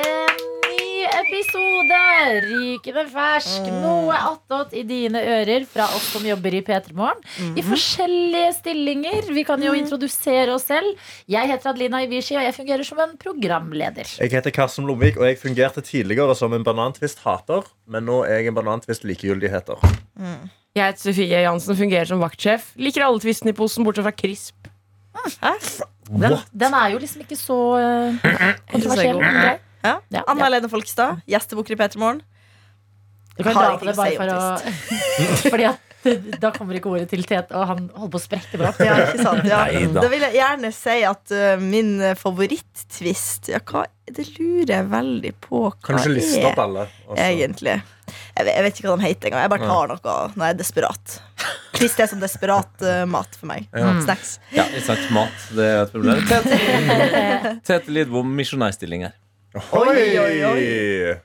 ny 0.66 1.06
episode. 1.06 2.00
Rykende 2.44 3.06
fersk. 3.08 3.70
Noe 3.72 4.18
attåt 4.34 4.76
i 4.76 4.82
dine 4.90 5.22
ører 5.22 5.64
fra 5.70 5.86
oss 5.96 6.10
som 6.12 6.28
jobber 6.28 6.58
i 6.58 6.62
P3 6.66 6.92
Morgen. 6.98 7.24
I 7.56 7.64
forskjellige 7.64 8.52
stillinger. 8.58 9.32
Vi 9.32 9.46
kan 9.48 9.64
jo 9.64 9.72
introdusere 9.80 10.52
oss 10.58 10.68
selv. 10.68 11.00
Jeg 11.24 11.48
heter 11.48 11.72
Adelina 11.72 12.04
Ibishi, 12.04 12.36
og 12.36 12.44
jeg 12.44 12.58
fungerer 12.58 12.84
som 12.84 13.00
en 13.06 13.16
programleder. 13.16 14.12
Jeg 14.20 14.34
heter 14.36 14.52
Karsten 14.60 14.84
Lomvik, 14.90 15.16
og 15.16 15.24
jeg 15.30 15.40
fungerte 15.40 15.80
tidligere 15.88 16.36
som 16.36 16.52
en 16.52 16.68
banantvist-hater. 16.68 17.64
Men 17.88 18.10
nå 18.12 18.26
er 18.28 18.42
jeg 18.42 18.52
en 18.52 18.60
banantvist-likegyldigheter. 18.60 19.88
Jeg 20.76 20.92
heter 20.92 21.00
Sofie 21.00 21.40
Jansen, 21.42 21.76
fungerer 21.78 22.08
som 22.08 22.20
vaktsjef. 22.22 22.72
Liker 22.78 23.06
alle 23.06 23.20
tvistene 23.22 23.54
i 23.54 23.56
posen, 23.56 23.86
bortsett 23.86 24.06
fra 24.06 24.14
Krisp. 24.14 24.68
Den, 26.08 26.36
den 26.54 26.76
er 26.76 26.92
jo 26.94 27.00
liksom 27.02 27.24
ikke 27.24 27.36
så 27.36 27.56
uh, 27.76 28.28
kontroversiell. 28.70 29.18
men 29.20 29.40
grei. 29.40 29.56
Ja. 29.84 29.94
Ja. 30.12 30.22
Anna 30.26 30.46
Helene 30.46 30.70
Folkestad, 30.70 31.22
gjestebukker 31.28 31.74
i 31.74 31.78
P3 31.80 32.00
Morgen. 32.00 32.22
Du 33.38 33.44
kan 33.46 33.54
Har 33.54 33.68
dra 33.70 33.78
på 33.78 33.86
det 33.86 33.94
bare 33.94 34.16
for 34.18 34.32
å 34.34 34.38
Fordi 35.52 35.68
at 35.68 35.87
da 36.42 36.50
kommer 36.54 36.78
ikke 36.78 36.90
ordet 36.92 37.08
til 37.10 37.24
Tet, 37.26 37.50
og 37.52 37.66
han 37.70 37.86
holder 37.94 38.12
på 38.14 38.20
å 38.20 38.22
sprette 38.22 38.60
bra. 38.60 38.72
Ja, 38.84 38.96
ikke 39.04 39.24
sant? 39.24 39.46
Ja. 39.48 39.64
Da 39.94 40.06
vil 40.10 40.24
jeg 40.28 40.36
gjerne 40.38 40.72
si 40.74 40.96
at 41.08 41.34
uh, 41.34 41.62
min 41.62 41.94
favoritt-twist 42.18 43.50
Ja, 43.52 43.60
hva 43.66 43.86
Det 44.06 44.26
lurer 44.36 44.74
jeg 44.76 44.88
veldig 44.92 45.32
på 45.44 45.62
hva 45.66 45.74
Kanskje 45.90 46.14
liste 46.14 46.42
opp 46.48 46.60
alle? 46.62 46.86
Altså, 47.08 47.18
egentlig. 47.26 47.76
Jeg 48.08 48.46
vet, 48.46 48.52
jeg 48.54 48.64
vet 48.66 48.80
ikke 48.80 48.88
hva 48.88 48.96
de 48.96 49.06
heter 49.08 49.30
engang. 49.30 49.44
Jeg 49.44 49.52
bare 49.54 49.70
tar 49.72 49.92
noe 49.92 50.16
når 50.34 50.44
jeg 50.44 50.54
er 50.54 50.60
desperat. 50.62 51.16
Twist 51.78 52.02
er 52.02 52.10
som 52.10 52.22
desperat 52.22 52.84
uh, 52.86 53.04
mat 53.10 53.38
for 53.38 53.50
meg. 53.50 53.68
Ja. 53.74 53.94
Snacks. 54.04 54.36
Ja, 54.54 54.66
sant. 54.84 55.06
Mat, 55.14 55.48
det 55.58 55.70
er 55.70 55.80
et 55.84 55.94
problem. 55.94 56.26
Tete, 56.30 57.56
Tete 57.66 57.94
Lidbom, 57.94 58.30
misjonærstilling 58.38 59.08
her. 59.08 59.16
Oi, 59.74 60.10
oi, 60.20 60.34
oi. 60.52 61.16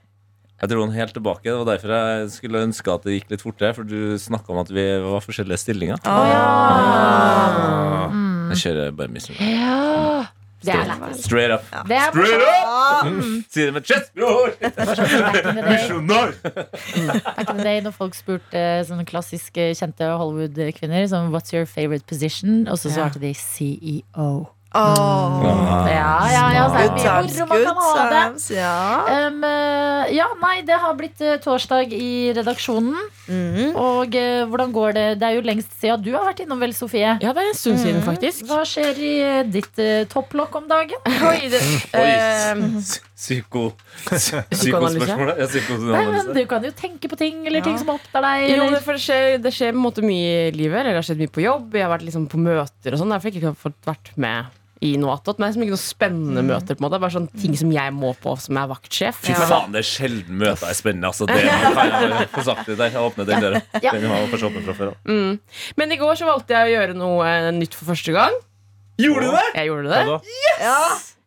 Jeg 0.63 0.69
dro 0.71 0.79
den 0.85 0.93
helt 0.95 1.11
tilbake. 1.11 1.43
Det 1.43 1.57
var 1.59 1.65
derfor 1.73 1.91
jeg 1.91 2.29
skulle 2.31 2.61
ønske 2.63 2.87
at 2.93 3.03
det 3.03 3.17
gikk 3.17 3.31
litt 3.33 3.41
fortere. 3.43 3.73
For 3.75 3.83
du 3.83 4.15
snakka 4.15 4.47
om 4.53 4.61
at 4.61 4.69
vi 4.71 4.85
var 5.03 5.19
forskjellige 5.25 5.59
stillinger. 5.59 5.97
Ah. 6.07 8.07
Jeg 8.53 8.57
kjører 8.61 8.93
bare 8.95 9.11
misjonær. 9.11 9.43
Ja. 9.43 10.23
Det 10.63 10.71
er 10.71 10.87
lættis. 10.87 11.19
Straight 11.25 11.51
up. 11.51 11.67
Det 11.89 11.97
er 11.99 12.07
Straight 12.15 12.43
up! 12.47 13.03
Mm. 13.11 13.43
Si 13.51 13.59
det 13.59 13.73
med 13.75 13.83
chest, 13.83 14.13
bror! 14.15 14.55
Misjonær! 15.67 16.31
back 17.35 17.49
in 17.49 17.57
the 17.57 17.63
day 17.65 17.81
når 17.83 17.91
folk 17.97 18.15
spurte 18.15 18.85
sånne 18.87 19.03
klassiske 19.09 19.73
kjente 19.75 20.07
Hollywood-kvinner 20.15 21.03
som 21.11 21.27
What's 21.35 21.51
your 21.51 21.67
favorite 21.67 22.07
position? 22.07 22.63
Og 22.71 22.79
så 22.79 22.87
svarte 22.95 23.19
de 23.19 23.33
CEO. 23.35 24.47
Åh. 24.73 25.89
Ja, 25.93 26.13
ja, 26.33 26.45
ja, 26.55 26.63
så 26.69 26.79
er 26.79 26.87
Good 26.87 26.97
det 26.97 27.03
mye 27.03 27.03
times, 27.03 27.35
moro 27.37 27.47
man 27.47 27.57
good 27.57 27.67
kan 27.67 27.75
ha 27.77 28.05
det. 28.09 28.21
times. 28.23 28.45
Ja. 28.51 29.27
Um, 29.27 29.43
ja, 30.13 30.27
nei, 30.41 30.55
det 30.65 30.77
har 30.81 30.95
blitt 30.97 31.21
eh, 31.21 31.37
torsdag 31.43 31.93
i 31.93 32.33
redaksjonen. 32.35 32.97
Mm. 33.27 33.75
Og 33.79 34.17
uh, 34.17 34.41
hvordan 34.49 34.73
går 34.75 34.95
det? 34.97 35.05
Det 35.21 35.27
er 35.29 35.37
jo 35.37 35.43
lengst 35.45 35.77
siden 35.79 36.01
du 36.03 36.11
har 36.15 36.25
vært 36.25 36.41
innom, 36.43 36.59
vel, 36.61 36.73
Sofie? 36.75 37.13
Ja, 37.23 37.35
det 37.35 37.43
er 37.43 37.51
en 37.51 37.59
stund 37.59 37.79
siden, 37.83 38.01
faktisk. 38.05 38.47
Hva 38.49 38.63
skjer 38.67 38.97
i 38.97 39.13
ditt 39.53 39.77
uh, 39.77 40.03
topplokk 40.11 40.57
om 40.59 40.65
dagen? 40.71 41.05
Oi, 41.29 41.51
det, 41.53 41.61
eh, 41.99 42.65
Psyko... 43.13 43.69
Psykospørsmålet? 44.09 45.37
Ja, 45.39 45.47
psykoanalyse. 45.47 46.33
Du 46.35 46.41
kan 46.49 46.65
jo 46.65 46.73
tenke 46.75 47.11
på 47.11 47.19
ting, 47.19 47.45
eller 47.47 47.63
ting 47.63 47.77
som 47.79 47.93
opptar 47.93 48.25
deg. 48.25 48.49
jo, 48.57 48.67
det, 48.73 48.81
for 48.83 48.97
det, 48.97 49.05
skjer, 49.05 49.37
det 49.43 49.53
skjer 49.55 49.71
på 49.71 49.79
en 49.79 49.85
måte 49.85 50.03
mye 50.05 50.49
i 50.49 50.57
livet. 50.57 50.81
Eller 50.81 50.95
det 50.95 51.03
har 51.03 51.07
skjedd 51.11 51.23
mye 51.23 51.37
på 51.37 51.45
jobb. 51.45 51.77
Jeg 51.77 51.85
har 51.85 51.93
vært 51.93 52.09
liksom 52.09 52.27
på 52.31 52.41
møter 52.41 52.97
og 52.97 52.99
sånn. 52.99 53.13
Derfor 53.13 53.29
har 53.29 53.37
jeg 53.37 53.45
ikke 53.45 53.55
fått 53.63 53.93
vært 53.93 54.13
med 54.19 54.59
i 54.83 54.91
noe 54.99 55.13
attåt. 55.15 55.37
Men 55.39 55.45
det 55.45 55.47
er 55.47 55.53
liksom 55.53 55.63
ikke 55.65 55.75
noen 55.75 55.81
spennende 55.83 56.43
møter. 56.47 56.75
på 56.75 56.83
en 56.83 56.85
måte 56.87 56.99
Bare 57.03 57.15
sånne 57.15 57.41
ting 57.43 57.55
som 57.59 57.71
jeg 57.73 57.93
må 57.95 58.11
på 58.23 58.33
som 58.43 58.59
er 58.61 58.67
vaktsjef. 58.73 59.21
Fy 59.23 59.35
faen, 59.39 59.71
det 59.75 59.81
er 59.83 59.87
sjelden 59.87 60.37
møter 60.43 60.67
er 60.69 60.77
spennende. 60.77 61.09
Altså, 61.13 61.27
det 61.29 61.39
kan 61.47 62.17
jeg 62.19 62.29
få 62.35 62.43
sagt 62.49 62.67
det 62.71 62.77
der. 62.81 62.91
Jeg 62.97 63.05
åpner 63.07 63.29
den 63.31 63.45
døra. 63.47 63.63
Ja. 63.79 63.95
Den 63.95 64.09
har 64.11 64.27
kanskje 64.33 64.49
åpnet 64.51 64.67
fra 64.67 64.75
før. 64.81 64.93
Mm. 65.07 65.39
Men 65.79 65.95
i 65.95 66.01
går 66.03 66.19
så 66.19 66.27
valgte 66.29 66.57
jeg 66.57 66.69
å 66.69 66.75
gjøre 66.77 66.97
noe 66.99 67.31
eh, 67.31 67.49
nytt 67.55 67.79
for 67.79 67.89
første 67.93 68.15
gang. 68.15 68.35
Gjorde 69.01 69.25
du 69.25 69.33
det? 69.39 69.47
Jeg 69.57 69.71
gjorde 69.71 69.89
det. 69.89 70.03
Yes! 70.29 70.61
Ja. 70.67 70.77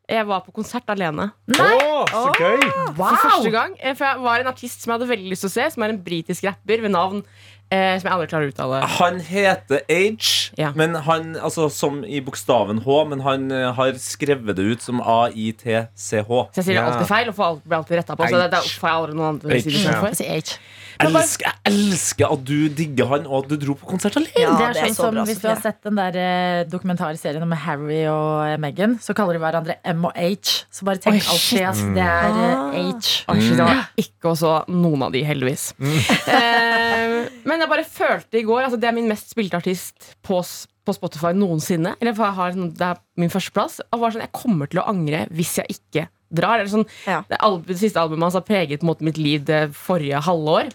Jeg 0.07 0.23
var 0.29 0.45
på 0.47 0.53
konsert 0.55 0.87
alene. 0.93 1.25
Nei! 1.51 1.73
Oh, 1.83 2.05
så 2.07 2.29
gøy! 2.39 2.61
For 2.95 3.17
første 3.25 3.51
gang. 3.51 3.73
eh, 3.83 3.97
For 3.99 4.07
jeg 4.07 4.21
var 4.23 4.45
en 4.45 4.51
artist 4.53 4.85
som 4.85 4.93
jeg 4.93 5.01
hadde 5.01 5.09
veldig 5.11 5.33
lyst 5.33 5.43
til 5.43 5.51
å 5.51 5.55
se, 5.57 5.65
som 5.75 5.83
er 5.83 5.97
en 5.97 5.99
britisk 6.07 6.47
rapper 6.47 6.85
ved 6.85 6.93
navn 6.95 7.25
eh, 7.71 7.99
som 7.99 8.07
jeg 8.09 8.13
aldri 8.15 8.27
klarer 8.31 8.47
å 8.49 8.53
uttale. 8.53 8.81
Han 8.99 9.21
heter 9.21 9.81
Age, 9.91 10.53
Ja. 10.59 10.73
men 10.75 10.95
han, 10.95 11.35
altså 11.37 11.69
som 11.71 12.05
i 12.05 12.21
bokstaven 12.21 12.79
H, 12.85 13.05
men 13.11 13.21
han 13.21 13.51
uh, 13.53 13.73
har 13.77 13.93
skrevet 14.03 14.57
det 14.57 14.63
ut 14.63 14.83
som 14.83 15.01
A-I-T-C-H. 15.01 16.29
Så 16.53 16.63
jeg 16.63 16.65
sier 16.65 16.75
Ja. 16.81 16.87
alltid 16.91 17.09
feil 17.09 17.29
og 17.29 17.35
får 17.35 17.45
alt- 17.51 17.65
blir 17.65 17.79
alltid 17.79 17.97
retta 17.99 18.17
på. 18.17 18.29
Så 18.29 18.37
det, 18.43 18.51
det 18.51 18.63
får 18.81 18.89
jeg 18.89 18.97
aldri 19.01 19.15
noen 19.17 19.29
andre 19.35 19.61
sider 19.61 20.01
for. 20.01 20.15
Si 20.15 20.25
H. 20.29 20.59
Elsker, 21.05 21.45
jeg 21.51 21.73
elsker 21.73 22.33
at 22.33 22.45
du 22.49 22.69
digger 22.73 23.07
han, 23.11 23.27
og 23.29 23.45
at 23.45 23.51
du 23.51 23.57
dro 23.67 23.75
på 23.77 23.89
konsert 23.91 24.17
alene. 24.17 24.33
Ja, 24.41 24.53
det 24.57 24.65
er 24.69 24.73
det 24.77 24.83
er 24.83 24.87
sånn 24.89 24.97
så 24.97 25.05
som 25.09 25.15
bra, 25.19 25.25
Hvis 25.29 25.41
du 25.43 25.49
har 25.51 25.61
sett 25.61 25.81
den 25.85 25.99
der 26.01 26.19
eh, 26.23 26.63
dokumentarserien 26.73 27.43
om 27.45 27.53
Harry 27.67 28.01
og 28.09 28.47
eh, 28.47 28.57
Meghan, 28.63 28.97
så 29.05 29.13
kaller 29.19 29.37
de 29.37 29.43
hverandre 29.45 29.77
M 29.93 30.07
og 30.09 30.17
H. 30.17 30.55
Så 30.73 30.87
bare 30.89 31.03
tenk 31.03 31.21
Oi, 31.21 31.27
alltid 31.35 31.67
at 31.69 31.83
det 31.97 32.07
er 32.07 32.41
eh, 32.41 32.93
H. 32.97 33.13
Mm. 33.29 33.61
var 33.61 33.83
ikke 34.01 34.33
også 34.33 34.55
noen 34.73 35.07
av 35.09 35.13
de, 35.17 35.25
heldigvis. 35.29 35.71
Eh, 36.27 37.29
men 37.47 37.63
jeg 37.63 37.69
bare 37.71 37.85
følte 37.87 38.39
i 38.41 38.45
går 38.47 38.65
altså 38.67 38.79
Det 38.81 38.89
er 38.89 38.95
min 38.97 39.07
mest 39.11 39.31
spilte 39.33 39.59
artist 39.59 40.09
på, 40.27 40.41
på 40.87 40.95
Spotify 40.97 41.31
noensinne. 41.37 41.95
Eller 42.03 42.15
for 42.17 42.27
jeg 42.29 42.37
har, 42.39 42.55
sånn- 42.57 42.73
det 42.77 42.89
er 42.93 43.01
min 43.23 43.33
førsteplass. 43.33 43.81
Og 43.93 44.03
var 44.03 44.15
sånn, 44.15 44.25
jeg 44.27 44.35
kommer 44.37 44.71
til 44.71 44.83
å 44.83 44.87
angre 44.91 45.25
hvis 45.35 45.57
jeg 45.61 45.77
ikke 45.79 46.07
drar. 46.37 46.59
Eller 46.61 46.73
sånn, 46.73 46.87
Ja. 47.07 47.21
det, 47.31 47.39
album, 47.41 47.65
det 47.71 47.79
siste 47.81 48.03
albumet 48.03 48.27
hans 48.29 48.39
har 48.39 48.47
preget 48.47 48.81
på 48.83 48.87
en 48.87 48.93
måte, 48.93 49.07
mitt 49.07 49.21
liv 49.21 49.45
det 49.49 49.63
forrige 49.79 50.21
halvår. 50.27 50.73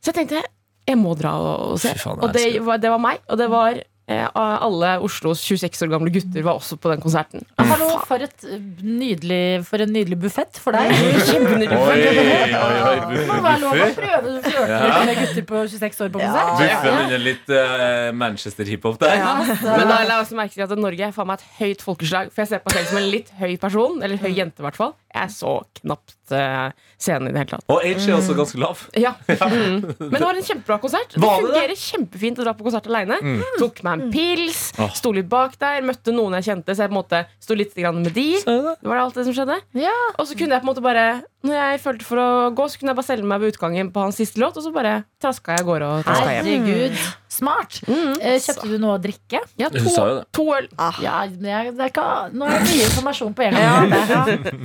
Så 0.00 0.12
jeg 0.12 0.22
tenkte 0.22 0.42
jeg 0.90 0.98
må 0.98 1.12
dra 1.14 1.32
og, 1.38 1.76
se. 1.78 1.92
Faen, 2.00 2.18
og 2.18 2.32
det 2.34 2.42
det. 2.56 2.62
var, 2.66 2.80
det 2.82 2.90
var 2.90 3.02
meg. 3.02 3.20
Og 3.30 3.38
det 3.38 3.46
var 3.52 3.78
alle 4.10 4.90
Oslos 5.04 5.42
26 5.46 5.84
år 5.86 5.90
gamle 5.92 6.10
gutter 6.14 6.44
var 6.44 6.58
også 6.58 6.76
på 6.80 6.90
den 6.92 7.02
konserten. 7.02 7.44
Hallo, 7.60 7.88
for, 8.08 8.22
et 8.24 8.44
eh, 8.48 8.62
nydelig, 8.82 9.62
for 9.68 9.82
en 9.84 9.92
nydelig 9.94 10.18
buffett 10.24 10.58
for 10.60 10.74
deg. 10.74 10.90
Kjempenydelig. 11.28 11.78
Oi, 11.90 12.00
oi, 12.10 12.78
oi, 12.90 12.96
Det 13.14 13.26
må 13.28 13.38
være 13.44 13.60
lov 13.62 13.76
å 13.76 13.88
prøve 13.96 14.20
å 14.20 14.42
flørte 14.44 14.80
litt 14.84 15.06
med 15.10 15.20
gutter 15.20 15.46
på 15.50 15.62
26 15.74 16.02
år 16.06 16.12
på 16.14 16.22
konsert. 16.24 16.52
Buffen 16.60 16.98
under 17.04 17.24
litt 17.24 17.52
eh, 17.54 18.10
Manchester-hiphop 18.24 19.00
der. 19.02 19.22
Men 19.64 19.86
da 19.86 20.00
la 20.00 20.16
jeg 20.16 20.26
også 20.26 20.40
merke 20.40 20.56
til 20.56 20.66
at 20.66 20.74
Norge 20.80 21.06
er 21.10 21.14
faen 21.16 21.30
meg 21.30 21.40
et 21.40 21.60
høyt 21.60 21.84
folkeslag. 21.86 22.32
For 22.34 22.44
jeg 22.44 22.52
ser 22.54 22.64
på 22.64 22.72
meg 22.72 22.80
selv 22.80 22.90
som 22.92 23.02
en 23.02 23.10
litt 23.14 23.34
høy 23.40 23.52
person. 23.62 24.00
Eller 24.04 24.20
høy 24.22 24.30
jente, 24.34 24.62
i 24.62 24.66
hvert 24.66 24.80
fall. 24.80 24.96
Jeg 25.10 25.34
så 25.34 25.56
knapt 25.80 26.34
uh, 26.34 26.70
scenen 27.00 27.30
i 27.30 27.34
det 27.34 27.42
hele 27.42 27.56
tatt. 27.56 27.66
Og 27.72 27.82
Age 27.82 28.06
er 28.06 28.16
også 28.18 28.36
ganske 28.38 28.60
lav. 28.62 28.86
Ja. 29.00 29.14
Mm. 29.26 29.80
Men 29.98 30.16
det 30.18 30.26
var 30.26 30.36
en 30.36 30.44
kjempebra 30.44 30.76
konsert. 30.82 31.14
Det 31.14 31.22
Var 31.22 31.38
det 31.40 31.46
det? 31.46 31.52
fungerer 31.54 31.80
kjempefint 31.80 32.40
å 32.42 32.44
dra 32.46 32.52
på 32.58 32.66
konsert 32.66 32.86
aleine. 32.90 33.16
Tok 33.58 33.80
meg 33.86 33.99
en 34.00 34.10
pils, 34.14 34.60
Åh. 34.80 34.90
sto 34.96 35.12
litt 35.16 35.28
bak 35.30 35.56
der, 35.60 35.82
møtte 35.86 36.14
noen 36.14 36.36
jeg 36.38 36.48
kjente, 36.50 36.74
så 36.76 36.84
jeg 36.86 36.92
på 36.92 36.96
en 36.96 37.00
måte 37.02 37.22
sto 37.42 37.56
litt 37.58 37.76
med 37.80 38.12
de. 38.14 38.28
Det 38.44 38.56
var 38.86 38.96
det 38.96 39.02
alt 39.04 39.14
det 39.20 39.24
som 39.28 39.34
skjedde. 39.36 39.60
Ja. 39.78 39.94
Og 40.18 40.26
så 40.26 40.36
kunne 40.38 40.56
jeg 40.56 40.62
på 40.62 40.68
en 40.68 40.72
måte 40.74 40.82
bare 40.84 41.22
Når 41.42 41.54
jeg 41.56 41.80
følte 41.80 42.04
for 42.04 42.20
å 42.20 42.28
gå, 42.52 42.66
så 42.68 42.76
kunne 42.76 42.92
jeg 42.92 42.96
bare 42.98 43.06
selge 43.08 43.24
meg 43.24 43.40
ved 43.40 43.54
utgangen 43.54 43.88
på 43.94 44.02
hans 44.04 44.18
siste 44.20 44.36
låt, 44.42 44.58
og 44.60 44.62
så 44.66 44.72
bare 44.74 45.04
traska 45.22 45.54
jeg 45.56 45.62
av 45.64 45.66
gårde 45.70 45.86
og 45.88 46.02
traska 46.04 46.34
hjem. 46.34 46.44
Herregud. 46.50 46.98
Smart. 47.30 47.78
Mm. 47.88 48.12
Kjøpte 48.20 48.68
du 48.68 48.74
noe 48.82 48.98
å 48.98 49.00
drikke? 49.00 49.40
Ja, 49.56 49.70
Hun 49.72 49.88
sa 49.88 50.04
jo 50.04 50.18
to, 50.18 50.18
det. 50.18 50.26
to 50.36 50.44
øl. 50.58 50.68
Ja, 51.00 51.22
det 51.30 51.48
er, 51.48 51.70
det 51.72 51.80
er 51.86 51.92
ikke, 51.94 52.04
nå 52.36 52.44
er 52.44 52.58
det 52.58 52.66
mye 52.68 52.84
informasjon 52.90 53.32
på 53.38 53.46
en 53.46 53.56
gang. 53.56 53.94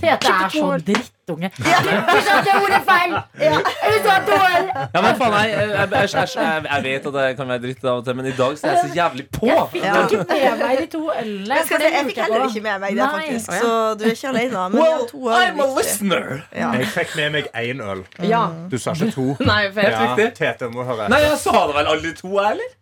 Tete 0.01 0.33
er 0.35 0.49
så 0.51 0.67
drittunge. 0.89 1.51
Du 1.55 1.63
sa 1.63 2.35
at 2.41 2.49
jeg 2.51 2.59
gjorde 2.59 2.81
feil! 2.91 3.15
Du 3.39 3.97
sa 4.03 4.17
to 4.27 4.35
øl! 4.35 4.44
Ja, 4.93 5.01
men 5.01 5.15
faen, 5.19 5.33
jeg, 5.33 5.51
jeg, 5.55 5.69
jeg, 5.69 6.09
jeg, 6.13 6.29
jeg, 6.35 6.65
jeg 6.69 6.83
vet 6.85 7.07
at 7.09 7.17
jeg 7.25 7.37
kan 7.39 7.47
være 7.53 7.61
dritt 7.65 7.83
av 7.85 7.97
og 8.01 8.05
til, 8.05 8.15
men 8.19 8.25
i 8.29 8.33
dag 8.37 8.57
så 8.59 8.67
er 8.67 8.75
jeg 8.75 8.81
så 8.83 8.89
jævlig 8.99 9.25
på. 9.37 9.47
Jeg 9.49 9.67
fikk 9.73 9.83
Ja. 9.85 9.93
ikke 10.05 10.17
med 10.29 10.59
meg 10.61 10.77
de 10.81 10.87
to 10.93 11.01
ølene. 11.21 11.55
Jeg, 11.55 11.67
si, 11.69 11.79
jeg 11.85 12.05
fikk 12.09 12.19
heller 12.23 12.45
ikke 12.49 12.63
med 12.67 12.79
meg 12.85 12.89
det, 12.95 13.01
Nei. 13.01 13.09
faktisk. 13.15 13.51
Så 13.61 13.71
du 13.99 14.03
er 14.05 14.13
ikke 14.15 14.31
alene. 14.33 14.63
Men 14.75 14.81
well, 14.81 15.05
to 15.11 15.21
øl 15.29 15.35
I'm 15.41 15.61
a 15.65 15.67
listener! 15.79 16.25
Ja. 16.55 16.71
Jeg 16.79 16.87
fikk 16.95 17.15
med 17.19 17.29
meg 17.37 17.49
én 17.63 17.83
øl. 17.83 18.05
Ja. 18.29 18.43
Du 18.71 18.77
sa 18.81 18.93
ikke 18.97 19.11
to. 19.15 19.27
Nei, 19.51 19.61
for 19.71 19.81
Helt 19.81 20.01
riktig. 20.05 20.29
Tete 20.41 20.69
må 20.73 20.83
høre 20.87 21.09
Nei, 21.11 21.21
jeg 21.25 21.37
sa 21.41 21.55
det 21.67 21.75
vel 21.79 21.91
alle 21.95 22.13
to, 22.21 22.33
eller? 22.39 22.73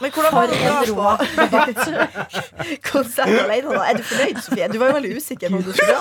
Men 0.00 0.08
hvordan 0.16 0.32
var 0.32 0.48
det 0.48 0.56
å 0.64 0.80
konsert 2.88 3.28
alene? 3.28 3.68
da? 3.68 3.84
Er 3.90 3.94
du 3.98 4.02
fornøyd, 4.08 4.38
Sofie? 4.40 4.64
Du 4.72 4.78
var 4.80 4.88
jo 4.88 4.94
veldig 4.96 5.12
usikker. 5.18 5.50
Når 5.52 5.60
du 5.66 5.72
skulle 5.76 6.00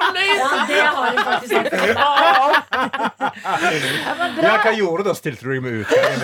fornøyd 0.00 0.34
Ja, 0.40 0.48
det 0.66 0.80
har 0.82 1.06
hun 1.06 1.22
faktisk 1.28 1.54
sagt. 1.54 1.70
Ja, 4.42 4.56
hva 4.64 4.72
gjorde 4.74 5.02
du 5.04 5.08
da? 5.08 5.12
Stilte 5.16 5.42
du 5.46 5.50
deg 5.52 5.60
med 5.62 5.72
utgangen? 5.82 6.20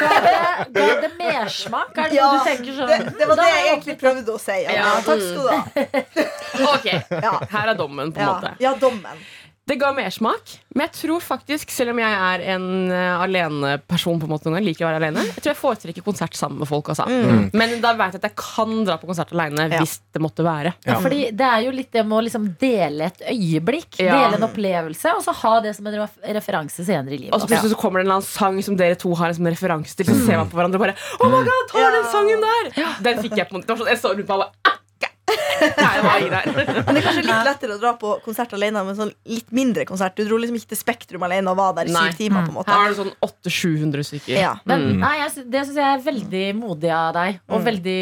Ga 0.00 0.10
det, 0.24 0.32
ga 0.72 0.86
det 1.02 1.10
mersmak? 1.18 1.90
Er 1.96 2.02
det 2.10 2.16
Ja, 2.16 2.26
noe 2.32 2.38
du 2.40 2.44
tenker 2.48 2.72
sånn? 2.76 2.88
Det, 2.90 2.98
det 3.20 3.26
var 3.30 3.36
det 3.40 3.48
jeg 3.52 3.62
egentlig 3.70 3.96
prøvde 4.00 4.30
å 4.34 4.38
si. 4.40 4.56
Ja. 4.64 4.70
Ja. 4.80 4.86
Takk 5.06 5.20
skal 5.22 5.36
du 5.36 5.40
ha. 5.52 5.58
Ok, 6.72 6.86
her 7.52 7.66
er 7.72 7.76
dommen, 7.78 8.08
på 8.12 8.18
en 8.20 8.26
Ja. 8.26 8.32
måte. 8.32 8.50
ja, 8.64 8.72
dommen. 8.80 9.16
Det 9.66 9.74
ga 9.80 9.88
mersmak. 9.90 10.52
Men 10.76 10.84
jeg 10.86 10.92
tror 11.00 11.22
faktisk, 11.24 11.72
selv 11.74 11.90
om 11.90 11.98
jeg 11.98 12.06
er 12.14 12.42
en 12.54 12.66
uh, 12.86 13.22
aleneperson, 13.24 14.20
på 14.22 14.28
en 14.28 14.30
måte 14.30 14.46
noen 14.46 14.54
ganger, 14.60 14.66
liker 14.68 14.84
å 14.86 14.90
være 14.92 15.00
alene, 15.00 15.24
jeg 15.26 15.40
tror 15.42 15.50
jeg 15.50 15.58
foretrekker 15.58 16.04
konsert 16.06 16.36
sammen 16.38 16.60
med 16.62 16.68
folk. 16.70 16.92
Altså. 16.92 17.06
Men 17.50 17.72
da 17.82 17.90
vet 17.98 18.14
jeg 18.14 18.20
at 18.22 18.28
jeg 18.28 18.36
kan 18.38 18.76
dra 18.86 18.94
på 19.02 19.08
konsert 19.10 19.32
alene 19.34 19.66
Ja. 19.72 19.80
hvis 19.82 19.96
det 20.14 20.22
måtte 20.22 20.44
være. 20.46 20.70
Ja, 20.86 21.00
fordi 21.02 21.32
det 21.34 21.48
er 21.48 21.64
jo 21.66 21.72
litt 21.74 21.90
det 21.96 22.04
med 22.06 22.14
å 22.14 22.22
liksom 22.28 22.46
dele 22.60 23.08
et 23.10 23.18
øyeblikk, 23.32 23.98
Ja. 24.04 24.20
dele 24.20 24.38
en 24.38 24.46
opplevelse, 24.46 25.16
og 25.18 25.24
så 25.26 25.34
ha 25.34 25.54
det 25.66 25.74
som 25.74 25.90
en 25.90 25.98
referanse 26.38 26.86
senere 26.86 27.14
i 27.18 27.20
livet. 27.24 27.34
Og 27.34 27.42
så 27.42 27.50
plutselig 27.50 27.74
så 27.74 27.80
kommer 27.82 27.98
det 27.98 28.06
en 28.06 28.12
eller 28.12 28.20
annen 28.20 28.30
sang 28.30 28.62
som 28.62 28.76
dere 28.78 28.94
to 29.02 29.10
har 29.18 29.34
en 29.34 29.50
referanse 29.50 29.96
til. 29.98 30.06
Så 30.06 30.20
ser 30.28 30.36
man 30.38 30.46
på 30.52 30.60
hverandre 30.60 30.78
og 30.78 30.86
bare 30.86 30.94
Oh 31.18 31.26
my 31.32 31.42
god, 31.42 31.66
ta 31.74 31.90
den 31.96 32.06
sangen 32.14 32.46
der! 32.46 32.70
Den 33.02 33.18
fikk 33.26 33.34
jeg 33.42 33.50
på 33.50 33.56
en 33.56 33.64
måte. 33.64 33.66
Det 33.66 33.74
var 33.74 33.82
sånn, 33.82 33.90
Jeg 33.96 33.98
så 34.04 34.14
rundt 34.14 34.28
meg 34.28 34.30
og 34.30 34.46
bare 34.46 34.50
«Ah, 34.62 34.65
ga- 34.65 34.65
Nei, 35.60 35.92
det 35.96 36.04
var 36.04 36.20
ingen 36.20 36.34
der. 36.34 36.48
Men 36.86 36.96
det 36.96 37.00
er 37.00 37.06
kanskje 37.06 37.24
litt 37.26 37.48
lettere 37.48 37.76
å 37.76 37.80
dra 37.80 37.92
på 38.00 38.12
konsert 38.24 38.52
alene, 38.56 38.82
men 38.86 38.96
sånn 38.98 39.12
litt 39.30 39.52
mindre 39.54 39.86
konsert. 39.88 40.16
Du 40.18 40.26
dro 40.28 40.38
liksom 40.40 40.58
ikke 40.58 40.72
til 40.72 40.80
Spektrum 40.80 41.26
alene 41.26 41.52
og 41.52 41.58
var 41.58 41.74
der 41.78 41.90
i 41.90 41.94
syv 41.94 42.16
timer. 42.18 42.46
på 42.46 42.52
en 42.52 42.58
måte 42.58 42.72
Her 42.72 42.86
er 42.86 42.94
det 42.94 42.98
sånn 43.00 43.12
800-700 43.26 44.08
stykker. 44.10 44.38
Ja. 44.40 44.54
Men 44.68 44.86
nei, 45.02 45.12
jeg, 45.22 45.46
det 45.52 45.64
syns 45.68 45.80
jeg 45.80 45.98
er 45.98 46.02
veldig 46.06 46.44
modig 46.58 46.92
av 46.96 47.12
deg, 47.16 47.38
og 47.50 47.64
veldig 47.66 48.00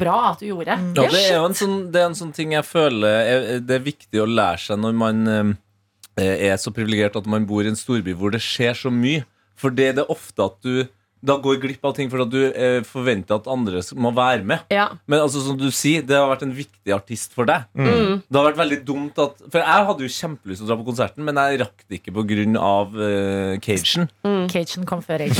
bra 0.00 0.18
at 0.32 0.42
du 0.42 0.48
gjorde. 0.50 0.78
Ja, 0.98 1.06
det 1.14 1.22
er 1.24 1.38
jo 1.38 1.46
en 1.48 1.58
sånn, 1.58 1.78
det 1.94 2.02
er 2.02 2.10
en 2.10 2.18
sånn 2.18 2.34
ting 2.36 2.54
jeg 2.56 2.66
føler 2.66 3.18
er, 3.18 3.48
Det 3.64 3.78
er 3.78 3.84
viktig 3.84 4.22
å 4.22 4.28
lære 4.28 4.62
seg 4.66 4.80
når 4.82 4.98
man 4.98 5.24
eh, 5.32 6.36
er 6.50 6.60
så 6.60 6.72
privilegert 6.74 7.18
at 7.18 7.28
man 7.30 7.46
bor 7.48 7.66
i 7.66 7.72
en 7.72 7.78
storby 7.78 8.14
hvor 8.18 8.34
det 8.34 8.42
skjer 8.44 8.76
så 8.78 8.92
mye. 8.94 9.24
For 9.58 9.74
det 9.74 9.90
er 9.90 9.98
det 9.98 10.06
ofte 10.12 10.46
at 10.46 10.60
du 10.62 10.86
da 11.20 11.36
går 11.42 11.58
glipp 11.62 11.84
av 11.88 11.94
ting 11.96 12.10
fordi 12.12 12.26
du 12.30 12.40
eh, 12.48 12.78
forventer 12.86 13.38
at 13.38 13.48
andre 13.50 13.82
må 13.98 14.12
være 14.14 14.46
med. 14.46 14.64
Ja. 14.72 14.88
Men 15.10 15.24
altså 15.24 15.42
som 15.44 15.58
du 15.58 15.68
sier, 15.74 16.04
det 16.06 16.16
har 16.16 16.28
vært 16.30 16.44
en 16.46 16.54
viktig 16.54 16.94
artist 16.94 17.34
for 17.36 17.48
deg. 17.48 17.66
Mm. 17.74 18.22
Det 18.22 18.38
har 18.38 18.48
vært 18.50 18.60
veldig 18.60 18.80
dumt 18.86 19.18
at 19.22 19.40
For 19.48 19.60
jeg 19.60 19.86
hadde 19.90 20.06
jo 20.06 20.14
kjempelyst 20.18 20.62
til 20.62 20.68
å 20.68 20.70
dra 20.70 20.78
på 20.80 20.88
konserten, 20.90 21.26
men 21.26 21.40
jeg 21.42 21.62
rakk 21.64 21.86
det 21.86 22.00
ikke 22.00 22.14
pga. 22.14 22.26
Uh, 22.28 23.56
cagen. 23.64 24.10
Cagen 24.52 24.86
kom 24.88 25.02
før 25.04 25.24
jeg. 25.26 25.34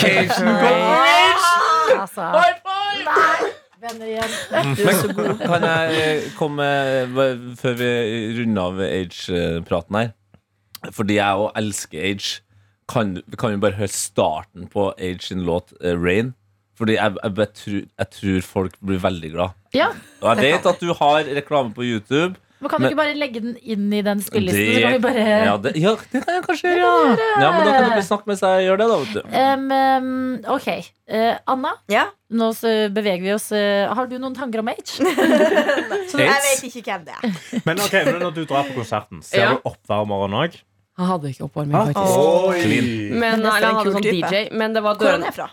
Cagen 0.00 0.48
Altså, 1.92 2.24
nei, 2.32 3.52
venner 3.82 4.08
igjen. 4.08 4.32
Men 4.52 5.36
kan 5.42 5.66
jeg 5.66 6.00
eh, 6.00 6.30
komme 6.38 6.68
før 7.60 7.76
vi 7.78 7.90
runder 8.38 8.62
av 8.70 8.82
age-praten 8.86 9.98
her? 10.00 10.12
Fordi 10.94 11.18
jeg 11.18 11.42
òg 11.44 11.52
elsker 11.60 12.08
age. 12.10 12.40
Kan, 12.88 13.22
kan 13.38 13.50
vi 13.54 13.56
bare 13.62 13.72
høre 13.78 13.88
starten 13.88 14.66
på 14.68 14.92
age 14.98 15.22
sin 15.22 15.44
låt 15.46 15.72
eh, 15.80 15.94
'Rain'? 15.94 16.32
Fordi 16.78 16.94
jeg, 16.96 17.14
jeg, 17.22 17.32
jeg, 17.36 17.52
tror, 17.54 17.82
jeg 17.98 18.08
tror 18.10 18.40
folk 18.42 18.72
blir 18.84 18.98
veldig 18.98 19.30
glad. 19.34 19.50
Ja, 19.74 19.88
Og 20.22 20.36
jeg 20.40 20.52
vet 20.54 20.66
at 20.66 20.80
du 20.80 20.92
har 20.92 21.22
reklame 21.36 21.72
på 21.74 21.82
YouTube. 21.84 22.34
men 22.60 22.68
Kan 22.70 22.80
du 22.80 22.82
Men- 22.84 22.90
ikke 22.92 22.96
bare 23.02 23.14
legge 23.18 23.40
den 23.40 23.56
inn 23.62 23.92
i 23.92 24.00
den 24.02 24.20
spillelisten? 24.22 24.66
Det- 24.66 24.74
Så 24.74 24.80
kan 24.82 24.92
vi 24.92 24.98
bare 24.98 25.44
Ja, 25.44 25.56
det, 25.56 25.76
ja, 25.76 25.90
det 26.12 26.24
kan 26.24 26.34
jeg 26.34 26.42
kanskje 26.44 26.72
gjøre. 26.72 27.16
Ja. 27.18 27.40
ja, 27.42 27.50
men 27.52 27.66
da 27.66 27.72
kan 27.76 27.90
dere 27.90 28.02
snakke 28.02 28.26
med 28.26 28.38
seg 28.38 28.64
gjør 28.66 28.76
det, 28.78 28.88
da. 28.88 28.96
Vet 28.98 29.14
du. 29.14 29.22
Em, 29.42 30.44
ok. 30.48 30.68
Uh, 31.12 31.34
Anna, 31.46 31.72
Ja. 31.88 32.04
nå 32.30 32.50
så 32.54 32.88
beveger 32.94 33.20
vi 33.22 33.32
oss. 33.34 33.52
eh, 33.52 33.86
har 33.94 34.06
du 34.06 34.18
noen 34.18 34.34
tanker 34.34 34.58
om 34.60 34.68
age? 34.68 34.98
Jeg 36.12 36.28
vet 36.28 36.64
ikke 36.64 36.82
hvem 36.92 37.04
det 37.04 37.14
er. 37.22 37.60
Men 37.66 37.78
ok, 37.80 37.92
men 38.06 38.20
når 38.22 38.34
du 38.34 38.44
drar 38.44 38.64
på 38.68 38.74
konserten, 38.80 39.22
ser 39.22 39.40
Ja. 39.42 39.50
du 39.54 39.60
oppvarmeren 39.68 40.32
òg? 40.32 40.60
Han 41.00 41.06
hadde 41.08 41.30
ikke 41.32 41.44
oppvarming, 41.46 41.72
faktisk. 41.72 42.18
Oi! 42.52 42.62
Men, 43.10 43.18
Men 43.20 43.32
er 43.32 43.38
eller, 43.38 43.66
han 43.66 43.76
hadde 43.80 43.92
sånn 43.96 44.06
type. 44.06 44.28
DJ, 44.30 44.42
men 44.60 44.74
det 44.76 44.82
var 44.84 44.96
Hvor 45.00 45.06
er 45.08 45.12
døren 45.16 45.22
han 45.28 45.36
fra? 45.36 45.48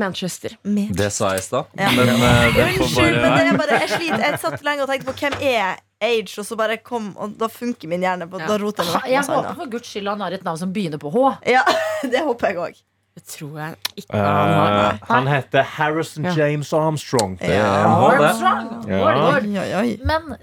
Manchester. 0.00 0.54
Det 0.64 1.08
sa 1.12 1.34
jeg 1.34 1.42
i 1.42 1.44
stad. 1.44 1.64
Ja. 1.76 1.90
Men 1.92 2.08
eh, 2.08 2.54
det 2.56 2.62
får 2.78 2.84
Unnskyld, 2.86 3.16
men 3.20 3.22
det 3.22 3.32
bare 3.32 3.48
er 3.52 3.58
bare, 3.60 3.80
jeg 3.82 3.90
sliter. 3.90 4.22
Jeg 4.24 4.38
satt 4.40 4.62
lenge 4.64 4.86
og 4.86 4.88
tenkte 4.88 5.10
på 5.10 5.16
hvem 5.20 5.34
er 5.50 5.74
Age, 6.02 6.38
og 6.40 6.46
så 6.48 6.56
bare 6.58 6.78
kom 6.82 7.10
Og 7.20 7.34
da 7.38 7.46
funker 7.52 7.86
min 7.92 8.00
hjerne. 8.02 8.24
På, 8.30 8.40
Ja. 8.40 8.46
Da 8.48 8.56
roter 8.58 8.88
jeg 8.88 8.94
meg 8.96 9.10
Jeg 9.12 9.26
håper 9.28 9.54
for 9.60 9.70
guds 9.74 9.90
skyld 9.92 10.08
han 10.08 10.24
har 10.24 10.32
et 10.38 10.42
navn 10.48 10.58
som 10.58 10.72
begynner 10.72 10.98
på 10.98 11.12
H. 11.12 11.26
Ja, 11.52 11.60
det 12.14 12.24
håper 12.24 12.48
jeg 12.48 12.56
òg. 12.64 12.80
Det 13.12 13.26
tror 13.28 13.58
jeg 13.60 13.76
ikke 14.00 14.16
han 14.16 14.54
har. 14.56 14.72
Eh, 14.94 14.98
han 15.12 15.28
heter 15.28 15.68
Harrison 15.76 16.24
Ja. 16.24 16.32
James 16.40 16.72
Armstrong. 16.72 17.36
Det 17.38 17.52
Ja. 17.52 17.68
er 17.68 17.92
var 18.00 18.16
det. 18.16 18.30
Armstrong. 18.30 18.88
Lord. 18.88 19.44
Oi, 19.44 19.58
oi, 19.58 19.74
oi. 19.82 19.98
Men 20.08 20.36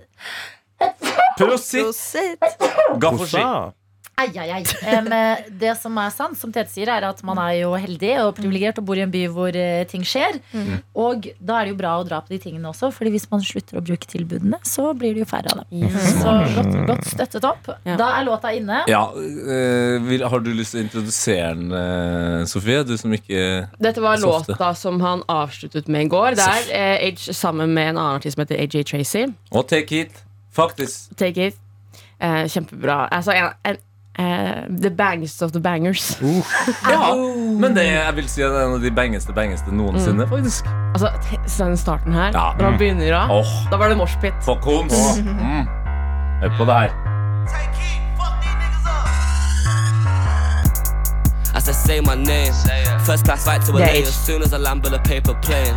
Prosit! 1.40 1.84
Prosit. 1.90 2.40
Kosa. 3.02 3.74
Ei, 4.20 4.30
ei, 4.36 4.50
ei. 4.60 4.64
Eh, 4.90 5.46
det 5.62 5.76
som 5.80 5.96
er 6.02 6.12
sant, 6.12 6.38
som 6.40 6.52
Tete 6.54 6.72
sier, 6.72 6.90
er 6.92 7.06
at 7.08 7.22
man 7.28 7.40
er 7.42 7.62
jo 7.62 7.72
heldig 7.80 8.12
og 8.26 8.34
privilegert 8.38 8.82
og 8.82 8.88
bor 8.90 9.00
i 9.00 9.04
en 9.06 9.12
by 9.14 9.22
hvor 9.32 9.56
uh, 9.56 9.84
ting 9.90 10.04
skjer. 10.08 10.40
Og 11.00 11.30
da 11.40 11.60
er 11.60 11.70
det 11.70 11.74
jo 11.74 11.80
bra 11.80 11.94
å 12.00 12.06
dra 12.08 12.20
på 12.24 12.34
de 12.34 12.40
tingene 12.44 12.70
også, 12.70 12.92
Fordi 12.96 13.14
hvis 13.14 13.30
man 13.32 13.44
slutter 13.46 13.80
å 13.80 13.84
bruke 13.86 14.10
tilbudene, 14.10 14.60
så 14.68 14.90
blir 14.98 15.16
det 15.16 15.24
jo 15.24 15.30
færre 15.30 15.54
av 15.54 15.64
dem. 15.64 15.88
Så 16.20 16.36
godt, 16.58 16.78
godt 16.90 17.08
støttet 17.14 17.48
opp. 17.48 17.72
Ja. 17.88 17.96
Da 18.00 18.10
er 18.18 18.28
låta 18.28 18.52
inne. 18.56 18.82
Ja, 18.92 19.06
uh, 19.16 19.96
vil, 20.08 20.26
Har 20.30 20.44
du 20.44 20.52
lyst 20.54 20.76
til 20.76 20.82
å 20.82 20.88
introdusere 20.88 21.54
den, 21.56 21.72
eh, 21.80 22.46
Sofie? 22.50 22.84
Du 22.84 22.96
som 23.00 23.14
ikke 23.16 23.70
Dette 23.80 24.04
var 24.04 24.20
softe. 24.20 24.54
låta 24.54 24.74
som 24.76 25.00
han 25.02 25.24
avsluttet 25.32 25.88
med 25.88 26.08
i 26.08 26.12
går. 26.12 26.38
Det 26.40 26.48
er 26.48 26.74
eh, 26.76 27.08
Age 27.10 27.36
sammen 27.36 27.74
med 27.74 27.94
en 27.94 27.98
annen 27.98 28.20
artist 28.20 28.38
som 28.38 28.46
heter 28.46 28.60
AJ 28.60 28.84
Tracy. 28.92 29.26
Og 29.52 29.68
Take 29.68 30.04
It. 30.04 30.24
Faktisk. 30.52 31.16
Take 31.18 31.52
it. 31.52 31.60
Eh, 32.20 32.48
kjempebra. 32.52 33.08
Altså, 33.16 33.32
en, 33.32 33.54
en, 33.66 33.78
eh, 34.18 34.66
the 34.82 34.90
bangest 34.90 35.42
of 35.42 35.52
the 35.52 35.60
bangers. 35.60 36.18
Ja, 36.90 37.14
men 37.60 37.76
det 37.76 37.86
jeg 37.86 38.16
vil 38.16 38.30
si 38.30 38.42
er 38.42 38.48
en 38.66 38.74
av 38.74 38.82
de 38.82 38.92
bangeste 38.92 39.34
bangeste 39.34 39.72
noensinne, 39.76 40.28
faktisk. 40.28 40.66
Altså, 40.94 41.12
den 41.58 41.78
starten 41.78 42.14
her, 42.14 42.32
Ja. 42.34 42.54
når 42.58 42.70
han 42.70 42.78
begynner 42.80 43.12
da, 43.14 43.28
oh. 43.30 43.46
da 43.72 43.78
var 43.78 43.90
det 43.90 43.98
moshpit. 43.98 44.34
fuck 44.42 44.64
homes. 44.64 45.22
Mm. 45.24 45.68
Hør 46.42 46.58
på 46.58 46.66
det 46.66 46.74
her. 46.74 46.90
As 51.56 51.68
I 51.68 51.74
say 51.74 52.00
my 52.00 52.16
name, 52.16 52.54
first 53.06 53.26
class 53.26 53.44
flight 53.44 53.62
to 53.66 53.74
LA 53.74 53.80
Yeah, 53.80 54.08
as 54.08 54.16
soon 54.26 54.42
as 54.44 54.54
I 54.54 54.58
land 54.58 54.84
with 54.84 54.94
a 54.94 55.00
paper 55.00 55.34
plane. 55.42 55.76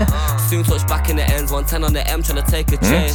Soon 0.49 0.63
touch 0.65 0.87
back 0.87 1.09
in 1.11 1.17
the 1.17 1.25
ends, 1.25 1.51
110 1.51 1.83
on 1.83 1.93
the 1.93 2.07
M 2.09 2.23
trying 2.23 2.43
to 2.45 2.49
take 2.51 2.71
a 2.73 2.77
train. 2.77 3.11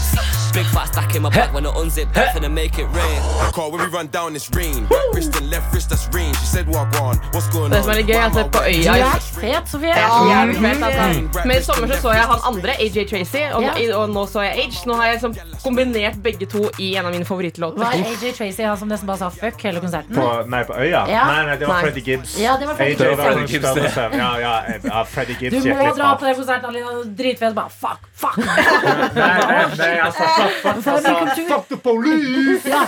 Big 0.58 0.66
fat 0.74 0.88
stack 0.88 1.16
in 1.16 1.22
my 1.22 1.30
back 1.30 1.54
when 1.54 1.68
I 1.68 1.70
unzip 1.70 2.12
that 2.14 2.34
finna 2.36 2.52
make 2.52 2.80
it 2.80 2.88
rain. 3.00 3.20
Call 3.54 3.72
when 3.72 3.80
we 3.80 3.88
run 3.96 4.08
down 4.08 4.34
this 4.34 4.50
rain. 4.56 4.88
Right 4.90 5.10
wrist 5.14 5.36
and 5.38 5.52
left 5.52 5.72
wrist, 5.72 5.90
that's 5.92 6.08
rain. 6.16 6.34
She 6.34 6.46
said, 6.46 6.68
Walk 6.68 7.00
on. 7.00 7.18
What's 7.34 7.48
going 7.54 7.70
Det 7.70 7.78
on? 7.78 7.84
som 7.84 7.92
er 7.92 8.00
litt 8.00 8.08
gøy, 8.10 8.18
er 8.18 8.26
at 8.26 8.50
på 8.56 8.62
Du 8.66 8.90
er 8.90 9.20
fet, 9.22 9.70
Sofie. 9.70 9.94
Ja. 9.94 10.46
fett, 10.48 10.84
altså. 10.88 11.44
Men 11.46 11.58
i 11.58 11.62
sommer 11.62 11.94
så, 11.94 12.00
så 12.02 12.14
jeg 12.18 12.26
han 12.32 12.42
andre, 12.50 12.74
AJ 12.82 13.06
Tracy, 13.12 13.44
og, 13.54 13.64
Ja. 13.68 13.98
og 14.00 14.10
nå 14.10 14.26
så 14.26 14.42
jeg 14.48 14.64
Age. 14.64 14.82
Nå 14.90 14.96
har 14.98 15.06
jeg 15.06 15.20
liksom 15.20 15.36
kombinert 15.64 16.18
begge 16.24 16.46
to 16.50 16.64
i 16.80 16.96
en 16.96 17.06
av 17.06 17.12
mine 17.14 17.26
favorittlåter. 17.26 17.78
Var 17.78 17.94
AJ 17.94 18.34
Tracy 18.40 18.64
han 18.64 18.78
som 18.78 18.90
nesten 18.90 19.08
bare 19.08 19.18
sa 19.18 19.30
fuck 19.30 19.62
hele 19.62 19.80
konserten? 19.80 20.16
På, 20.18 20.42
nei, 20.50 20.64
på 20.64 20.74
øya? 20.74 21.06
Ja. 21.06 21.28
Nei, 21.36 21.46
nei, 21.52 21.58
det 21.62 21.68
var 21.70 21.82
Freddy 21.86 22.02
Freddie 22.02 22.18
Gibbs. 22.18 22.40
Ja, 22.42 22.58
det 22.58 22.66
var 22.68 22.76
Freddie 22.82 22.98
AJ 22.98 23.06
Gibbs, 23.06 23.18
var 23.18 23.30
ja. 23.30 23.36
den 23.38 23.48
større 23.76 23.92
stjernen. 23.92 24.20
Ja, 24.20 24.62
ja, 24.90 25.04
Freddy 25.04 25.38
Gibbs. 25.40 25.64
Du 25.64 25.70
må 25.70 25.94
dra 26.02 26.16
på 26.18 26.26
den 26.26 26.36
konserten, 26.42 26.70
Alina. 26.74 26.98
Dritfet. 27.22 27.56
Bare 27.56 27.70
fuck, 27.70 28.10
fuck. 28.14 28.38
Nei, 29.18 29.38
nei, 29.46 29.64
nei, 29.78 29.94
altså, 30.02 30.26
fuck, 30.62 30.76
altså, 30.76 31.48
fuck 31.48 31.66
the 31.72 31.78
police! 31.78 32.68
Ja. 32.70 32.84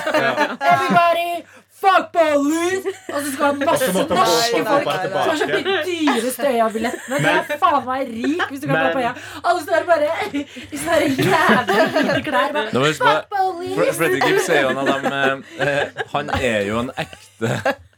Everybody, 0.59 1.43
fuck 1.79 2.09
police! 2.13 2.93
Og 3.13 3.19
så 3.23 3.31
skal 3.33 3.45
han 3.45 3.61
ha 3.61 3.67
masse 3.71 3.89
norske 3.95 4.63
folk 4.67 4.89
som 4.89 5.17
har 5.17 5.39
kjøpt 5.41 5.69
de 5.69 5.75
dyreste 5.89 6.47
øya-billettene. 6.53 7.19
Du 7.23 7.29
er 7.31 7.59
faen 7.63 7.85
meg 7.87 8.11
rik 8.13 8.45
hvis 8.51 8.63
du 8.63 8.67
kan 8.69 8.81
gå 8.83 8.93
på 8.97 9.03
øya. 9.03 9.13
Alle 9.43 9.61
står 9.67 9.87
bare 9.89 10.09
i 10.33 10.45
sånne 10.79 11.11
jævlig 11.15 11.85
hvite 11.95 12.23
klær. 12.29 12.49
Bare, 12.57 12.73
Nå 12.75 12.85
fuck 12.99 13.29
police! 13.35 13.95
Fre- 13.99 14.11
Gibbs 14.27 14.49
er 14.53 14.61
jo 14.65 14.73
en 14.73 14.81
av 14.83 14.89
dem 14.93 15.45
eh, 15.59 15.69
eh, 15.69 16.03
Han 16.15 16.29
er 16.39 16.61
jo 16.67 16.79
en 16.83 16.89
ekte 16.99 17.49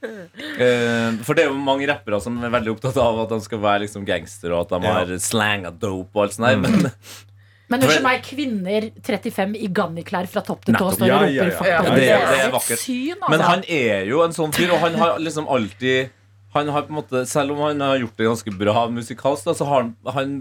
eh, 0.02 1.18
For 1.26 1.38
det 1.38 1.44
er 1.46 1.50
jo 1.50 1.58
mange 1.62 1.88
rappere 1.90 2.20
som 2.24 2.38
er 2.44 2.54
veldig 2.54 2.74
opptatt 2.76 2.98
av 3.02 3.20
at 3.26 3.34
de 3.34 3.40
skal 3.46 3.62
være 3.64 3.84
liksom 3.86 4.06
gangster, 4.08 4.54
og 4.56 4.66
at 4.68 4.76
de 4.76 4.88
Ja. 4.88 4.94
har 5.00 5.12
slang 5.22 5.66
og 5.70 5.78
dope 5.82 6.18
og 6.18 6.24
alt 6.28 6.38
sånt 6.38 6.48
der. 6.48 6.58
Men 6.62 6.92
Men 7.72 7.82
unnskyld 7.86 8.04
meg, 8.06 8.24
kvinner 8.28 8.88
35 9.08 9.56
i 9.58 9.68
Ganni-klær 9.72 10.28
fra 10.30 10.42
topp 10.46 10.66
til 10.68 10.76
tå 10.76 10.90
står 10.98 11.08
og 11.08 11.22
roper 11.24 11.36
ja, 11.38 11.52
ja. 11.52 11.70
Ja, 11.72 11.82
det- 11.96 12.02
det 12.02 12.40
er 12.46 12.52
vakkert. 12.52 12.82
syn, 12.84 13.16
altså. 13.16 13.30
Men 13.34 13.40
han 13.48 13.64
er 13.68 14.06
jo 14.12 14.22
en 14.26 14.36
sånn 14.36 14.52
fyr, 14.56 14.74
og 14.76 14.80
han 14.84 14.96
har 15.00 15.18
liksom 15.24 15.48
alltid 15.48 16.10
han 16.54 16.68
har 16.68 16.82
på 16.84 16.92
en 16.92 16.98
måte, 17.00 17.26
Selv 17.32 17.52
om 17.56 17.60
han 17.64 17.80
har 17.80 17.96
gjort 18.02 18.18
det 18.20 18.26
ganske 18.28 18.52
bra 18.60 18.82
musikalsk, 18.92 19.46
da, 19.48 19.54
så 19.56 19.66
har 19.70 19.84
han, 19.86 19.96
han 20.12 20.34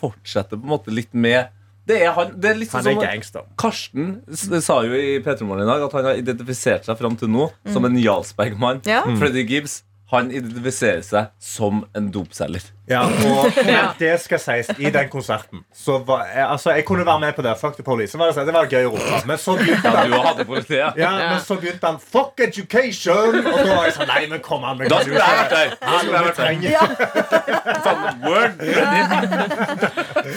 fortsetter 0.00 0.56
på 0.56 0.64
en 0.64 0.70
måte 0.72 0.94
litt 0.94 1.12
med 1.12 1.50
Det 1.88 1.98
er, 2.06 2.12
han, 2.16 2.32
det 2.40 2.50
er 2.50 2.54
litt 2.56 2.70
sånn 2.70 2.84
Han 2.84 2.88
er 2.88 2.94
som 2.96 3.04
gangster. 3.04 3.44
Karsten 3.60 4.62
sa 4.64 4.78
jo 4.84 4.92
i 4.96 5.18
P3 5.24 5.44
Morgen 5.48 5.64
i 5.64 5.68
dag 5.70 5.84
at 5.86 5.92
han 5.96 6.04
har 6.08 6.16
identifisert 6.20 6.84
seg 6.88 6.98
fram 7.00 7.16
til 7.20 7.28
nå 7.32 7.50
som 7.72 7.84
en 7.88 7.96
Jarlsberg-mann. 8.00 8.80
Ja. 8.88 9.02
Freddie 9.20 9.44
Gibbs 9.48 9.82
han 10.10 10.30
identifiserer 10.32 11.02
seg 11.04 11.32
som 11.42 11.82
en 11.96 12.10
dopselger. 12.12 12.70
Ja, 12.88 13.02
og 13.04 13.52
det 14.00 14.14
skal 14.22 14.40
sies 14.40 14.70
i 14.80 14.88
den 14.92 15.10
konserten. 15.12 15.60
Så 15.76 15.98
var, 16.08 16.22
jeg, 16.32 16.46
altså, 16.46 16.70
jeg 16.72 16.84
kunne 16.88 17.04
være 17.06 17.20
med 17.20 17.32
på 17.36 17.42
det. 17.44 17.52
Fuck 17.60 17.76
the 17.76 17.84
police. 17.84 18.16
Var 18.18 18.30
det, 18.30 18.36
sånn, 18.38 18.46
det 18.48 18.54
var 18.56 18.70
gøy 18.72 18.88
å 18.88 18.94
rope. 18.94 19.20
Men 19.28 19.40
så 19.42 19.56
begynte 19.58 19.92
han 19.92 20.08
ja, 20.08 20.88
ja, 20.96 21.10
men 21.34 21.40
så 21.44 21.58
begynte 21.60 21.84
han 21.84 21.98
Fuck 22.00 22.40
education! 22.40 23.36
Og 23.42 23.44
da 23.44 23.74
var 23.74 23.84
jeg 23.88 23.94
sånn 23.98 24.08
Nei, 24.08 24.22
men 24.32 24.40
kom 24.44 24.64
an. 24.64 24.80
Da 24.88 25.02
skulle 25.04 25.20
jeg 25.20 25.36
vært 25.42 25.52
der. 25.52 25.68
Sånn, 27.84 28.00
word. 28.24 28.56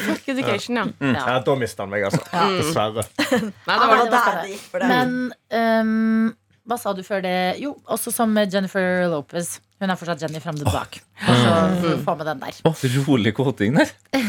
Fuck 0.10 0.30
education, 0.36 0.82
ja. 0.82 0.86
Ja, 1.16 1.40
da 1.48 1.56
mista 1.60 1.86
han 1.86 1.96
meg, 1.96 2.10
altså. 2.10 2.20
Dessverre. 2.60 3.08
Nei, 3.40 3.80
det 3.80 3.88
var 3.88 3.98
det. 4.12 4.88
Men 4.92 5.18
ehm, 5.56 6.34
hva 6.68 6.78
sa 6.78 6.94
du 6.94 7.02
før 7.06 7.24
det? 7.26 7.36
Jo, 7.62 7.76
også 7.90 8.14
som 8.14 8.36
Jennifer 8.38 9.08
Lopez. 9.12 9.60
Hun 9.82 9.90
er 9.90 9.98
fortsatt 9.98 10.22
Jenny 10.22 10.42
from 10.44 10.60
the 10.60 10.68
block. 10.70 11.00
Så 11.22 11.98
få 12.06 12.16
med 12.18 12.26
den 12.26 12.40
der. 12.42 12.50
Oh, 12.66 12.76
rolig 13.08 13.34
kåting 13.38 13.76
der. 13.78 13.86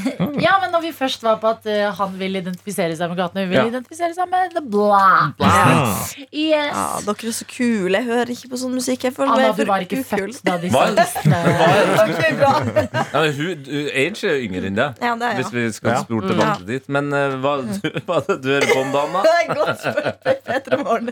Ja, 0.42 0.58
men 0.62 0.70
når 0.72 0.80
vi 0.82 0.92
først 0.96 1.22
var 1.24 1.36
på 1.42 1.46
at 1.50 1.66
uh, 1.66 1.94
han 1.96 2.14
vil 2.18 2.36
identifisere 2.38 2.96
seg 2.98 3.08
med 3.10 3.16
gatene, 3.18 3.40
hun 3.44 3.50
vil 3.52 3.58
Ja. 3.58 3.64
identifisere 3.70 4.14
seg 4.16 4.28
med 4.30 4.50
The 4.54 4.60
Block. 4.64 5.40
Yes. 5.40 6.14
Ja, 6.32 6.86
dere 7.06 7.26
er 7.28 7.32
så 7.36 7.44
kule. 7.48 7.96
Jeg 7.98 8.04
hører 8.08 8.30
ikke 8.34 8.48
på 8.52 8.56
sånn 8.60 8.74
musikk. 8.76 9.04
Jeg 9.08 9.14
føler 9.16 9.32
Anna, 9.36 9.52
du 9.56 9.64
var 9.68 9.78
ikke 9.84 9.98
ukul. 10.02 10.32
født 10.32 10.42
da 10.46 10.52
de 10.62 10.68
Ja, 13.12 13.20
hun, 13.36 13.58
Age 13.92 14.24
er 14.28 14.32
jo 14.36 14.40
yngre 14.48 14.66
enn 14.70 14.78
deg. 14.78 14.90
Ja, 15.02 15.12
det 15.20 15.26
er 15.30 15.34
Hvis 15.40 15.52
vi 15.54 15.62
skal 15.78 15.90
Ja. 15.92 15.96
spole 16.04 16.24
tilbake 16.28 16.62
dit. 16.68 16.84
Men 16.92 17.04
uh, 17.12 17.16
hva, 17.42 17.52
du, 17.62 17.66
hva 18.06 18.14
er 18.20 18.24
det 18.28 18.36
du 18.42 18.48
hører 18.52 18.68
på 18.72 18.78
om 18.80 18.90
dagen, 18.96 19.12
da? 19.12 19.20
Det 19.22 19.28
er 19.38 19.46
godt 19.58 19.78
spurt. 19.80 20.14
Petre 20.48 20.76
Morgen. 20.82 21.08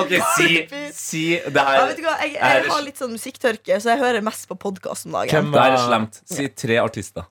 Ok, 0.00 0.10
si, 0.36 0.48
si 0.94 1.36
det 1.38 1.54
Ja, 1.54 1.86
vet 1.86 1.96
du 1.96 2.02
hva? 2.02 2.16
Jeg, 2.22 2.34
jeg 2.34 2.68
har 2.70 2.82
litt 2.82 2.96
sånn 3.00 3.12
musikktørke, 3.14 3.80
så 3.80 3.92
jeg 3.94 3.98
hører 4.02 4.22
mest 4.22 4.48
på 4.48 4.56
podkast 4.58 5.06
om 5.06 5.12
dagen. 5.12 5.30
Hvem- 5.30 5.52
Det 5.52 5.60
er 5.60 5.76
slemt. 5.86 6.20
Si 6.26 6.48
tre 6.48 6.76
artister. 6.82 7.24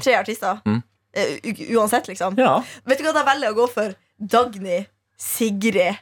Tre 0.00 0.14
artister. 0.16 0.60
Mm. 0.66 0.82
Eh, 1.14 1.38
u- 1.44 1.78
uansett, 1.78 2.08
liksom. 2.08 2.36
Ja. 2.38 2.58
Vet 2.86 2.98
du 2.98 3.04
hva, 3.04 3.12
da 3.14 3.22
velger 3.24 3.48
jeg 3.50 3.54
å 3.54 3.58
gå 3.62 3.68
for 3.70 3.94
Dagny, 4.18 4.86
Sigrid 5.16 5.98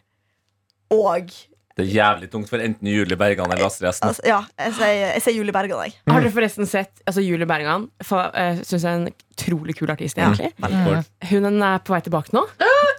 og 0.91 1.33
Det 1.75 1.87
er 1.87 1.93
jævlig 1.95 2.29
tungt 2.31 2.51
for 2.51 2.61
enten 2.61 2.85
Julie 2.89 3.17
Bergan 3.17 3.51
eller 3.51 3.65
Astrid 3.67 3.89
Esten. 3.89 4.09
altså, 4.11 4.21
Ja, 4.29 4.43
jeg 4.59 4.75
sier, 4.77 5.13
jeg 5.15 5.23
sier 5.25 5.35
Julie 5.39 5.53
Bergan, 5.57 5.81
jeg. 5.87 5.95
Har 6.07 6.21
dere 6.21 6.31
forresten 6.35 6.67
sett 6.69 7.01
altså 7.09 7.25
Julie 7.25 7.47
Bergan? 7.49 7.87
For, 8.05 8.29
uh, 8.29 8.61
Syns 8.61 8.83
jeg 8.85 8.91
er 8.93 8.99
en 9.01 9.09
utrolig 9.33 9.77
kul 9.79 9.89
artist. 9.91 10.17
egentlig 10.21 10.53
Mm. 10.61 11.05
Hun 11.31 11.63
er 11.63 11.79
på 11.79 11.95
vei 11.95 12.01
tilbake 12.05 12.33
nå. 12.37 12.45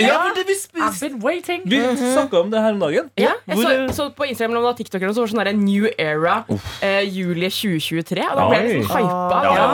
Ja, 0.03 0.15
for 0.23 0.35
det 0.35 0.43
vi, 0.47 0.55
I've 0.81 0.99
been 0.99 1.19
waiting. 1.23 1.61
vi 1.65 1.79
snakka 1.97 2.39
om 2.41 2.49
det 2.51 2.59
her 2.63 2.73
om 2.73 2.79
dagen. 2.79 3.09
Ja, 3.19 3.33
jeg 3.47 3.57
Hvor- 3.57 3.87
så, 3.89 3.93
så 3.93 4.07
på 4.15 4.25
Instagram 4.27 4.63
og 4.65 4.77
TikTok 4.77 5.01
så 5.01 5.21
var 5.23 5.27
sånn 5.31 5.43
der 5.43 5.53
New 5.53 5.87
Era 5.97 6.43
eh, 6.81 7.01
juli 7.07 7.49
2023. 7.49 8.25
Og 8.29 8.37
da 8.39 8.47
ble 8.49 8.57
jeg 8.59 8.79
liksom 8.81 8.97
hypa. 8.97 9.41
Ja. 9.43 9.67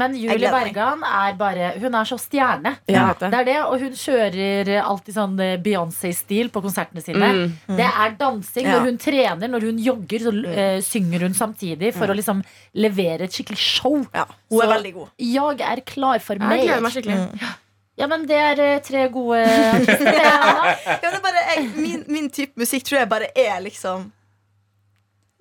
Men 0.00 0.14
Julie. 0.16 0.50
Bergan 0.54 1.02
er 1.04 1.34
bare 1.40 1.72
Hun 1.80 1.94
er 1.94 2.04
så 2.08 2.18
stjerne. 2.20 2.76
Ja, 2.88 3.08
det. 3.18 3.30
Det 3.30 3.40
er 3.40 3.44
det, 3.50 3.56
Og 3.64 3.80
hun 3.80 3.92
kjører 3.98 4.72
alltid 4.84 5.14
sånn 5.18 5.34
eh, 5.40 5.56
Beyoncé-stil 5.64 6.50
på 6.54 6.62
konsertene 6.64 7.02
sine. 7.04 7.32
Det 7.66 7.88
er 7.90 8.14
dansing. 8.20 8.66
Når 8.70 8.86
hun 8.88 8.98
trener, 8.98 9.48
når 9.48 9.68
hun 9.70 9.78
jogger, 9.78 10.18
så 10.28 10.32
uh, 10.34 10.80
synger 10.84 11.26
hun 11.26 11.34
samtidig 11.34 11.92
for 11.96 12.06
å 12.10 12.16
liksom 12.16 12.42
levere 12.74 13.24
et 13.28 13.34
skikkelig 13.34 13.58
show. 13.60 13.98
Ja, 14.14 14.24
hun 14.50 14.60
er 14.60 14.66
Så- 14.66 14.72
veldig 14.76 14.94
god. 14.94 15.08
Jeg 15.18 15.60
er 15.60 15.80
klar 15.86 16.18
for 16.20 16.34
Jeg 16.34 16.48
gleder 16.48 16.80
meg 16.80 16.82
mer. 16.82 16.90
skikkelig. 16.90 17.54
Ja, 17.96 18.08
men 18.10 18.24
det 18.26 18.34
er 18.42 18.58
eh, 18.64 18.80
tre 18.82 19.06
gode 19.14 19.44
artister. 19.46 20.12
Ja, 20.24 20.98
det 20.98 21.12
er 21.12 21.20
bare, 21.22 21.42
jeg, 21.54 21.68
min, 21.78 22.04
min 22.10 22.28
type 22.34 22.58
musikk 22.58 22.82
tror 22.88 22.98
jeg 23.04 23.08
bare 23.12 23.28
er 23.38 23.60
liksom 23.62 24.08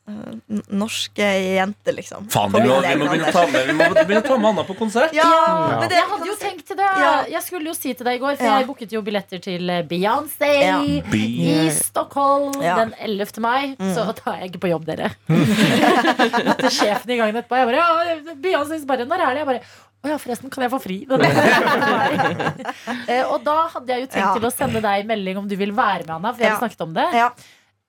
eh, 0.07 0.59
Norske 0.69 1.25
jenter, 1.55 1.95
liksom. 1.97 2.27
Faen, 2.33 2.51
vi 2.53 2.61
må, 2.67 2.75
vi 2.83 2.93
må 2.99 3.07
begynne 3.09 3.31
å 3.31 3.33
ta 3.33 3.45
med 3.49 3.69
Vi 3.71 3.73
må 3.79 3.87
begynne 3.95 4.21
å 4.21 4.27
ta 4.27 4.37
med 4.37 4.49
Anna 4.51 4.65
på 4.67 4.75
konsert. 4.77 5.15
Ja, 5.17 5.25
Ja. 5.25 5.79
men 5.79 5.89
det 5.89 5.97
Jeg 5.97 6.09
hadde 6.11 6.27
jo 6.29 6.35
tenkt 6.43 6.67
til 6.69 6.77
det. 6.77 6.89
Ja. 7.01 7.13
Jeg 7.33 7.41
skulle 7.47 7.71
jo 7.71 7.73
si 7.77 7.93
til 7.97 8.05
deg 8.05 8.19
i 8.19 8.21
går, 8.21 8.35
for 8.37 8.45
Ja. 8.45 8.57
jeg 8.59 8.67
booket 8.69 8.93
jo 8.93 9.01
billetter 9.07 9.41
til 9.41 9.69
eh, 9.73 9.81
Beyoncé 9.89 10.51
Ja. 10.61 10.77
i 10.85 11.71
Stockholm 11.73 12.61
Ja. 12.61 12.75
den 12.83 12.93
11. 12.99 13.41
mai. 13.41 13.73
Så 13.95 14.05
da 14.11 14.13
er 14.35 14.43
jeg 14.43 14.51
ikke 14.53 14.61
på 14.67 14.71
jobb, 14.75 14.85
dere. 14.91 15.09
Til 16.61 16.69
sjefen 16.69 17.15
i 17.15 17.17
gangen 17.17 17.41
etterpå. 17.41 17.57
Jeg 17.63 17.71
bare 17.71 17.81
ja, 17.81 18.35
Beyoncé 18.45 18.77
bare 18.85 19.09
Når 19.09 19.25
er 19.25 19.33
det? 19.33 19.41
Jeg 19.41 19.49
bare 19.55 19.65
å 20.03 20.11
ja, 20.11 20.17
forresten, 20.19 20.49
kan 20.51 20.65
jeg 20.65 20.71
få 20.73 20.79
fri? 20.83 20.97
Den 21.07 21.21
11. 21.23 21.83
mai. 21.93 22.73
Eh, 23.07 23.23
og 23.23 23.43
da 23.45 23.57
hadde 23.71 23.87
jeg 23.93 24.01
jo 24.05 24.07
tenkt 24.11 24.25
Ja. 24.25 24.33
til 24.37 24.47
å 24.49 24.51
sende 24.53 24.81
deg 24.83 25.05
melding 25.07 25.37
om 25.39 25.47
du 25.47 25.55
vil 25.59 25.71
være 25.71 26.03
med, 26.05 26.15
Anna. 26.17 26.33
For 26.33 26.43
jeg 26.43 26.51
Ja. 26.51 26.59
snakket 26.59 26.81
om 26.81 26.93
det. 26.93 27.07
Ja. 27.15 27.29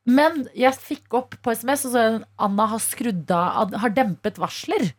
Men 0.06 0.48
jeg 0.54 0.74
fikk 0.76 1.14
opp 1.16 1.34
på 1.42 1.50
SMS, 1.56 1.86
og 1.86 1.92
så 1.96 2.24
Anna 2.38 2.66
har 2.66 2.78
skrudd 2.78 3.30
av 3.30 3.72
Har 3.74 3.90
dempet 3.90 4.36
varsler. 4.38 4.92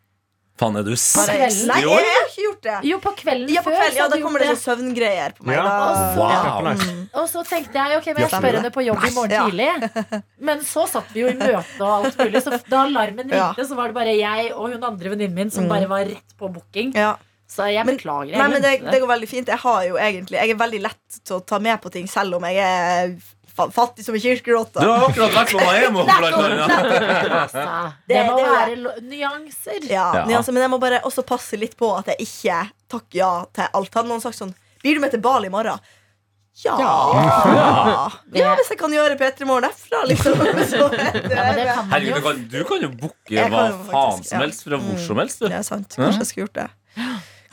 Faen, 0.57 0.77
er 0.79 0.83
du 0.87 0.91
Bare- 0.91 0.99
seriøs 1.03 1.55
Nei, 1.67 1.79
i 1.79 1.83
jeg 1.83 1.89
har 2.15 2.27
ikke 2.29 2.43
gjort 2.45 2.61
det. 2.63 2.75
Jo, 2.87 2.97
på 3.03 3.11
kvelden 3.19 3.49
Ja, 3.51 3.61
på 3.61 3.71
før. 3.71 3.75
kveld, 3.75 3.91
så 3.91 3.97
ja, 3.97 4.03
hadde 4.05 4.09
da 4.15 4.15
du 4.15 4.23
kommer 4.23 4.39
gjort 4.39 4.55
det 4.55 4.61
sånn 4.61 4.77
søvngreier 4.79 5.33
på 5.35 5.43
meg. 5.49 5.55
Ja. 5.57 5.63
Da. 5.65 6.15
Wow. 6.15 6.29
Kjempenice. 6.31 7.09
Og 7.19 7.27
så 7.33 7.43
tenkte 7.49 7.73
jeg 7.75 7.97
ok, 7.99 8.05
men 8.07 8.21
jeg 8.23 8.31
spør 8.31 8.55
henne 8.59 8.71
på 8.71 8.85
jobb 8.85 9.03
i 9.03 9.11
morgen 9.17 9.31
Ja. 9.35 9.43
tidlig. 9.49 10.23
Men 10.39 10.59
så 10.63 10.87
satt 10.87 11.11
vi 11.11 11.19
jo 11.25 11.27
i 11.27 11.35
møte 11.35 11.81
og 11.81 11.91
alt 12.05 12.17
mulig, 12.23 12.41
så 12.41 12.55
da 12.69 12.85
alarmen 12.85 13.29
Ja. 13.35 13.51
ringte, 13.51 13.67
så 13.67 13.75
var 13.75 13.87
det 13.91 13.95
bare 13.99 14.15
jeg 14.15 14.53
og 14.55 14.71
hun 14.71 14.83
andre 14.83 15.09
venninnen 15.09 15.33
min 15.35 15.51
som 15.51 15.67
bare 15.67 15.87
var 15.91 16.05
rett 16.05 16.37
på 16.39 16.47
booking. 16.53 16.93
Ja. 16.95 17.17
Så 17.47 17.67
jeg 17.71 17.85
Men- 17.85 17.97
beklager. 17.97 18.31
Jeg 18.31 18.37
Nei, 18.39 18.47
men 18.47 18.61
det, 18.61 18.79
glemte 18.81 18.91
det 18.91 19.01
går 19.01 19.07
veldig 19.11 19.27
fint. 19.29 19.47
Jeg 19.47 19.59
har 19.59 19.83
jo 19.85 19.95
egentlig 19.97 20.31
Jeg 20.39 20.49
er 20.49 20.55
veldig 20.55 20.81
lett 20.81 21.19
til 21.23 21.35
å 21.39 21.45
ta 21.45 21.59
med 21.59 21.79
på 21.81 21.91
ting, 21.91 22.07
selv 22.07 22.33
om 22.35 22.41
jeg 22.43 22.57
er 22.57 23.15
fattig 23.55 24.05
som 24.05 24.15
en 24.17 24.21
kirkerotte. 24.21 24.79
Du 24.83 24.89
har 24.91 25.05
akkurat 25.09 25.31
vært 25.35 25.51
på 25.55 25.59
Miami. 25.63 26.03
Det- 28.05 28.13
det 28.13 28.23
må 28.27 28.39
er- 28.39 28.51
være 28.51 29.01
nyanser. 29.01 29.79
Ja, 29.89 30.07
Ja. 30.15 30.25
nyanser, 30.25 30.51
men 30.53 30.61
jeg 30.63 30.71
må 30.71 30.79
bare 30.79 30.99
også 31.03 31.23
passe 31.25 31.57
litt 31.57 31.77
på 31.77 31.91
at 31.97 32.05
jeg 32.13 32.17
ikke 32.27 32.69
takker 32.89 33.15
ja 33.21 33.33
til 33.53 33.67
alt. 33.73 33.93
Hadde 33.93 34.07
noen 34.09 34.21
sagt 34.21 34.37
sånn 34.37 34.53
Blir 34.83 34.95
du 34.95 34.99
med 35.01 35.11
til 35.11 35.19
Bali 35.21 35.47
i 35.47 35.49
morgen? 35.49 35.79
Ja. 36.63 36.77
ja. 36.79 38.09
hvis 38.55 38.69
jeg 38.71 38.77
kan 38.79 38.93
gjøre 38.93 39.17
P3 39.19 39.43
Morgen 39.45 39.65
derfra, 39.67 40.05
liksom. 40.07 40.37
Så, 40.71 40.87
det, 40.93 41.33
Ja, 41.35 41.81
Herregud, 41.91 42.15
du 42.15 42.21
kan, 42.21 42.47
du 42.53 42.63
kan 42.69 42.81
jo 42.85 42.89
booke 43.01 43.47
hva 43.51 43.65
faen 43.89 44.23
som 44.23 44.39
helst 44.39 44.63
fra 44.63 44.77
hvor 44.79 44.97
som 45.03 45.17
helst. 45.19 45.39
Det 45.43 45.51
er 45.51 45.65
sant. 45.67 45.97
Kanskje 45.97 46.21
jeg 46.23 46.29
skulle 46.29 46.45
gjort 46.47 46.59
det. 46.61 46.69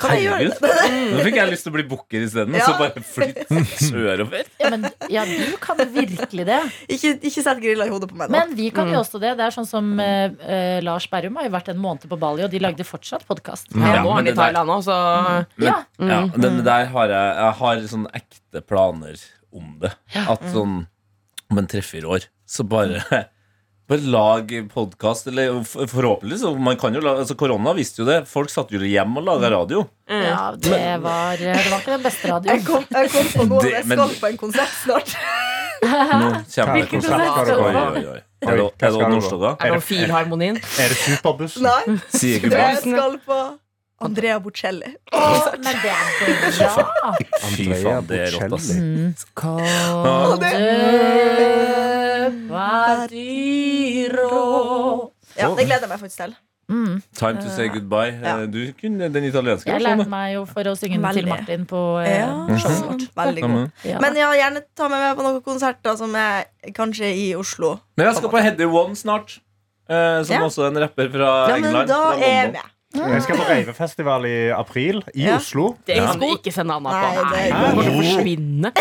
Kan 0.03 0.15
jeg 0.19 0.27
gjøre 0.27 0.51
det? 0.51 0.71
Nå 1.13 1.23
fikk 1.27 1.39
jeg 1.39 1.51
lyst 1.53 1.67
til 1.67 1.73
å 1.73 1.77
bli 1.77 1.85
booker 1.91 2.25
isteden. 2.27 2.57
Ja. 2.59 2.67
Så 2.67 2.75
bare 2.81 3.03
flytt 3.07 3.53
sørover. 3.81 4.49
Ja, 4.61 4.71
men, 4.75 4.87
ja, 5.13 5.25
du 5.29 5.57
kan 5.63 5.81
virkelig 5.95 6.47
det. 6.49 6.61
Ikke, 6.89 7.15
ikke 7.21 7.45
sett 7.45 7.63
grilla 7.63 7.87
i 7.89 7.93
hodet 7.93 8.11
på 8.11 8.19
meg 8.19 8.31
nå. 8.31 8.37
Men 8.37 8.55
vi 8.59 8.71
kan 8.75 8.91
jo 8.93 9.01
også 9.01 9.21
det. 9.23 9.35
Det 9.41 9.47
er 9.49 9.55
sånn 9.55 9.69
som 9.69 9.93
eh, 10.03 10.79
Lars 10.85 11.09
Berrum 11.13 11.39
har 11.41 11.49
jo 11.49 11.55
vært 11.57 11.73
en 11.75 11.81
måned 11.83 12.09
på 12.11 12.19
Bali, 12.21 12.45
og 12.47 12.53
de 12.53 12.61
lagde 12.63 12.87
fortsatt 12.89 13.27
podkast. 13.29 13.71
Ja, 13.75 13.99
Ja, 13.99 14.03
nå 14.03 14.13
er 14.13 14.19
men 14.19 14.27
han 14.27 14.33
i 14.33 14.37
Thailand 14.39 14.75
òg, 14.77 14.83
så 14.87 14.97
Men, 15.57 15.69
Ja. 15.69 15.77
ja, 15.99 16.21
det, 16.35 16.51
det 16.59 16.65
der 16.67 16.89
har 16.95 17.13
jeg 17.13 17.37
Jeg 17.43 17.53
har 17.63 17.85
sånne 17.93 18.11
ekte 18.23 18.63
planer 18.67 19.23
om 19.53 19.77
det. 19.83 19.93
At 20.27 20.43
sånn 20.53 20.83
om 21.53 21.59
en 21.61 21.69
tre-fire 21.69 22.09
år, 22.09 22.27
så 22.49 22.65
bare 22.65 23.03
Bare 23.91 23.99
lag 24.09 24.53
podkast, 24.73 25.27
eller 25.27 25.63
forhåpentligvis. 25.67 26.45
forhåpentlig 26.47 26.61
man 26.63 26.77
kan 26.81 26.95
jo 26.95 27.01
la, 27.03 27.17
altså 27.21 27.35
Korona 27.37 27.73
visste 27.77 28.03
jo 28.03 28.07
det. 28.09 28.21
Folk 28.31 28.49
satt 28.53 28.71
jo 28.73 28.79
hjemme 28.79 29.19
og 29.21 29.27
laga 29.27 29.51
radio. 29.53 29.83
Ja, 30.09 30.53
det 30.57 30.71
var, 31.03 31.37
det 31.37 31.57
var 31.71 31.81
ikke 31.81 31.97
den 31.97 32.03
beste 32.07 32.29
Jeg 32.53 32.65
kom, 32.67 32.85
jeg 32.95 33.11
kom 33.13 33.27
på 33.35 33.47
noe, 33.51 33.63
Det- 33.65 33.73
jeg 33.75 33.85
men- 33.91 33.99
skal 33.99 34.15
på 34.23 34.27
en 34.31 34.39
konsert 34.39 34.73
snart. 34.85 35.17
Nå 35.83 35.89
kommer 36.55 36.79
det 36.79 36.89
konsert. 36.93 37.21
Oi, 37.59 37.75
oi, 37.75 38.07
oi. 38.15 38.21
Er 38.43 38.57
det 38.57 38.63
er 38.83 38.91
det? 39.03 39.09
Nordstoga? 39.17 39.51
er 39.61 39.71
det 39.75 39.83
Filharmonien? 39.87 40.57
Er 40.79 40.89
det 40.91 40.97
Superbuss? 41.03 41.57
Nei, 41.63 41.83
Sier 42.11 42.39
ikke 42.39 42.55
jeg 42.59 42.77
skal 42.83 43.19
på 43.27 43.39
Andrea 44.03 44.39
Bocelli. 44.43 44.95
Oh, 45.15 45.47
men 45.63 45.77
det 45.83 45.91
er 45.91 46.11
bra! 46.59 47.13
Fy 47.55 47.67
faen, 47.83 48.07
det 48.09 48.19
er 48.19 48.31
rått, 48.35 48.53
ass. 48.59 48.69
Padiro. 53.33 55.13
Ja, 55.39 55.49
det 55.57 55.65
gleder 55.67 55.85
jeg 55.87 55.89
meg 55.93 56.01
faktisk 56.03 56.21
til. 56.25 56.35
Time 57.19 57.37
to 57.43 57.51
say 57.53 57.67
goodbye. 57.69 58.13
Ja. 58.23 58.37
Eh, 58.41 58.47
Du 58.49 58.61
kunne 58.81 59.09
den 59.13 59.25
italienske 59.29 59.69
Jeg 59.69 59.83
lærte 59.85 60.07
meg 60.09 60.35
jo 60.39 60.45
for 60.49 60.63
å 60.71 60.73
synge 60.79 60.97
den 61.03 61.13
til 61.19 61.27
Martin 61.29 61.67
på 61.69 61.81
eh, 62.01 62.21
Ja, 62.23 62.29
showet 62.57 62.85
vårt. 62.87 63.03
veldig 63.19 63.43
god. 63.43 63.51
men- 63.51 64.17
Ja. 64.17 64.33
Gjerne 64.39 64.63
ta 64.77 64.89
meg 64.89 65.01
med 65.05 65.17
på 65.19 65.23
noen 65.27 65.43
konserter 65.45 65.97
som 65.99 66.15
er 66.17 66.45
kanskje 66.73 67.13
i 67.13 67.35
Oslo. 67.37 67.79
Men 67.97 68.07
jeg 68.07 68.17
skal 68.17 68.31
på 68.31 68.41
Heddy 68.43 68.65
One 68.65 68.95
snart. 68.97 69.41
eh, 69.89 70.23
som 70.25 70.37
Ja. 70.37 70.41
også 70.47 70.63
er 70.65 70.69
en 70.69 70.79
rapper 70.79 71.11
fra 71.11 71.49
Ja, 71.49 71.57
men 71.57 71.65
England. 71.65 71.89
da 71.89 71.95
fra 72.13 72.17
er 72.17 72.43
jeg 72.45 72.53
med. 72.53 72.61
Jeg 72.93 73.23
skal 73.25 73.37
på 73.41 73.45
Reivefestival 73.49 74.27
i 74.29 74.35
april 74.53 75.03
i 75.15 75.25
Ja. 75.25 75.37
Oslo. 75.37 75.77
Det 75.87 75.97
Ja. 75.97 76.07
kan 76.13 76.21
du 76.21 76.27
ikke 76.37 76.53
sende 76.53 76.75
Anna 76.75 76.91
på. 76.91 77.31
det 77.33 77.39
Nei, 77.41 77.49
går 77.51 77.57
Hun 77.57 77.73
kommer 77.73 77.83
til 77.83 77.93
å 77.93 78.03
forsvinne. 78.03 78.73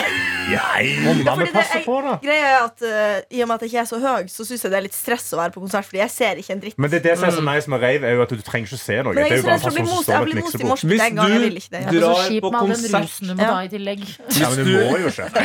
Må 0.52 1.14
fordi 1.38 1.52
passe 1.54 1.80
på, 1.86 1.96
da? 2.04 2.18
Greia 2.22 2.48
er 2.52 2.66
at 2.66 2.82
uh, 2.84 3.22
I 3.32 3.42
og 3.44 3.48
med 3.48 3.56
at 3.56 3.62
jeg 3.62 3.70
ikke 3.72 3.82
er 3.82 3.88
så 3.88 4.00
høy, 4.04 4.24
så 4.28 4.44
syns 4.48 4.64
jeg 4.66 4.72
det 4.74 4.78
er 4.82 4.86
litt 4.88 4.98
stress 4.98 5.30
å 5.32 5.38
være 5.40 5.54
på 5.56 5.62
konsert. 5.64 5.86
Fordi 5.88 6.02
jeg 6.02 6.12
ser 6.12 6.36
ikke 6.42 6.52
en 6.58 6.62
dritt. 6.66 6.76
Men 6.78 6.90
det, 6.92 7.00
er 7.00 7.04
det 7.10 7.14
som 7.20 7.28
er 7.30 7.36
så 7.38 7.44
nice 7.46 7.72
med 7.72 7.80
rave, 7.82 8.04
er 8.10 8.14
jo 8.18 8.22
at 8.26 8.30
du 8.36 8.42
trenger 8.44 8.68
ikke 8.68 8.82
se 8.82 8.98
noe. 9.00 9.14
Men 9.14 9.24
Det 9.24 9.24
jeg 9.24 9.32
er 9.32 9.32
er 9.32 9.38
jo 9.38 9.48
bare 9.48 9.54
en 9.54 9.62
for 9.62 9.70
å 9.70 9.74
bli 9.74 9.82
person 9.82 9.88
som 9.88 9.96
most. 9.96 10.04
står 10.04 10.14
Jeg 10.18 10.26
blir 10.28 10.42
most 10.42 10.42
i 10.42 10.58
miksebord. 10.58 10.72
moshpit 10.76 11.02
en 11.08 11.16
gang. 11.16 11.32
Jeg 11.32 11.40
vil 11.46 11.58
ikke 11.62 11.72
det. 11.72 11.82
Det 11.82 11.96
er 11.96 12.02
drar 12.02 12.20
på 12.42 12.50
den 12.52 12.60
konsert. 12.62 13.14
du 13.22 13.32
må 13.32 13.42
ta 13.48 13.58
i 13.62 13.72
tillegg. 13.72 14.00
Du 14.28 14.40
må. 14.42 14.92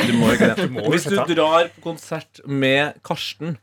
Du 0.07 0.13
må 0.17 0.27
det. 0.35 0.51
Du 0.57 0.67
må 0.75 0.79
Hvis 0.91 1.05
du 1.07 1.15
drar 1.33 1.63
på 1.71 1.81
konsert 1.87 2.33
med 2.45 2.93
Karsten, 3.03 3.57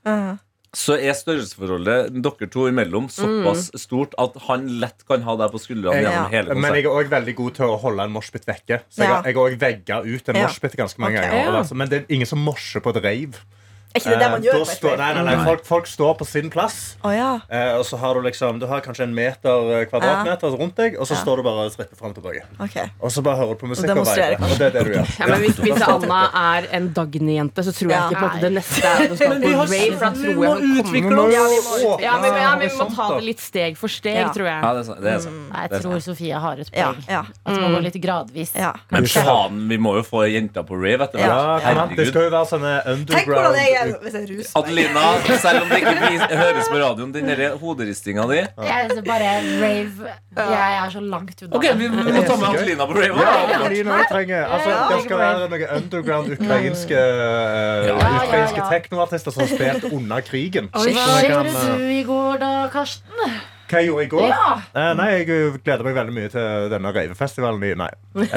så 0.79 0.97
er 0.99 1.15
størrelsesforholdet 1.17 2.15
dere 2.25 2.49
to 2.51 2.67
imellom 2.71 3.09
såpass 3.13 3.71
stort 3.81 4.15
at 4.21 4.37
han 4.49 4.67
lett 4.83 5.05
kan 5.09 5.25
ha 5.27 5.37
deg 5.41 5.53
på 5.55 5.61
skuldrene 5.63 6.03
gjennom 6.03 6.31
hele 6.33 6.57
Men 6.59 6.77
jeg 6.79 6.87
er 6.87 6.93
òg 6.93 7.11
veldig 7.13 7.35
god 7.41 7.59
til 7.61 7.75
å 7.75 7.81
holde 7.83 8.07
en 8.09 8.15
moshpit 8.15 8.47
vekke. 8.49 8.81
Så 8.91 9.05
jeg, 9.05 9.11
Ja. 9.11 9.23
jeg 9.25 9.35
har 9.35 9.43
òg 9.45 9.59
vegga 9.61 10.01
ut 10.05 10.29
en 10.29 10.37
Ja. 10.37 10.47
moshpit 10.47 10.77
ganske 10.77 10.99
mange 10.99 11.19
okay. 11.19 11.31
ganger. 11.31 11.53
Ja. 11.53 11.59
Altså, 11.63 11.75
Men 11.75 11.89
det 11.89 12.03
er 12.03 12.15
ingen 12.15 12.27
som 12.27 12.39
mosjer 12.39 12.81
på 12.81 12.91
et 12.97 13.03
rave. 13.05 13.45
Er 13.95 14.01
ikke 14.01 14.11
det 14.11 14.19
det 14.19 14.31
man 14.31 14.41
Eh, 14.43 14.47
gjør? 14.49 14.59
rave? 14.59 14.97
Nei, 14.99 15.13
nei, 15.15 15.23
nei, 15.37 15.45
folk, 15.47 15.65
folk 15.65 15.87
står 15.87 16.15
på 16.19 16.27
sin 16.27 16.51
plass. 16.51 16.97
Oh, 17.05 17.13
ja. 17.15 17.39
Eh, 17.49 17.77
og 17.79 17.85
så 17.87 17.97
har 17.99 18.15
du 18.15 18.21
liksom 18.27 18.59
Du 18.59 18.67
har 18.67 18.81
kanskje 18.83 19.05
en 19.05 19.15
meter 19.15 19.87
kvadratmeter 19.87 19.87
kvadratmeter 19.91 20.59
rundt 20.59 20.75
deg, 20.77 20.97
og 20.99 21.07
så 21.07 21.15
Ja. 21.15 21.21
står 21.23 21.37
du 21.37 21.43
bare 21.47 21.67
og 21.67 21.71
stripper 21.73 21.97
fram 21.97 22.11
og 22.11 22.17
tilbake. 22.19 22.43
Okay. 22.61 22.89
Og 23.01 23.11
så 23.13 23.23
bare 23.23 23.37
hører 23.37 23.55
du 23.55 23.61
på 23.63 23.69
musikk 23.71 23.91
og 23.91 23.99
og 23.99 24.07
veier. 24.07 24.35
Og 24.43 24.59
det 24.59 24.67
er 24.67 24.71
det 24.75 24.85
du 24.85 24.91
gjør. 24.99 25.07
Ja, 25.21 25.27
men 25.31 25.41
hvis, 25.45 25.57
hvis 25.65 25.83
Anna 25.87 26.21
er 26.59 26.67
en 26.73 26.89
Dagny-jente, 26.95 27.63
så 27.63 27.73
tror 27.73 27.91
jeg 27.91 28.01
Ja. 28.01 28.09
ikke 28.11 28.31
på 28.35 28.41
det 28.41 28.53
neste 28.53 28.83
er 28.83 29.03
at 29.05 29.11
du 29.11 29.17
skal 29.17 29.29
på 29.31 29.39
vi 29.41 29.55
rave. 29.55 29.95
For 29.95 30.05
da 30.05 30.11
tror 30.11 30.27
jeg 30.27 30.35
hun 30.35 31.13
kommer. 31.15 31.33
Ja, 31.35 31.45
vi 31.55 31.61
må 31.63 32.01
ja, 32.03 32.15
ja, 32.43 32.57
vi 32.59 32.69
må 32.75 32.89
ta 32.97 33.09
det 33.15 33.25
litt 33.25 33.41
steg 33.41 33.77
for 33.79 33.89
steg, 33.89 34.27
tror 34.35 34.47
jeg. 34.51 34.59
Ja, 34.63 34.73
det 34.75 34.81
er 34.81 34.85
sant. 34.91 35.01
Det 35.07 35.13
er 35.15 35.19
sant. 35.21 35.53
Nei, 35.55 35.63
Jeg 35.71 35.83
tror 35.83 36.01
Sofie 36.03 36.35
har 36.41 36.53
et 36.59 36.71
Ja, 36.75 36.91
poeng. 36.93 37.05
ja, 37.09 37.23
At 37.47 37.61
man 37.61 37.73
går 37.79 37.83
litt 37.87 38.01
gradvis. 38.03 38.51
ja. 38.59 38.73
Men 38.91 39.05
faen, 39.07 39.69
vi 39.69 39.77
må 39.79 39.95
jo 39.95 40.03
få 40.03 40.27
jenter 40.27 40.63
på 40.67 40.75
rave 40.83 41.07
etter 41.07 41.19
hvert. 41.23 41.63
Ja, 41.63 41.87
det 41.95 42.09
skal 42.09 42.23
jo 42.27 42.31
være 42.35 42.49
sånne 42.51 42.75
hvordan 43.07 43.84
jeg 43.85 44.01
hvis 44.03 44.17
jeg 44.19 44.29
ruser 44.31 44.51
meg. 44.51 44.59
Adelina, 44.61 45.05
selv 45.45 45.63
om 45.63 45.73
det 45.73 45.79
ikke 45.83 46.41
høres 46.43 46.71
på 46.73 46.81
radioen, 46.83 47.15
den 47.15 47.31
derre 47.31 47.51
hoderistinga 47.61 48.27
di 48.31 48.41
Jeg 48.41 48.91
er 48.91 49.03
bare 49.07 49.31
rave 49.63 50.13
Jeg 50.35 50.77
er 50.81 50.93
så 50.95 51.01
langt 51.01 51.43
unna. 51.47 51.57
Ok, 51.57 51.69
vi, 51.79 51.89
vi 51.89 52.17
må 52.19 52.25
ta 52.27 52.37
med 52.41 52.49
Adelina 52.51 52.89
på 52.91 52.99
rave. 52.99 53.25
Ja, 53.29 53.61
Adelina 53.61 53.99
vi 54.01 54.09
trenger 54.11 54.45
altså, 54.59 54.77
Det 54.91 55.01
skal 55.07 55.23
være 55.25 55.49
noen 55.55 55.67
underground 55.79 56.37
ukrainske 56.39 57.01
Ja, 57.01 57.95
ja, 57.95 58.13
Ukrainske 58.21 58.69
teknoartister 58.71 59.35
som 59.35 59.49
spilt 59.51 59.89
under 59.93 60.25
krigen. 60.25 60.71
Oi, 60.75 60.93
hva 60.95 61.09
skjedde 61.19 61.35
gjorde 61.35 61.59
eh, 61.65 61.83
du 61.83 61.91
i 61.95 62.05
går 62.07 62.41
da, 62.43 62.55
Karsten? 62.73 63.43
Hva 63.71 63.81
jeg 63.81 63.89
gjorde 63.89 64.05
i 64.05 64.11
går? 64.13 64.27
Ja. 64.29 64.51
Eh, 64.77 64.91
nei, 64.99 65.07
jeg 65.15 65.29
eh, 65.33 65.57
gleder 65.65 65.87
meg 65.87 65.97
veldig 65.97 66.15
mye 66.17 66.31
til 66.33 66.69
denne 66.73 66.93
ravefestivalen. 66.95 67.81
Nei. 67.81 67.91
I 68.25 68.29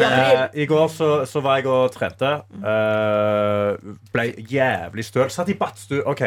april. 0.00 0.06
Eh, 0.08 0.42
I 0.62 0.66
går 0.70 0.88
så, 0.92 1.10
så 1.28 1.42
var 1.44 1.60
jeg 1.60 1.68
og 1.72 1.92
trente. 1.94 2.32
Eh, 2.56 3.94
ble 4.14 4.26
jævlig 4.50 5.04
støl. 5.06 5.30
Satt 5.32 5.52
i 5.52 5.58
badstue. 5.58 6.02
Ok, 6.08 6.24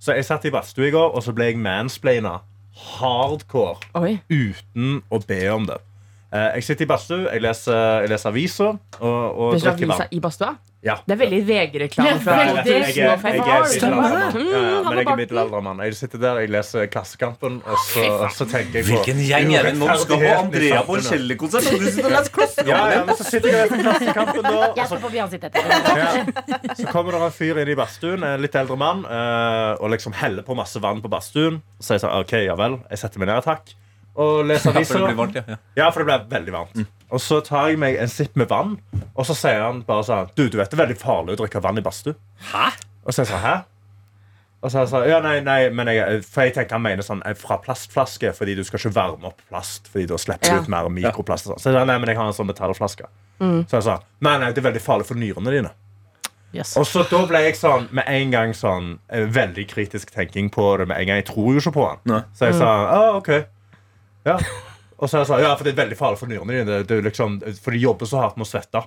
Så 0.00 0.14
jeg 0.16 0.24
satt 0.24 0.44
i 0.48 0.52
badstue 0.52 0.88
i 0.88 0.94
går, 0.94 1.10
og 1.16 1.22
så 1.24 1.32
ble 1.36 1.50
jeg 1.50 1.60
mansplaina 1.60 2.38
hardcore 2.80 3.76
Oi. 4.00 4.14
uten 4.32 5.02
å 5.12 5.20
be 5.26 5.42
om 5.52 5.66
det. 5.68 5.76
Eh, 6.32 6.50
jeg 6.60 6.62
sitter 6.62 6.84
i 6.86 6.86
badstue, 6.92 7.24
jeg 7.32 7.42
leser, 7.42 7.78
jeg 8.04 8.10
leser 8.12 8.28
aviser 8.30 8.68
og, 9.00 9.38
og 9.42 9.54
drikker 9.58 9.88
vann. 9.90 10.04
i 10.14 10.20
badstua? 10.22 10.52
Ja. 10.80 10.94
Det 11.04 11.12
er 11.12 11.18
veldig 11.20 11.38
VG-reklame 11.44 12.08
Ja, 12.08 12.14
jeg, 12.16 12.54
jeg, 12.64 13.04
er- 13.04 13.24
jeg. 13.28 13.90
Mm, 14.32 14.46
jeg 14.46 14.60
er 14.64 15.04
barten. 15.04 15.18
middelaldermann. 15.18 15.82
Jeg 15.84 15.96
sitter 15.98 16.22
der, 16.22 16.38
jeg 16.40 16.48
leser 16.54 16.86
Klassekampen, 16.88 17.58
og 17.66 17.76
så, 17.84 18.04
og 18.14 18.30
så 18.32 18.46
tenker 18.48 18.78
jeg 18.78 18.86
på 18.86 18.94
Hvilken 18.94 19.20
gjeng 19.26 19.52
er 19.58 19.68
det 19.68 19.74
nå? 19.76 19.88
Skal 20.04 20.22
ha 20.22 20.30
Andrea 20.44 20.80
på 20.86 20.96
en 20.96 21.04
kjellerkonsert? 21.04 21.68
du 21.68 21.84
sitter 21.90 22.08
og 22.08 22.14
leser 22.14 22.30
Ja, 22.30 22.36
Klassekampen? 22.38 22.94
ja, 22.94 23.02
men 23.10 23.18
så 23.20 23.26
sitter 23.28 23.48
jeg 23.50 23.58
og 23.58 23.74
leser 23.74 23.82
Klassekampen, 23.90 24.42
da. 24.46 24.54
Og 24.70 24.76
så. 24.94 24.96
Ja. 26.00 26.74
Så 26.78 26.86
kommer 26.94 27.12
det 27.18 27.22
en 27.26 27.36
fyr 27.42 27.60
inn 27.60 27.68
i 27.74 27.76
badstuen, 27.78 28.24
en 28.24 28.40
litt 28.46 28.56
eldre 28.56 28.78
mann, 28.80 29.04
eh, 29.04 29.74
og 29.82 29.90
liksom 29.92 30.14
heller 30.16 30.46
på 30.46 30.56
masse 30.58 30.80
vann 30.82 31.02
på 31.04 31.10
badstuen. 31.12 31.60
Så 31.82 31.98
jeg 31.98 32.04
sa 32.06 32.14
OK, 32.20 32.32
ja 32.46 32.56
vel, 32.58 32.78
jeg 32.88 33.02
setter 33.04 33.20
meg 33.22 33.28
ned, 33.34 33.44
takk. 33.44 33.74
Og 34.20 34.44
leser 34.44 34.74
Ja, 34.74 34.82
for 34.84 34.98
det 35.00 35.06
aviser. 35.06 35.16
varmt, 35.16 35.36
ja. 35.38 35.42
ja. 35.48 35.56
Ja, 35.80 35.90
for 35.94 36.04
det 36.04 36.08
ble 36.10 36.18
veldig 36.36 36.52
varmt. 36.54 36.80
Og 37.10 37.20
så 37.24 37.40
tar 37.46 37.70
jeg 37.72 37.78
meg 37.80 37.96
en 38.02 38.10
sipp 38.12 38.36
med 38.38 38.50
vann, 38.52 38.76
og 39.16 39.24
så 39.26 39.34
sier 39.34 39.62
han 39.64 39.80
bare 39.86 40.04
sånn 40.06 40.28
Du, 40.36 40.44
du 40.52 40.58
vet 40.60 40.70
det 40.70 40.76
er 40.78 40.84
veldig 40.84 40.98
farlig 41.00 41.34
å 41.34 41.40
drikke 41.40 41.62
vann 41.64 41.80
i 41.80 41.84
badstue? 41.86 42.14
Og 42.52 43.14
så 43.14 43.22
er 43.22 43.24
jeg 43.24 43.30
sånn, 43.32 43.44
hæ? 43.46 43.54
Og 44.60 44.68
så 44.68 44.76
er 44.76 44.82
jeg 44.84 44.90
sånn, 44.92 45.04
ja, 45.08 45.18
nei, 45.24 45.38
nei, 45.40 45.58
men 45.72 45.88
jeg, 45.88 46.20
for 46.28 46.44
jeg 46.44 46.52
tenker 46.58 46.76
han 46.76 46.82
mener 46.84 47.02
sånn 47.06 47.22
eh, 47.24 47.32
fra 47.40 47.56
plastflaske, 47.64 48.34
fordi 48.36 48.58
du 48.58 48.60
skal 48.68 48.76
ikke 48.82 48.92
varme 48.98 49.30
opp 49.30 49.40
plast, 49.48 49.88
fordi 49.88 50.04
da 50.10 50.18
slipper 50.20 50.50
du 50.50 50.52
Ja. 50.52 50.58
ut 50.60 50.68
mer 50.68 50.90
mikroplast. 50.92 51.46
og 51.48 51.54
sånn. 51.56 51.62
Så 51.62 51.70
jeg 51.72 51.78
sa, 51.80 51.84
nei, 51.88 51.96
men 52.02 52.12
jeg 52.12 52.18
har 52.20 52.26
en 52.28 52.36
sånn 52.36 52.50
metallflaske. 52.50 53.08
Så 53.40 53.78
jeg 53.78 53.86
sa, 53.88 53.94
nei, 54.20 54.34
nei, 54.42 54.50
det 54.52 54.60
er 54.60 54.66
veldig 54.68 54.82
farlig 54.84 55.06
for 55.08 55.16
nyrene 55.16 55.50
dine. 55.56 55.70
Yes. 56.52 56.74
Og 56.76 56.84
så 56.84 57.06
da 57.08 57.22
ble 57.30 57.40
jeg 57.46 57.56
sånn, 57.56 57.88
med 57.94 58.04
en 58.10 58.30
gang 58.34 58.52
sånn, 58.52 58.98
eh, 59.08 59.24
veldig 59.24 59.64
kritisk 59.70 60.10
tenking 60.12 60.50
på 60.52 60.76
det 60.76 60.88
med 60.92 60.98
en 61.00 61.06
gang. 61.08 61.22
Jeg 61.22 61.30
tror 61.32 61.54
jo 61.54 61.62
ikke 61.64 61.72
på 61.78 61.88
han. 61.88 61.98
Nei. 62.04 62.20
Så 62.36 62.50
jeg 62.50 62.58
sa, 62.60 62.68
ah, 62.90 63.16
ok. 63.16 63.30
Ja. 64.28 64.38
Og 65.00 65.08
så 65.08 65.22
jeg 65.22 65.30
sa, 65.30 65.38
ja, 65.40 65.54
for 65.56 65.64
det 65.64 65.72
er 65.72 65.82
veldig 65.84 65.96
farlig 65.96 66.20
for 66.20 66.30
nyrene 66.30 66.58
dine. 66.58 66.64
Det, 66.68 66.88
det 66.90 66.98
er 66.98 67.06
liksom, 67.08 67.38
for 67.64 67.76
de 67.76 67.80
jobber 67.80 68.08
så 68.10 68.20
hardt 68.20 68.36
med 68.40 68.44
å 68.44 68.50
svette. 68.50 68.82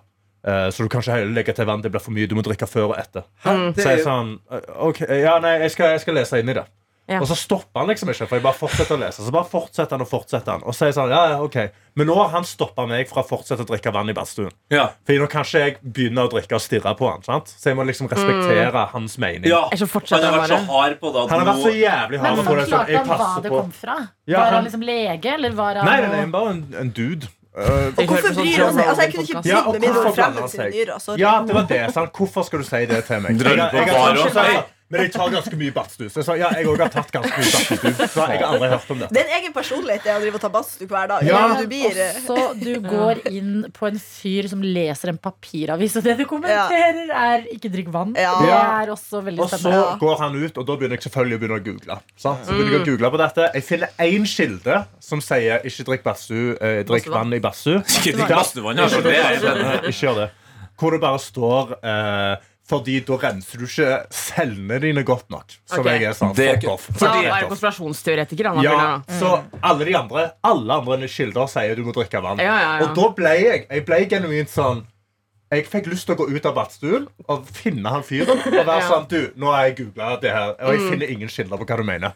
Eh, 0.46 0.68
så 0.70 0.86
du 0.86 0.92
kan 0.92 1.02
ikke 1.02 1.34
legge 1.34 1.56
til 1.58 1.68
vann. 1.70 1.82
Det 1.82 1.90
blir 1.94 2.04
for 2.04 2.14
mye. 2.16 2.30
Du 2.30 2.36
må 2.38 2.44
drikke 2.46 2.70
før 2.70 2.92
og 2.92 2.98
etter. 3.00 3.26
Hæ? 3.46 3.56
Så 3.78 3.88
er 3.88 3.98
jeg 3.98 4.04
sa 4.04 4.12
sånn, 4.12 4.36
eh, 4.54 4.68
ok, 4.90 5.02
ja, 5.24 5.38
nei, 5.44 5.56
jeg 5.64 5.74
skal, 5.74 5.96
jeg 5.96 6.04
skal 6.06 6.20
lese 6.20 6.42
inn 6.44 6.54
i 6.54 6.58
det. 6.60 6.66
Ja. 7.08 7.20
Og 7.20 7.28
så 7.28 7.36
stopper 7.36 7.82
han 7.82 7.90
liksom 7.92 8.08
ikke, 8.14 8.26
for 8.30 8.38
jeg 8.40 8.44
bare 8.46 8.56
fortsetter 8.56 8.96
å 8.96 9.00
lese. 9.02 9.26
Så 9.26 9.32
bare 9.36 9.44
fortsetter 9.52 9.98
han 9.98 10.02
og 10.06 10.08
fortsetter 10.08 10.52
han. 10.54 10.62
Og 10.64 10.72
så 10.78 10.86
er 10.88 10.94
sånn, 10.96 11.10
ja, 11.12 11.24
ja, 11.34 11.40
ok. 11.44 11.58
Men 12.00 12.08
nå 12.08 12.16
har 12.16 12.30
han 12.32 12.46
stoppa 12.48 12.86
meg 12.88 13.10
fra 13.10 13.22
å 13.26 13.28
fortsette 13.28 13.66
å 13.66 13.68
drikke 13.68 13.92
vann 13.92 14.08
i 14.10 14.16
badstuen. 14.16 14.54
Ja. 14.72 14.86
Fordi 15.06 15.20
nå 15.20 15.28
kan 15.30 15.44
ikke 15.44 15.60
jeg 15.66 15.76
begynne 15.84 16.24
å 16.24 16.32
drikke 16.32 16.56
og 16.56 16.64
stirre 16.64 16.96
på 16.96 17.10
han. 17.12 17.22
sant? 17.28 17.52
Så 17.52 17.70
jeg 17.74 17.76
må 17.76 17.84
liksom 17.86 18.08
respektere 18.08 18.86
hans 18.94 19.18
mening. 19.20 19.50
ja. 19.52 19.66
Han 19.68 20.24
har 20.24 20.40
vært 20.40 20.56
så 20.56 20.62
hard 20.72 21.00
på 21.04 21.12
det 21.14 21.24
at 21.26 21.30
Han 21.36 21.40
har 21.44 21.48
vært 21.54 21.64
så 21.68 21.76
jævlig 21.76 22.20
hard 22.24 22.38
Men 22.38 22.46
på 22.46 22.56
det. 22.56 22.56
Men 22.56 22.66
forklarte 22.72 22.98
han 22.98 23.08
hva 23.08 23.42
det 23.44 23.50
kom 23.52 23.72
fra? 23.72 23.98
Ja, 24.26 24.38
Var 24.40 24.46
han- 24.46 24.54
han 24.56 24.64
liksom 24.64 24.82
lege, 24.88 25.34
eller 25.34 25.52
var 25.52 25.76
han 25.76 25.86
Nei, 25.86 26.00
nei, 26.02 26.10
nei, 26.18 26.26
bare 26.32 26.50
en, 26.56 26.66
en 26.80 26.90
dude. 26.90 27.28
Uh, 27.54 27.94
Og 27.94 28.08
hvorfor 28.10 28.34
bryr 28.34 28.64
han 28.64 28.74
seg? 28.74 28.88
Altså, 28.88 29.02
jeg 29.04 29.12
kunne 29.14 29.24
ikke 29.28 29.42
Ja, 29.46 29.60
brydd 29.62 29.74
meg 29.74 29.82
mindre 29.84 30.08
om 30.10 30.14
blander 30.16 30.48
sine 30.50 30.70
nyrer. 30.74 31.18
Ja, 31.22 31.34
det 31.46 31.54
var 31.54 31.68
det. 31.70 31.82
Sant? 31.94 32.14
Hvorfor 32.18 32.44
skal 32.48 32.60
du 32.64 32.66
si 32.66 32.86
det 32.90 33.04
til 33.06 33.20
meg? 33.22 33.38
Drømmer 33.38 33.60
Jeg- 33.60 33.70
på 33.70 33.78
jeg- 33.78 33.88
jeg- 33.88 33.94
bar 33.94 34.16
jeg- 34.16 34.26
også, 34.26 34.46
jeg- 34.54 34.64
Men 34.94 35.08
jeg 35.08 35.14
tar 35.16 35.32
ganske 35.34 35.58
mye 35.58 35.74
badstue. 35.74 36.10
Så 36.14 36.36
ja, 36.38 36.50
jeg 36.54 36.68
òg 36.70 36.82
har 36.84 36.92
tatt 36.94 37.10
ganske 37.14 37.34
mye 37.34 37.54
badstue. 37.56 38.08
Så 38.14 38.26
jeg 38.30 38.42
har 38.44 38.48
aldri 38.52 38.70
hørt 38.74 38.92
om 38.94 39.00
det. 39.02 39.08
Det 39.14 39.22
er 39.24 39.32
en 39.32 39.38
egen 39.40 39.56
personlighet 39.56 40.06
det 40.06 40.14
å 40.14 40.20
drive 40.22 40.38
og 40.38 40.44
ta 40.44 40.52
badstue 40.54 40.90
hver 40.92 41.10
dag. 41.10 41.26
Ja. 41.26 41.42
Du 41.58 41.66
blir 41.72 42.02
Også, 42.04 42.38
du 42.60 42.72
går 42.86 43.24
inn 43.32 43.66
på 43.74 43.90
en 43.90 43.98
fyr 44.04 44.50
som 44.52 44.62
leser 44.64 45.14
en 45.14 45.20
papiravis, 45.24 45.98
og 45.98 46.06
det 46.06 46.16
du 46.20 46.26
kommenterer, 46.30 47.10
er 47.10 47.48
'ikke 47.50 47.72
drikk 47.74 47.90
vann'. 47.94 48.14
Ja. 48.20 48.36
Det 48.44 48.54
er 48.54 48.94
også 48.94 49.24
veldig 49.26 49.42
Og 49.42 49.50
så 49.50 49.98
går 50.00 50.18
han 50.22 50.36
ut, 50.36 50.58
og 50.58 50.68
da 50.68 50.78
begynner 50.78 50.98
jeg 51.00 51.10
selvfølgelig 51.10 51.38
å 51.38 51.42
begynne 51.42 51.60
å 51.60 51.66
google. 51.66 52.00
Sant? 52.16 52.46
Så 52.46 52.54
begynner 52.54 52.78
jeg 52.78 52.82
å 52.82 52.90
google 52.92 53.12
på 53.14 53.22
dette 53.24 53.50
Jeg 53.54 53.64
finner 53.64 53.90
én 54.00 54.26
kilde 54.30 54.86
som 55.00 55.22
sier 55.22 55.60
'ikke 55.64 55.84
drikk, 55.90 56.04
badstue, 56.04 56.58
eh, 56.62 56.84
drikk 56.84 57.10
vann 57.10 57.34
i 57.34 57.40
badstue'. 57.40 57.82
Ikke 57.82 58.18
drikk 58.18 58.30
badstuevann, 58.30 58.78
ja, 58.78 58.86
i. 58.86 59.90
Ikke 59.90 60.08
gjør 60.08 60.16
det. 60.22 60.30
Hvor 60.78 60.92
det 60.92 61.02
bare 61.02 61.20
står 61.20 61.78
eh, 61.84 62.38
Fordi 62.64 63.02
da 63.04 63.18
renser 63.20 63.60
du 63.60 63.66
ikke 63.68 63.88
cellene 64.16 64.78
dine 64.80 65.04
godt 65.04 65.28
nok. 65.34 65.52
Som 65.68 65.84
okay. 65.84 65.98
jeg 66.00 66.08
er 66.08 66.16
sånn 66.16 66.32
Det 66.38 66.48
fuck 66.48 66.70
off. 66.72 66.86
Fordi, 66.88 67.04
da 67.04 67.20
er 67.20 67.34
off. 67.34 67.52
konspirasjonsteoretiker. 67.52 68.50
Han, 68.50 68.64
Ja, 68.64 68.78
mm. 69.02 69.18
så 69.20 69.34
alle 69.60 69.88
de 69.90 69.96
andre 70.00 70.24
Alle 70.48 70.78
andre 70.80 71.10
kilder 71.12 71.50
sier 71.52 71.76
du 71.76 71.84
må 71.84 71.96
drikke 71.96 72.22
vann. 72.24 72.40
Ja, 72.40 72.56
ja, 72.56 72.74
ja. 72.80 72.88
Og 72.88 72.96
da 72.96 73.10
ble 73.18 73.34
jeg 73.42 73.66
Jeg 73.68 73.86
ble 73.90 74.00
genuint 74.14 74.54
sånn 74.54 74.86
Jeg 75.52 75.68
fikk 75.70 75.90
lyst 75.92 76.08
til 76.08 76.16
å 76.16 76.22
gå 76.24 76.30
ut 76.32 76.48
av 76.48 76.56
badstuen 76.56 77.10
og 77.28 77.50
finne 77.52 77.92
han 77.98 78.06
fyren. 78.08 78.40
Og 78.40 78.56
være 78.56 78.78
Ja. 78.80 78.86
Mm. 78.86 78.92
sånn 78.94 79.10
Du, 79.12 79.20
nå 79.44 79.52
har 79.52 79.68
jeg 79.68 79.76
googla 79.82 80.14
det 80.24 80.32
her, 80.32 80.56
og 80.56 80.78
jeg 80.78 80.88
finner 80.88 81.12
ingen 81.18 81.34
kilder 81.34 81.60
på 81.60 81.68
hva 81.68 81.80
du 81.82 81.88
mener. 81.90 82.16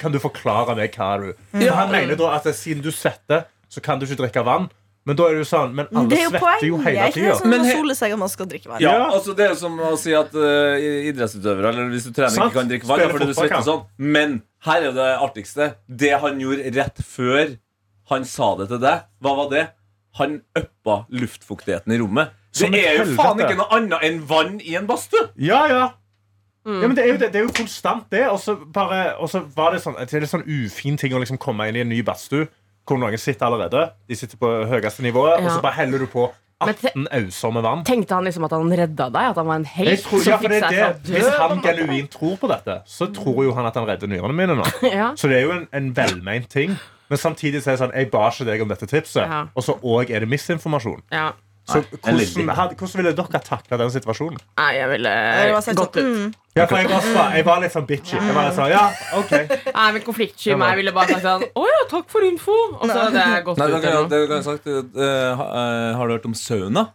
Kan 0.00 0.10
du 0.12 0.18
forklare 0.18 0.74
meg 0.74 0.98
hva 0.98 1.12
du 1.22 1.30
For 1.52 1.78
Han 1.78 1.94
mener 1.94 2.18
da 2.18 2.34
at 2.40 2.50
siden 2.56 2.82
du 2.82 2.90
svetter, 2.90 3.46
så 3.70 3.82
kan 3.84 4.00
du 4.00 4.08
ikke 4.08 4.18
drikke 4.24 4.44
vann. 4.46 4.66
Men 5.06 5.16
da 5.18 5.26
er 5.28 5.36
det 5.36 5.42
jo 5.44 5.46
sånn 5.48 5.74
Men 5.78 5.86
alle 5.94 6.16
jo 6.18 6.30
svetter 6.32 6.66
jo 6.66 6.78
hele 6.82 7.04
det 7.06 7.14
tida. 7.14 7.34
sånn 7.38 7.50
Men 7.52 7.64
he- 7.64 7.74
sole 7.76 7.94
seg 7.94 8.12
om 8.16 8.18
man 8.24 8.28
skal 8.32 8.46
drikke 8.50 8.66
vann? 8.72 8.80
Ja, 8.82 8.92
Ja. 8.98 9.04
altså 9.14 9.36
Det 9.38 9.44
er 9.44 9.52
jo 9.54 9.58
som 9.60 9.76
å 9.78 9.92
si 10.02 10.14
at 10.18 10.34
uh, 10.34 10.74
idrettsutøvere 11.10 11.68
Eller 11.70 11.90
hvis 11.92 12.08
du 12.08 12.12
trener 12.12 12.34
Sant. 12.34 12.50
ikke 12.50 12.58
kan 12.60 12.68
drikke 12.72 12.88
vann 12.90 13.04
fordi 13.14 13.26
du 13.30 13.34
svetter 13.38 13.62
sånn. 13.68 13.84
Men 13.98 14.42
her 14.66 14.88
er 14.88 14.92
det 14.96 15.08
artigste. 15.22 15.68
Det 15.88 16.10
han 16.20 16.40
gjorde 16.42 16.74
rett 16.74 16.98
før 17.06 17.56
han 18.10 18.24
sa 18.24 18.54
det 18.56 18.68
til 18.70 18.78
deg, 18.82 19.00
hva 19.22 19.36
var 19.36 19.48
det? 19.50 19.64
Han 20.18 20.40
uppa 20.56 21.06
luftfuktigheten 21.10 21.92
i 21.92 21.98
rommet. 21.98 22.30
Det 22.56 22.70
er 22.72 22.98
jo 23.04 23.14
faen 23.18 23.38
ikke 23.42 23.56
noe 23.58 23.66
annet 23.76 24.02
enn 24.06 24.20
vann 24.26 24.60
i 24.64 24.76
en 24.78 24.86
badstue! 24.86 25.28
Ja, 25.36 25.66
ja. 25.68 25.88
Mm. 26.66 26.80
Ja, 26.82 26.86
men 26.88 26.94
det 26.96 27.04
er 27.04 27.08
jo, 27.12 27.16
det, 27.18 27.32
det 27.32 27.40
er 27.40 27.44
jo 27.46 27.52
konstant, 27.54 28.06
det. 28.10 28.24
Og 28.30 28.38
så 28.42 28.56
og 28.58 29.28
så 29.30 29.42
var 29.54 29.70
det 29.74 29.82
sånn 29.82 29.94
Det 29.98 30.14
er 30.14 30.20
litt 30.24 30.30
sånn 30.32 30.46
ufin 30.46 30.96
ting 30.98 31.12
å 31.14 31.20
liksom 31.22 31.38
komme 31.38 31.68
inn 31.68 31.76
i 31.76 31.82
en 31.84 31.88
ny 31.92 32.00
badstue 32.02 32.48
hvor 32.86 32.98
noen 33.02 33.18
sitter 33.18 33.46
allerede. 33.48 33.88
De 34.08 34.16
sitter 34.18 34.38
på 34.40 34.50
høyeste 34.70 35.02
nivået, 35.02 35.40
og 35.42 35.50
så 35.50 35.62
bare 35.64 35.80
heller 35.80 36.04
du 36.04 36.06
på 36.10 36.28
18 36.60 37.08
auser 37.12 37.52
med 37.52 37.62
vann. 37.66 37.82
Tenkte 37.84 38.14
han 38.16 38.24
liksom 38.24 38.46
at 38.46 38.54
han 38.56 38.70
redda 38.80 39.08
deg? 39.12 39.30
At 39.32 39.36
han 39.36 39.48
var 39.50 39.58
en 39.60 39.66
helt 39.68 40.04
tror, 40.06 40.22
ja, 40.24 40.38
det, 40.40 40.60
det, 40.72 41.16
hvis 41.18 41.28
han 41.36 41.60
genuint 41.64 42.10
tror 42.14 42.36
på 42.40 42.48
dette, 42.48 42.78
så 42.88 43.10
tror 43.12 43.42
jo 43.44 43.52
han 43.58 43.68
at 43.68 43.76
han 43.76 43.88
redder 43.88 44.08
nyrene 44.08 44.36
mine 44.36 44.56
nå. 44.56 44.64
Ja. 44.96 45.10
Så 45.18 45.28
det 45.28 45.42
er 45.42 45.48
jo 45.48 45.56
en, 45.58 45.66
en 45.76 45.90
velmeint 45.96 46.48
ting. 46.52 46.76
Men 47.10 47.20
samtidig 47.20 47.60
så 47.62 47.70
er 47.70 47.76
det 47.76 47.82
sånn 47.84 47.92
Jeg 47.94 48.08
ba 48.10 48.24
ikke 48.32 48.46
deg 48.48 48.62
om 48.64 48.70
dette 48.72 48.88
tipset, 48.90 49.22
Ja. 49.28 49.44
og 49.54 49.62
så 49.66 49.76
òg 49.78 50.10
er 50.10 50.24
det 50.24 50.30
misinformasjon. 50.32 51.04
Ja. 51.12 51.28
Så 51.66 51.80
hvordan, 51.82 52.50
hadde, 52.54 52.76
hvordan 52.78 53.00
ville 53.00 53.12
dere 53.18 53.40
takla 53.42 53.78
den 53.80 53.88
situasjonen? 53.90 54.36
Nei, 54.60 54.68
jeg 54.76 54.90
ville 54.92 55.14
var 55.50 55.64
sånn, 55.66 55.78
gått 55.80 55.96
ut. 55.98 56.04
mm, 56.06 56.34
Ja, 56.54 56.66
for 56.70 56.78
jeg 56.78 56.90
også, 56.94 57.24
jeg 57.34 57.46
var 57.48 57.62
litt 57.64 57.74
sånn 57.74 57.88
bitchy. 57.88 58.14
Jeg 58.20 58.36
var 58.36 58.46
litt 58.46 58.58
sånn, 58.58 58.70
ja, 58.70 58.84
ok 59.18 59.32
Nei, 59.80 59.86
men 59.96 60.04
konfliktsky 60.06 60.54
meg 60.60 60.78
ville 60.78 60.94
bare 60.94 61.16
sagt 61.16 61.26
sånn 61.26 61.42
Å 61.50 61.64
ja, 61.72 61.80
takk 61.90 62.12
for 62.12 62.26
info! 62.28 62.54
Og 62.76 62.84
så 62.86 63.00
hadde 63.00 63.24
jeg 63.24 63.46
gått 63.48 63.58
Nei, 63.58 63.66
ut. 63.66 63.74
det 63.74 63.82
kan, 63.82 64.06
det 64.12 64.20
kan 64.30 64.38
jeg 64.38 64.46
sagt 64.46 64.70
uh, 64.70 65.42
Har 65.98 66.06
du 66.06 66.14
hørt 66.14 66.30
om 66.30 66.38
sauna? 66.38 66.86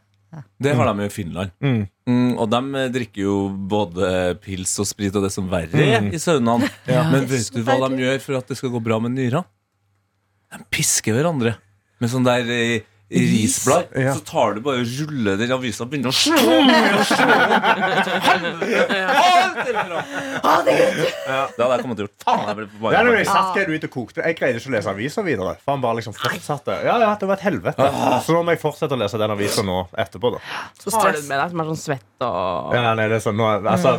Det 0.63 0.71
har 0.79 0.87
de 0.87 1.03
jo 1.03 1.09
i 1.09 1.11
Finland. 1.11 1.51
Mm. 1.59 1.81
Mm, 2.07 2.29
og 2.39 2.45
de 2.53 2.59
eh, 2.79 2.85
drikker 2.93 3.25
jo 3.25 3.33
både 3.51 4.11
pils 4.39 4.77
og 4.79 4.87
sprit 4.87 5.15
og 5.19 5.25
det 5.25 5.31
som 5.33 5.49
verre 5.51 5.83
er 5.83 6.07
i 6.07 6.21
saunaen. 6.23 6.63
Men 6.87 7.25
vet 7.27 7.49
du 7.51 7.59
hva 7.67 7.75
de 7.83 7.99
gjør 7.99 8.21
for 8.23 8.39
at 8.39 8.47
det 8.47 8.55
skal 8.61 8.71
gå 8.71 8.79
bra 8.85 9.01
med 9.03 9.11
nyra? 9.17 9.43
De 10.55 10.63
pisker 10.71 11.17
hverandre 11.17 11.57
med 11.99 12.11
sånn 12.13 12.23
der 12.23 12.47
risblad, 13.11 13.85
Ja. 13.95 14.13
så 14.15 14.23
tar 14.25 14.53
du 14.55 14.61
bare 14.63 14.85
ruller 14.87 15.37
den 15.37 15.51
avisa 15.51 15.83
og 15.83 15.89
begynner 15.91 16.09
å 16.09 16.15
slå 16.15 16.61
ned. 16.65 16.91
Det 20.31 21.61
hadde 21.61 21.75
jeg 21.75 21.83
kommet 21.83 21.99
til 21.99 22.05
å 22.05 22.07
gjøre. 22.07 22.15
Faen, 22.23 22.47
jeg 22.47 22.55
ble 22.57 22.65
Ja, 22.65 22.69
forbanna. 22.79 23.03
når 23.07 23.17
jeg 23.17 23.27
satt 23.29 23.55
Geir 23.57 23.71
ut 23.75 23.83
og 23.87 23.91
kokte 23.93 24.23
Jeg 24.25 24.37
greide 24.39 24.59
ikke 24.61 24.71
å 24.71 24.75
lese 24.75 24.89
avisa 24.93 25.23
videre. 25.25 25.55
For 25.65 25.75
han 25.75 25.81
bare 25.83 25.99
liksom 25.99 26.15
fortsatte 26.17 26.77
Ja, 26.85 26.97
ja, 27.01 27.11
det 27.19 27.27
var 27.29 27.35
et 27.39 27.45
helvete. 27.45 27.87
Så 28.25 28.35
nå 28.35 28.43
må 28.47 28.55
jeg 28.55 28.61
fortsette 28.61 28.95
å 28.95 28.99
lese 29.01 29.19
den 29.21 29.31
avisa 29.35 29.63
nå 29.65 29.77
etterpå. 29.97 30.31
da 30.37 30.39
Så 30.79 30.91
Har 30.95 31.11
du 31.11 31.21
med 31.27 31.37
deg 31.39 31.51
som 31.51 31.59
er 31.63 31.71
sånn 31.71 31.81
svett 31.81 32.07
og 32.21 32.73
ja, 32.75 32.93
nei, 32.93 33.07
det 33.09 33.17
er 33.17 33.23
sånn, 33.23 33.37
nå, 33.39 33.47
altså, 33.65 33.95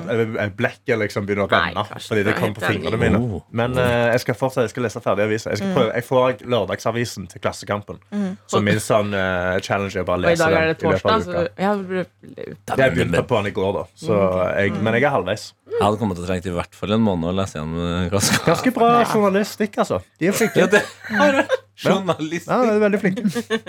Blekket 0.54 0.98
liksom 1.00 1.26
begynner 1.26 1.48
å 1.48 1.50
renne 1.50 1.82
fordi 2.02 2.22
det 2.22 2.34
er 2.34 2.38
kommer 2.38 2.54
på 2.54 2.68
fingrene 2.70 2.98
mine. 3.00 3.40
Men 3.50 3.74
uh, 3.74 4.12
jeg 4.12 4.20
skal 4.22 4.36
fortsette, 4.38 4.62
Jeg 4.68 4.70
skal 4.76 4.84
lese 4.86 5.02
ferdig 5.02 5.24
avisa. 5.26 5.50
Jeg, 5.50 5.72
jeg 5.74 6.04
får 6.06 6.44
lørdagsavisen 6.46 7.26
til 7.32 7.42
Klassekampen. 7.42 7.98
Så 8.46 8.60
min 8.62 8.78
sånn 9.02 9.16
uh, 9.16 9.58
challenge 9.64 9.98
er 9.98 10.06
bare 10.08 10.22
å 10.22 10.22
Og 10.22 10.28
i 10.28 10.32
lese 10.32 10.42
dag 10.42 10.54
den 10.54 10.62
er 10.62 10.70
det 10.70 10.76
i 10.76 10.92
løpet 10.92 11.02
av 11.02 11.02
torsdag, 11.02 11.26
så 11.26 11.64
ja, 11.64 11.72
det 11.82 12.84
Jeg 12.84 12.94
begynte 12.96 13.24
på 13.28 13.40
den 13.40 13.50
i 13.50 13.56
går, 13.56 13.72
da. 13.76 13.84
Så 13.98 14.20
jeg, 14.56 14.78
men 14.78 14.98
jeg 14.98 15.08
er 15.08 15.16
halvveis. 15.16 15.48
Jeg 15.72 15.82
hadde 15.82 16.00
kommet 16.00 16.18
til 16.18 16.26
å 16.26 16.28
trenge 16.28 16.50
i 16.52 16.56
hvert 16.56 16.78
fall 16.78 16.96
en 16.96 17.04
måned 17.04 17.30
å 17.30 17.34
lese 17.36 17.58
gjennom 17.58 18.08
klassekampen. 18.12 18.48
Ganske 18.52 18.74
bra 18.76 18.94
journalistikk, 19.04 19.78
altså. 19.84 20.00
De 20.20 20.30
er 20.30 20.36
flinke. 20.36 20.64
Ja, 20.64 20.70
det 20.72 20.82
har 21.10 21.38
jeg. 21.40 21.60
Journalist. 21.82 22.50
Ja, 22.50 22.58
de 22.62 22.74
er 22.74 22.82
veldig 22.82 23.00
flinke. 23.00 23.22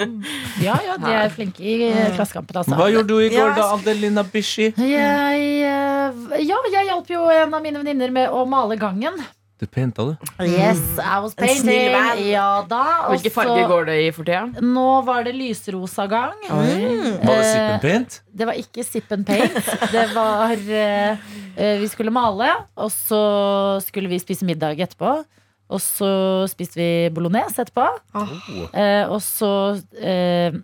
Ja, 0.68 0.76
ja, 0.86 0.98
de 1.02 1.14
er 1.18 1.32
flinke 1.34 1.64
i 1.64 1.78
eh, 1.88 2.12
Klassekampen, 2.18 2.60
altså. 2.62 2.76
Hva 2.78 2.90
gjorde 2.92 3.10
du 3.10 3.16
i 3.24 3.30
går, 3.32 3.40
Ja, 3.40 3.54
da, 3.58 3.70
Adelina 3.78 4.26
Bishi? 4.28 4.70
Jeg, 4.76 5.48
eh, 5.64 6.44
ja, 6.44 6.60
jeg 6.76 6.90
hjalp 6.92 7.10
jo 7.10 7.24
en 7.32 7.56
av 7.56 7.64
mine 7.64 7.82
venninner 7.82 8.14
med 8.14 8.36
å 8.36 8.44
male 8.50 8.78
gangen. 8.82 9.18
Du 9.64 9.68
painta, 9.72 10.04
du. 10.04 10.16
Yes, 10.44 10.80
I 11.00 11.20
was 11.24 11.32
painting. 11.40 11.94
Ja 12.28 12.66
da. 12.68 12.82
Hvilke 13.14 13.32
farger 13.32 13.64
går 13.70 13.86
det 13.88 13.94
i 14.04 14.10
for 14.12 14.28
tida? 14.28 14.42
Nå 14.60 14.88
var 15.08 15.24
det 15.24 15.32
lysrosa 15.38 16.04
gang. 16.12 16.34
Var 16.50 16.66
det 16.68 17.46
sip 17.48 17.70
and 17.70 17.86
paint? 17.86 18.18
Det 18.28 18.48
var 18.50 18.60
ikke 18.60 18.84
sip 18.84 19.14
and 19.16 19.24
paint. 19.30 19.56
Det 19.94 20.04
var 20.12 20.52
eh, 20.52 21.24
eh, 21.56 21.78
Vi 21.80 21.88
skulle 21.94 22.12
male, 22.12 22.50
og 22.76 22.92
så 22.92 23.22
skulle 23.86 24.12
vi 24.12 24.20
spise 24.20 24.44
middag 24.50 24.84
etterpå. 24.84 25.14
Og 25.72 25.80
så 25.80 26.12
spiste 26.52 26.78
vi 26.82 26.90
bolognese 27.16 27.64
etterpå. 27.64 27.88
Eh, 28.76 29.08
og 29.08 29.22
så 29.24 29.54
eh, 29.96 30.60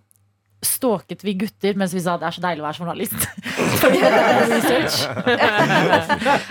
stalket 0.62 1.22
vi 1.24 1.32
gutter 1.40 1.74
mens 1.80 1.94
vi 1.96 2.00
sa 2.04 2.16
det 2.20 2.26
er 2.28 2.34
så 2.36 2.42
deilig 2.44 2.60
å 2.62 2.66
være 2.68 2.78
journalist. 2.82 3.20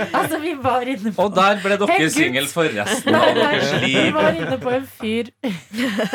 Altså, 0.19 0.39
vi 0.41 0.53
var 0.63 0.81
inne 0.89 1.11
på 1.13 1.23
Og 1.25 1.35
der 1.35 1.59
ble 1.63 1.77
dere 1.81 2.09
singel 2.13 2.47
for 2.49 2.69
resten 2.73 3.15
av 3.15 3.29
deres 3.37 3.73
liv. 3.83 3.97
Vi 4.07 4.13
var 4.15 4.37
inne 4.37 4.57
på 4.61 4.73
en 4.77 4.87
fyr 4.99 5.29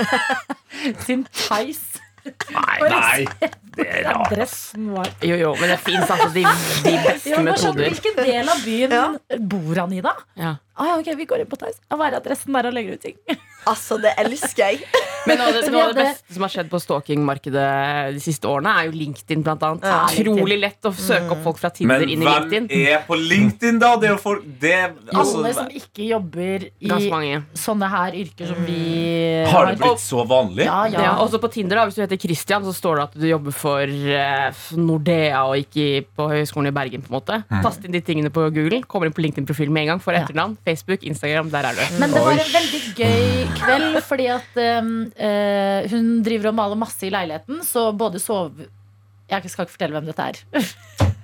sin 1.06 1.26
Theis. 1.34 1.82
Nei, 2.24 2.78
nei. 2.88 3.48
det 3.76 3.84
er 3.84 4.06
rart. 4.08 4.32
Jo, 5.20 5.36
jo, 5.36 5.50
men 5.60 5.74
det 5.74 5.78
fins 5.84 6.08
altså 6.08 6.30
de, 6.32 6.44
de 6.86 6.94
beste 7.04 7.42
metoder. 7.44 7.90
Hvilken 7.92 8.16
del 8.16 8.48
av 8.48 8.62
byen 8.64 8.94
Ja. 8.96 9.02
bor 9.44 9.80
han 9.82 9.92
i, 9.92 10.00
da? 10.04 10.14
Ja. 10.40 10.54
Ah, 10.74 10.86
ja, 10.88 10.94
ok, 11.02 11.10
Vi 11.20 11.26
går 11.28 11.44
inn 11.44 11.50
på 11.52 11.58
Theis. 11.60 11.76
Hva 11.92 12.08
er 12.08 12.16
adressen 12.22 12.56
der 12.56 12.70
og 12.70 12.74
legger 12.78 12.96
ut 12.96 13.04
ting? 13.04 13.18
Altså, 13.70 13.98
det 14.02 14.14
elsker 14.20 14.64
jeg. 14.70 14.84
Men 15.24 15.38
noe 15.40 15.48
av 15.48 15.54
det, 15.56 15.60
noe 15.72 15.82
av 15.86 15.92
det 15.96 16.02
beste 16.04 16.34
som 16.36 16.44
har 16.44 16.52
skjedd 16.52 16.66
på 16.68 16.78
stalkingmarkedet 16.82 17.68
de 18.12 18.20
siste 18.20 18.48
årene, 18.48 18.74
er 18.76 18.88
jo 18.90 18.92
LinkedIn, 18.92 19.44
blant 19.46 19.62
annet. 19.64 19.86
Ja, 19.88 20.02
Utrolig 20.20 20.58
lett 20.60 20.84
å 20.84 20.92
søke 20.92 21.32
opp 21.32 21.40
folk 21.46 21.60
fra 21.62 21.70
Tinder 21.72 22.02
Men 22.02 22.12
inn 22.12 22.24
i 22.24 22.28
hvem 22.28 22.66
er 22.76 23.06
på 23.06 23.16
LinkedIn, 23.16 23.78
da? 23.80 23.94
Det 24.00 24.10
er 24.10 24.12
jo 24.12 24.20
folk 24.20 24.44
det, 24.60 24.74
altså, 25.14 25.40
Alle 25.40 25.54
som 25.56 25.70
ikke 25.80 26.10
jobber 26.10 26.66
i 26.68 26.90
sånne 27.56 27.88
her 27.94 28.18
yrker 28.20 28.50
som 28.52 28.60
vi 28.68 28.82
Har 29.48 29.70
det 29.70 29.78
blitt 29.80 30.02
så 30.04 30.26
vanlig? 30.28 30.66
Ja, 30.68 30.82
ja. 30.92 31.06
Ja, 31.06 31.14
også 31.24 31.40
på 31.40 31.48
Tinder, 31.56 31.80
da, 31.80 31.86
hvis 31.88 31.96
du 31.96 32.04
heter 32.04 32.20
Christian, 32.20 32.66
så 32.68 32.76
står 32.76 33.00
det 33.00 33.06
at 33.08 33.16
du 33.24 33.26
jobber 33.28 33.56
for 33.56 33.80
uh, 33.88 34.62
Nordea 34.76 35.44
og 35.48 35.56
ikke 35.64 36.04
på 36.12 36.28
Høgskolen 36.34 36.68
i 36.68 36.74
Bergen. 36.76 37.04
på 37.04 37.12
en 37.12 37.16
måte 37.16 37.40
Tast 37.64 37.84
inn 37.86 37.96
de 37.96 38.04
tingene 38.04 38.32
på 38.34 38.44
Google, 38.52 38.82
kommer 38.88 39.08
inn 39.08 39.16
på 39.16 39.24
LinkedIn-profilen 39.24 39.72
med 39.72 39.86
en 39.86 39.94
gang. 39.94 40.04
Får 40.04 40.14
Ja. 40.14 40.24
etternavn, 40.24 40.58
Facebook, 40.66 41.02
Instagram. 41.02 41.50
Der 41.50 41.70
er 41.70 41.80
du. 41.80 41.82
Men 41.98 42.12
det 42.12 42.20
var 42.20 42.32
en 42.32 42.54
veldig 42.54 42.82
gøy 43.00 43.53
kveld, 43.58 43.98
fordi 44.06 44.28
at 44.34 44.60
eh, 44.60 45.90
hun 45.92 46.12
driver 46.26 46.52
og 46.52 46.58
maler 46.60 46.80
masse 46.84 47.06
i 47.06 47.12
leiligheten, 47.14 47.62
så 47.66 47.90
både 47.96 48.22
sove... 48.22 48.70
Jeg 49.30 49.48
skal 49.48 49.64
ikke 49.64 49.72
fortelle 49.78 49.96
hvem 49.96 50.10
dette 50.10 50.30
er. 50.30 50.42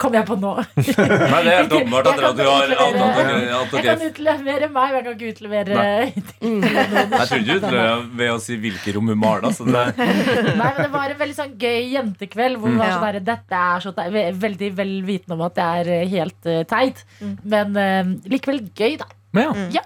Kom 0.00 0.14
jeg 0.14 0.26
på 0.28 0.36
nå. 0.36 0.50
Nei, 0.76 1.40
det 1.44 1.52
er 1.52 1.58
helt 1.62 1.74
åpenbart 1.76 2.08
at 2.10 2.36
du 2.36 2.42
har 2.44 2.72
Jeg 2.72 3.84
kan 3.86 4.02
utlevere 4.04 4.68
meg, 4.72 4.92
men 4.92 4.98
jeg 4.98 5.04
kan 5.06 5.14
ikke 5.14 5.30
utlevere 5.34 5.78
Jeg 5.80 7.28
trodde 7.30 7.40
du 7.46 7.52
utleverte 7.54 8.18
ved 8.20 8.32
å 8.32 8.38
si 8.42 8.58
hvilke 8.60 8.94
rom 8.96 9.10
hun 9.12 9.20
maler. 9.20 9.54
Så 9.56 9.66
Nei, 9.68 9.86
men 9.96 10.80
det 10.82 10.90
var 10.92 11.14
en 11.14 11.20
veldig 11.22 11.38
sånn 11.38 11.54
gøy 11.60 11.94
jentekveld 11.94 12.60
hvor 12.60 12.72
hun 12.72 12.80
var 12.80 12.90
Ja. 12.90 12.98
sånn 12.98 13.06
der, 13.08 13.20
dette 13.30 13.62
er 13.70 13.84
så 13.86 13.94
teit. 13.96 14.18
Veldig 14.42 14.70
vel 14.82 14.94
vitende 15.06 15.38
om 15.38 15.46
at 15.46 15.56
det 15.56 15.68
er 15.80 15.92
eh, 15.96 16.06
helt 16.12 16.50
eh, 16.50 16.62
teit, 16.68 17.04
men 17.22 17.76
eh, 17.80 18.14
likevel 18.32 18.64
gøy, 18.76 18.98
da. 19.00 19.08
men 19.36 19.70
ja. 19.74 19.84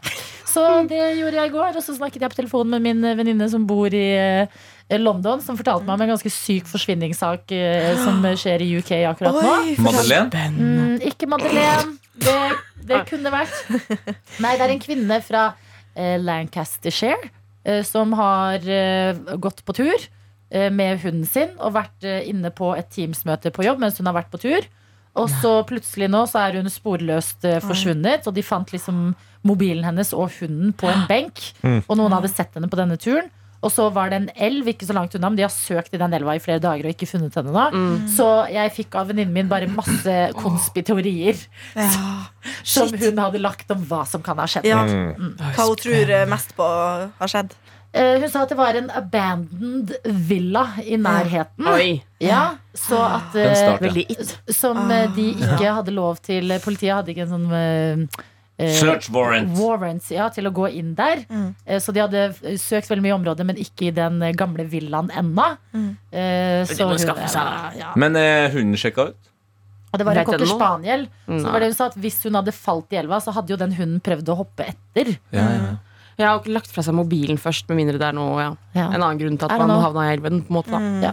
Så 0.54 0.62
det 0.90 1.00
gjorde 1.18 1.40
jeg 1.40 1.50
i 1.50 1.54
går, 1.54 1.74
og 1.74 1.82
så 1.82 1.96
snakket 1.96 2.22
jeg 2.22 2.32
på 2.32 2.38
telefonen 2.38 2.76
med 2.76 2.84
min 2.86 3.18
venninne 3.18 3.48
som 3.50 3.64
bor 3.66 3.90
i 3.90 4.04
eh, 4.14 4.98
London, 5.00 5.42
som 5.42 5.58
fortalte 5.58 5.86
meg 5.88 5.96
om 5.96 6.04
en 6.06 6.12
ganske 6.14 6.30
syk 6.30 6.68
forsvinningssak 6.70 7.54
eh, 7.56 7.90
som 8.04 8.22
skjer 8.38 8.62
i 8.62 8.70
UK 8.78 8.92
akkurat 9.10 9.40
nå. 9.40 9.54
Oi, 9.56 9.74
Madeleine? 9.82 10.46
Mm, 10.54 10.96
ikke 11.10 11.28
Madeleine. 11.30 11.96
Det, 12.14 12.36
det 12.86 13.00
kunne 13.08 13.32
vært. 13.34 13.54
Nei, 14.42 14.54
det 14.54 14.66
er 14.66 14.74
en 14.74 14.82
kvinne 14.82 15.18
fra 15.24 15.46
eh, 15.96 16.16
Lancastershire 16.22 17.32
eh, 17.64 17.82
som 17.86 18.14
har 18.18 18.62
eh, 18.62 19.16
gått 19.40 19.64
på 19.66 19.76
tur 19.76 20.10
med 20.54 21.00
hunden 21.02 21.24
sin 21.26 21.48
og 21.56 21.72
vært 21.74 22.04
inne 22.06 22.52
på 22.54 22.68
et 22.78 22.86
Teams-møte 22.94 23.50
på 23.50 23.64
jobb 23.66 23.80
mens 23.82 23.96
hun 23.98 24.06
har 24.06 24.14
vært 24.14 24.28
på 24.30 24.38
tur. 24.38 24.68
Og 25.14 25.30
så 25.30 25.52
plutselig 25.68 26.08
nå 26.10 26.24
så 26.26 26.40
er 26.42 26.58
hun 26.58 26.70
sporløst 26.72 27.44
eh, 27.46 27.60
forsvunnet, 27.62 28.26
og 28.26 28.34
de 28.34 28.42
fant 28.42 28.72
liksom 28.74 29.14
mobilen 29.46 29.84
hennes 29.86 30.10
og 30.16 30.32
hunden 30.40 30.72
på 30.74 30.88
en 30.90 31.06
benk. 31.10 31.40
Og 31.86 31.96
noen 32.00 32.14
hadde 32.16 32.32
sett 32.32 32.54
henne 32.56 32.70
på 32.72 32.78
denne 32.80 32.96
turen. 32.98 33.30
Og 33.64 33.70
så 33.72 33.86
var 33.94 34.10
det 34.12 34.16
en 34.18 34.26
elv 34.44 34.66
ikke 34.68 34.84
så 34.84 34.92
langt 34.92 35.14
unna, 35.16 35.30
men 35.32 35.38
de 35.38 35.44
har 35.46 35.52
søkt 35.52 35.94
i 35.96 36.00
den 36.00 36.12
elva 36.12 36.34
i 36.36 36.40
flere 36.42 36.60
dager 36.60 36.84
og 36.84 36.92
ikke 36.92 37.08
funnet 37.08 37.32
henne 37.38 37.54
da. 37.54 37.70
Så 38.12 38.26
jeg 38.52 38.72
fikk 38.76 38.98
av 39.00 39.08
venninnen 39.08 39.32
min 39.32 39.48
bare 39.48 39.70
masse 39.72 40.16
konspiteorier 40.36 41.38
Ja. 41.72 41.88
som 42.74 42.92
hun 42.92 43.22
hadde 43.22 43.40
lagt 43.40 43.70
om 43.72 43.80
hva 43.88 44.02
som 44.08 44.20
kan 44.24 44.36
ha 44.42 44.44
skjedd. 44.50 44.68
Ja. 44.68 44.82
Mm. 44.84 45.32
Hva 45.56 45.68
hun 45.70 45.80
tror 45.80 46.12
mest 46.28 46.52
på 46.58 46.66
har 47.22 47.32
skjedd. 47.32 47.56
Eh, 47.94 48.18
hun 48.18 48.28
sa 48.32 48.42
at 48.42 48.50
det 48.50 48.56
var 48.58 48.74
en 48.74 48.88
abandoned 48.90 49.92
villa 50.28 50.64
i 50.82 50.96
nærheten. 50.98 51.66
Oi. 51.70 52.02
Ja, 52.18 52.56
så 52.74 52.98
at 53.06 53.36
eh. 53.38 54.14
Som 54.50 54.90
eh, 54.90 55.06
de 55.14 55.28
ikke 55.38 55.74
hadde 55.78 55.94
lov 55.94 56.18
til 56.24 56.50
Politiet 56.64 56.96
hadde 56.96 57.12
ikke 57.14 57.26
en 57.28 57.34
sånn 57.36 57.52
eh, 57.54 58.22
Search 58.78 59.08
warrant. 59.14 59.50
warrants 59.58 60.10
ja, 60.14 60.28
til 60.30 60.46
å 60.46 60.52
gå 60.54 60.68
inn 60.78 60.92
der. 60.98 61.24
Mm. 61.30 61.54
Eh, 61.66 61.78
Så 61.82 61.94
de 61.94 62.02
hadde 62.02 62.24
søkt 62.58 62.90
veldig 62.90 63.02
mye 63.02 63.14
i 63.14 63.18
området, 63.18 63.46
men 63.46 63.56
ikke 63.62 63.88
i 63.88 63.94
den 63.94 64.18
gamle 64.38 64.66
villaen 64.70 65.10
ennå. 65.14 65.46
Mm. 65.74 65.88
Eh, 66.10 66.64
så 66.70 66.86
hun- 66.90 66.98
seg 66.98 67.78
ja. 67.78 67.92
Men 67.96 68.14
hunden 68.54 68.74
sjekka 68.78 69.08
ut? 69.10 69.30
Og 69.94 69.98
det 69.98 70.06
var 70.06 70.16
en 70.18 70.26
cocker 70.26 70.46
spaniel. 70.50 71.08
Så 71.28 71.42
det 71.44 71.52
var 71.52 71.60
det 71.62 71.66
hun 71.70 71.74
sa 71.78 71.86
at 71.86 71.94
Hvis 72.02 72.22
hun 72.26 72.34
hadde 72.34 72.50
falt 72.52 72.90
i 72.92 72.96
elva, 72.98 73.20
så 73.22 73.30
hadde 73.34 73.50
jo 73.54 73.56
den 73.56 73.72
hunden 73.78 74.00
prøvd 74.02 74.26
å 74.34 74.36
hoppe 74.42 74.66
etter. 74.66 75.16
Ja, 75.30 75.46
ja. 75.54 75.74
Jeg 76.18 76.28
har 76.28 76.38
ikke 76.40 76.54
lagt 76.54 76.70
fra 76.74 76.84
seg 76.86 76.94
mobilen 76.94 77.40
først, 77.40 77.68
med 77.70 77.80
mindre 77.80 77.98
det 77.98 78.08
er 78.10 78.16
noe 78.16 78.36
ja. 78.42 78.50
Ja. 78.74 78.88
en 78.90 79.00
annen 79.00 79.20
grunn 79.20 79.38
til 79.38 79.48
at 79.48 79.58
man 79.58 79.70
noe? 79.70 79.82
havna 79.82 80.06
i 80.08 80.12
elven. 80.14 80.42
På 80.46 80.52
en 80.52 80.58
måte, 80.58 80.70
da. 80.74 80.82
Mm. 80.82 81.02
Ja. 81.02 81.12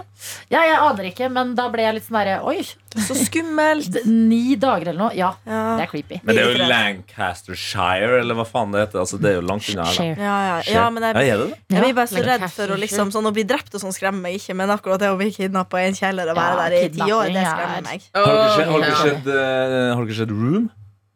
ja, 0.51 0.63
jeg 0.67 0.77
aner 0.81 1.09
ikke, 1.11 1.31
men 1.33 1.55
da 1.57 1.67
ble 1.73 1.85
jeg 1.87 1.97
litt 1.97 2.07
sånn 2.07 2.19
derre 2.19 2.39
Oi, 2.51 2.61
Så 3.07 3.15
skummelt. 3.17 4.01
ni 4.31 4.57
dager 4.59 4.91
eller 4.91 5.01
noe? 5.07 5.13
Ja, 5.17 5.33
det 5.45 5.87
er 5.87 5.91
creepy. 5.91 6.21
Men 6.25 6.37
det 6.37 6.43
er 6.43 6.51
jo 6.51 6.69
Lancaster 6.69 7.57
Shire 7.57 8.01
Lancastershire, 8.01 8.19
eller 8.21 8.37
hva 8.37 8.45
faen 8.47 8.73
det 8.73 8.83
heter. 8.85 9.01
Altså, 9.03 9.19
det 9.21 9.31
er 9.31 9.37
jo 9.39 9.45
langt 9.45 9.69
unna 9.71 9.85
her. 9.87 10.11
Ja, 10.11 10.35
ja, 10.47 10.57
ja, 10.67 10.89
men 10.93 11.07
jeg, 11.07 11.37
det? 11.41 11.59
jeg 11.75 11.85
blir 11.85 11.95
bare 11.97 12.11
så 12.11 12.25
redd 12.25 12.45
for 12.53 12.73
å 12.73 12.79
liksom, 12.79 13.13
sånn, 13.13 13.29
å 13.29 13.33
bli 13.35 13.45
drept 13.47 13.75
og 13.77 13.83
sånn 13.83 13.95
skremmer 13.95 14.27
meg 14.27 14.39
ikke. 14.39 14.57
Men 14.57 14.73
akkurat 14.73 15.01
det 15.01 15.11
å 15.11 15.17
bli 15.19 15.31
kidnappa 15.35 15.81
i 15.81 15.89
en 15.89 15.97
kjeller 15.97 16.33
og 16.33 16.39
være 16.39 16.57
Ja, 16.57 16.61
der 16.61 16.77
i 16.77 16.91
ti 16.95 17.07
år, 17.07 17.31
det 17.31 17.43
er- 17.43 17.51
skremmer 17.55 17.87
meg. 17.87 18.09
Har 18.15 18.85
dere 18.85 18.95
sett, 19.01 19.27
eh, 19.27 19.95
har 19.95 20.05
dere 20.05 20.29
Room? 20.31 20.69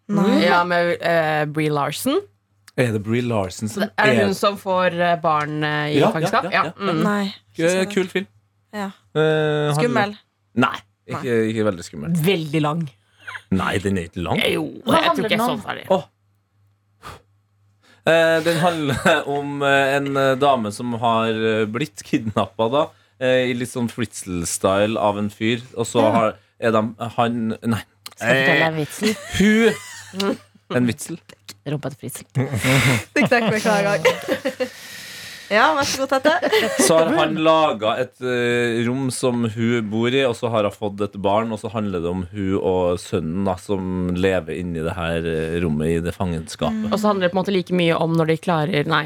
Nei. 0.07 0.45
Ja, 0.45 0.63
med 0.63 0.99
uh, 1.01 1.45
Bree 1.49 1.71
Larson. 1.73 2.19
Er 2.77 2.91
det 2.91 3.03
Brie 3.05 3.21
Larsen 3.23 3.69
som 3.71 3.85
Er 3.87 4.09
det 4.11 4.25
hun 4.25 4.33
som 4.35 4.57
får 4.59 4.95
eh, 4.99 5.13
barn 5.23 5.63
eh, 5.63 5.93
i 5.93 5.99
Ja, 5.99 6.07
ja, 6.07 6.11
fangenskap? 6.11 6.47
ja, 6.51 6.63
ja. 6.65 6.71
Mm. 6.75 7.03
Nei. 7.05 7.85
Kul 7.93 8.09
film. 8.11 8.27
Ja. 8.75 8.89
Uh, 9.15 9.71
Skummel. 9.77 10.17
Nei, 10.59 10.75
ikke, 11.07 11.35
ikke 11.51 11.63
veldig 11.69 11.85
skummel. 11.87 12.17
Veldig 12.25 12.61
lang. 12.65 12.81
Nei, 13.55 13.77
den 13.79 13.97
er 14.01 14.09
ikke 14.09 14.23
lang. 14.25 14.41
Jo, 14.43 14.65
Hva 14.83 14.99
jeg 15.05 15.13
tror 15.15 15.27
ikke 15.29 15.37
jeg 15.37 15.47
så 15.47 15.55
ferdig. 15.63 15.85
Oh. 15.95 16.03
Eh, 18.05 18.37
den 18.45 18.59
handler 18.61 19.21
om 19.37 19.63
eh, 19.65 19.95
en 19.95 20.09
dame 20.39 20.71
som 20.75 20.93
har 21.01 21.39
blitt 21.73 22.03
kidnappa 22.05 22.67
da, 22.73 22.83
eh, 23.23 23.47
i 23.49 23.55
litt 23.57 23.71
sånn 23.71 23.87
Fritzel-style 23.89 24.99
av 25.01 25.17
en 25.21 25.31
fyr. 25.33 25.63
Og 25.73 25.87
så 25.89 26.03
har, 26.13 26.35
er 26.59 26.75
de 26.75 26.83
Han 27.17 27.39
Nei. 27.63 27.81
Skal 28.15 28.29
jeg 28.29 28.43
fortelle 28.43 28.59
deg 28.59 28.67
en 28.67 28.77
vitsel? 28.83 29.15
hun 30.19 30.77
En 30.77 30.87
vitsel. 30.91 31.17
Rumpa 31.65 31.91
til 31.93 32.05
Fritzel. 32.05 32.27
Det 33.15 33.25
takk, 33.31 33.49
gang. 33.65 34.05
Ja, 35.45 35.75
vær 35.77 35.85
så 35.85 36.01
god, 36.01 36.09
Tette. 36.15 36.61
Så 36.81 36.95
har 36.97 37.11
han 37.19 37.35
laga 37.45 37.91
et 38.01 38.15
uh, 38.23 38.81
rom 38.87 39.11
som 39.13 39.43
hun 39.53 39.91
bor 39.91 40.09
i, 40.09 40.23
og 40.25 40.33
så 40.37 40.49
har 40.49 40.65
hun 40.65 40.73
fått 40.73 41.03
et 41.05 41.17
barn, 41.21 41.53
og 41.53 41.61
så 41.61 41.69
handler 41.73 42.01
det 42.01 42.09
om 42.09 42.23
hun 42.31 42.55
og 42.57 42.97
sønnen 43.01 43.45
da, 43.45 43.53
som 43.61 44.09
lever 44.17 44.57
inni 44.57 44.81
det 44.85 44.95
her 44.97 45.27
eh, 45.29 45.59
rommet 45.61 45.91
i 45.91 45.99
det 46.01 46.15
fangenskapet. 46.15 46.89
Og 46.89 46.97
så 46.97 47.11
handler 47.11 47.27
det 47.27 47.35
på 47.35 47.37
en 47.37 47.43
måte 47.43 47.53
like 47.53 47.77
mye 47.77 47.99
om 48.01 48.17
når 48.17 48.33
de 48.33 48.39
klarer 48.41 48.89
Nei, 48.89 49.03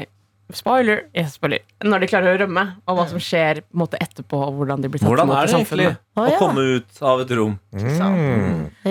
spoiler. 0.56 1.04
Yes, 1.16 1.34
spoiler. 1.38 1.60
Når 1.84 2.00
de 2.00 2.06
klarer 2.10 2.34
å 2.34 2.38
rømme, 2.42 2.64
og 2.88 2.96
hva 2.98 3.04
som 3.08 3.18
skjer 3.22 3.60
på 3.62 3.74
en 3.76 3.80
måte 3.82 3.98
etterpå, 4.00 4.38
og 4.48 4.58
hvordan 4.58 4.82
de 4.82 4.88
blir 4.88 5.00
tatt 5.00 5.08
Hvordan 5.08 5.28
imot 5.30 5.36
er 5.38 5.46
det 5.46 5.54
egentlig 5.54 5.86
samfunnet. 5.86 6.00
Å, 6.16 6.20
å 6.20 6.30
ja. 6.30 6.38
komme 6.38 6.64
ut 6.76 7.02
av 7.02 7.20
et 7.24 7.30
rom? 7.38 7.54
Ja. 7.74 8.08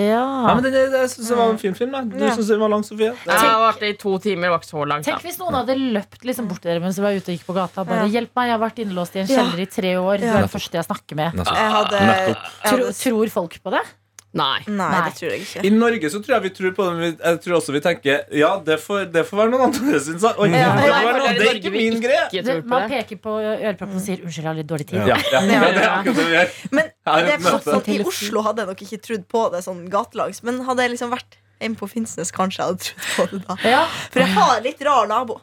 Ja, 0.00 0.54
men 0.54 0.62
det, 0.64 0.72
det, 0.74 0.84
det 0.94 1.02
synes 1.12 1.28
jeg 1.30 1.38
var 1.38 1.52
en 1.52 1.60
fin 1.60 1.74
film. 1.76 1.92
Da. 1.92 2.02
Du 2.06 2.16
Ja. 2.24 2.32
synes 2.34 2.48
den 2.48 2.60
var 2.60 2.72
lang, 2.72 2.82
Sofie? 2.86 3.12
Det 3.24 3.38
varte 3.62 3.86
i 3.90 3.94
to 4.00 4.16
timer, 4.18 4.48
var 4.54 4.58
ikke 4.62 4.70
så 4.72 4.86
langt. 4.88 5.04
Tenk 5.06 5.22
hvis 5.26 5.38
noen 5.40 5.54
hadde 5.60 5.76
løpt 5.78 6.24
liksom 6.26 6.48
bort 6.50 6.62
til 6.64 6.72
dere 6.72 6.80
mens 6.82 6.96
dere 6.98 7.08
var 7.10 7.18
ute 7.20 7.30
og 7.32 7.36
gikk 7.38 7.46
på 7.46 7.54
gata. 7.56 7.84
Bare, 7.84 8.06
Ja. 8.06 8.10
'Hjelp 8.10 8.34
meg, 8.36 8.48
jeg 8.50 8.56
har 8.58 8.62
vært 8.64 8.78
innelåst 8.84 9.16
i 9.16 9.20
en 9.20 9.26
kjeller 9.30 9.60
i 9.60 9.66
tre 9.66 9.92
år.' 10.00 10.18
Du 10.20 10.26
Ja. 10.26 10.34
er 10.36 10.46
den 10.46 10.54
første 10.56 10.74
jeg 10.80 10.84
snakker 10.84 11.16
med. 11.16 11.32
Jeg 11.34 11.70
hadde, 11.76 11.96
jeg 11.96 12.06
hadde, 12.06 12.36
tror, 12.64 12.92
tror 12.92 13.28
folk 13.30 13.62
på 13.62 13.70
det? 13.70 13.84
Nei. 14.30 14.60
Nei, 14.68 14.74
Nei. 14.78 14.98
det 15.08 15.16
tror 15.18 15.32
jeg 15.32 15.40
ikke. 15.42 15.62
I 15.66 15.70
Norge 15.74 16.10
så 16.12 16.20
tror 16.22 16.36
jeg 16.36 16.42
vi 16.44 16.50
tror 16.54 16.74
på 16.76 16.84
det. 16.86 16.92
men 17.00 17.16
Jeg 17.18 17.38
tror 17.42 17.56
også 17.56 17.72
vi 17.74 17.80
tenker 17.82 18.20
Ja, 18.38 18.50
det 18.62 18.76
får, 18.78 19.08
det 19.10 19.24
får 19.26 19.40
være 19.40 19.50
noen 19.50 19.64
andre 19.66 20.00
sin 20.04 20.20
sak. 20.22 20.38
Ja, 20.38 20.70
det, 20.78 20.92
det 20.94 21.32
det 21.40 21.48
er 21.48 21.58
ikke 21.58 21.72
min 21.74 21.98
greie. 22.04 22.54
Man 22.62 22.86
peker 22.92 23.18
på 23.18 23.34
øreproppen 23.42 23.98
og 23.98 24.04
sier 24.04 24.22
'unnskyld, 24.22 24.44
jeg 24.44 24.50
har 24.52 24.58
litt 24.60 24.70
dårlig 24.70 24.86
tid'. 24.86 25.02
Ja, 25.02 25.18
ja, 25.18 25.42
ja, 25.42 25.66
det 25.74 25.82
er 25.82 25.90
akkurat 25.96 26.20
det 26.22 26.28
vi 26.30 26.36
gjør. 26.36 26.56
Men 26.70 26.92
det 27.10 27.90
er 27.90 27.98
I 27.98 28.00
Oslo 28.06 28.46
hadde 28.46 28.62
jeg 28.62 28.70
nok 28.70 28.86
ikke 28.86 29.00
trodd 29.08 29.26
på 29.34 29.44
det 29.56 29.64
sånn 29.66 29.82
gatelags. 29.90 30.42
Men 30.46 30.62
hadde 30.68 30.86
jeg 30.86 30.94
liksom 30.94 31.10
vært 31.10 31.38
en 31.60 31.74
på 31.76 31.90
Finnsnes, 31.90 32.30
kanskje 32.30 32.62
jeg 32.62 32.70
hadde 32.70 32.82
trodd 32.86 33.10
på 33.16 33.28
det 33.34 33.44
da. 33.48 33.56
Ja. 33.66 33.84
For 34.14 34.22
jeg 34.22 34.30
har 34.38 34.62
litt 34.62 34.82
rar 34.86 35.10
nabo. 35.10 35.40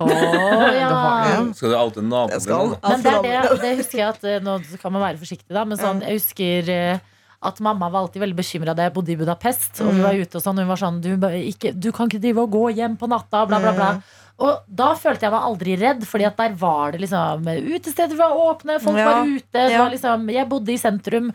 Oh, 0.00 0.08
ja. 0.08 1.44
Skal 1.56 1.74
du 1.74 1.76
oute 1.76 2.00
naboen 2.00 2.40
din? 2.40 2.76
Men 2.88 3.24
er 3.36 3.56
det 3.60 3.76
husker 3.82 3.98
jeg 4.00 4.08
at 4.08 4.22
eh, 4.24 4.38
Nå 4.40 4.54
kan 4.80 4.94
man 4.94 5.02
være 5.04 5.20
forsiktig, 5.20 5.52
da. 5.52 5.66
Men 5.68 5.76
sånn, 5.76 6.00
jeg 6.00 6.16
husker 6.16 6.70
eh, 6.72 7.02
at 7.42 7.60
mamma 7.64 7.88
var 7.88 8.04
alltid 8.04 8.20
veldig 8.20 8.36
bekymra 8.36 8.74
da 8.76 8.84
jeg 8.88 8.92
bodde 8.92 9.12
i 9.14 9.16
Budapest. 9.16 9.80
Og 9.80 9.94
vi 9.96 10.02
var 10.04 10.18
ute 10.18 10.36
og 10.36 10.42
sånn, 10.44 10.58
hun 10.60 10.68
var 10.68 10.80
sånn 10.80 10.98
du, 11.00 11.14
ikke, 11.50 11.72
'Du 11.72 11.90
kan 11.92 12.08
ikke 12.10 12.20
drive 12.20 12.42
og 12.44 12.50
gå 12.52 12.64
hjem 12.76 12.98
på 13.00 13.08
natta', 13.08 13.46
bla, 13.48 13.60
bla, 13.60 13.72
bla. 13.72 14.02
Og 14.40 14.60
da 14.68 14.94
følte 14.96 15.26
jeg 15.26 15.32
meg 15.32 15.46
aldri 15.48 15.76
redd, 15.76 16.04
Fordi 16.08 16.24
at 16.24 16.36
der 16.36 16.52
var 16.56 16.92
det 16.92 17.00
liksom 17.02 17.44
Utesteder 17.44 18.16
var 18.16 18.32
åpne, 18.32 18.80
folk 18.80 18.96
Ja. 18.96 19.04
var 19.04 19.26
ute. 19.26 19.70
Ja. 19.70 19.82
var 19.84 19.90
liksom, 19.90 20.28
jeg 20.32 20.48
bodde 20.48 20.72
i 20.72 20.76
sentrum. 20.78 21.32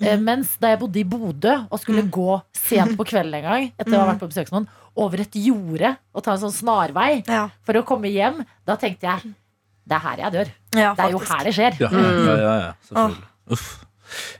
Mm. 0.00 0.22
mens 0.22 0.56
da 0.60 0.68
jeg 0.68 0.78
bodde 0.78 1.00
i 1.00 1.02
Bodø 1.02 1.66
og 1.72 1.80
skulle 1.80 2.04
gå 2.08 2.40
sent 2.54 2.94
på 2.96 3.04
kvelden 3.04 3.34
en 3.34 3.42
gang, 3.42 3.72
etter 3.76 3.96
å 3.96 4.04
ha 4.04 4.12
vært 4.12 4.20
på 4.20 4.28
besøk 4.30 4.52
noen, 4.52 4.68
over 4.94 5.18
et 5.24 5.32
jorde 5.34 5.96
og 6.14 6.22
ta 6.22 6.36
en 6.36 6.38
sånn 6.38 6.54
snarvei 6.54 7.26
Ja, 7.26 7.48
for 7.66 7.74
å 7.74 7.82
komme 7.82 8.06
hjem, 8.06 8.44
da 8.64 8.76
tenkte 8.76 9.10
jeg 9.10 9.34
det 9.88 9.96
er 9.96 10.04
her 10.04 10.16
jeg 10.22 10.32
dør. 10.32 10.48
ja 10.78 10.94
Det 10.94 11.04
er 11.04 11.10
jo 11.10 11.18
her 11.18 11.44
det 11.44 11.54
skjer. 11.56 11.80
Ja, 11.80 11.90
ja, 11.90 12.36
ja, 12.36 12.54
ja, 12.60 12.72
selvfølgelig. 12.86 13.24
Uff. 13.50 13.87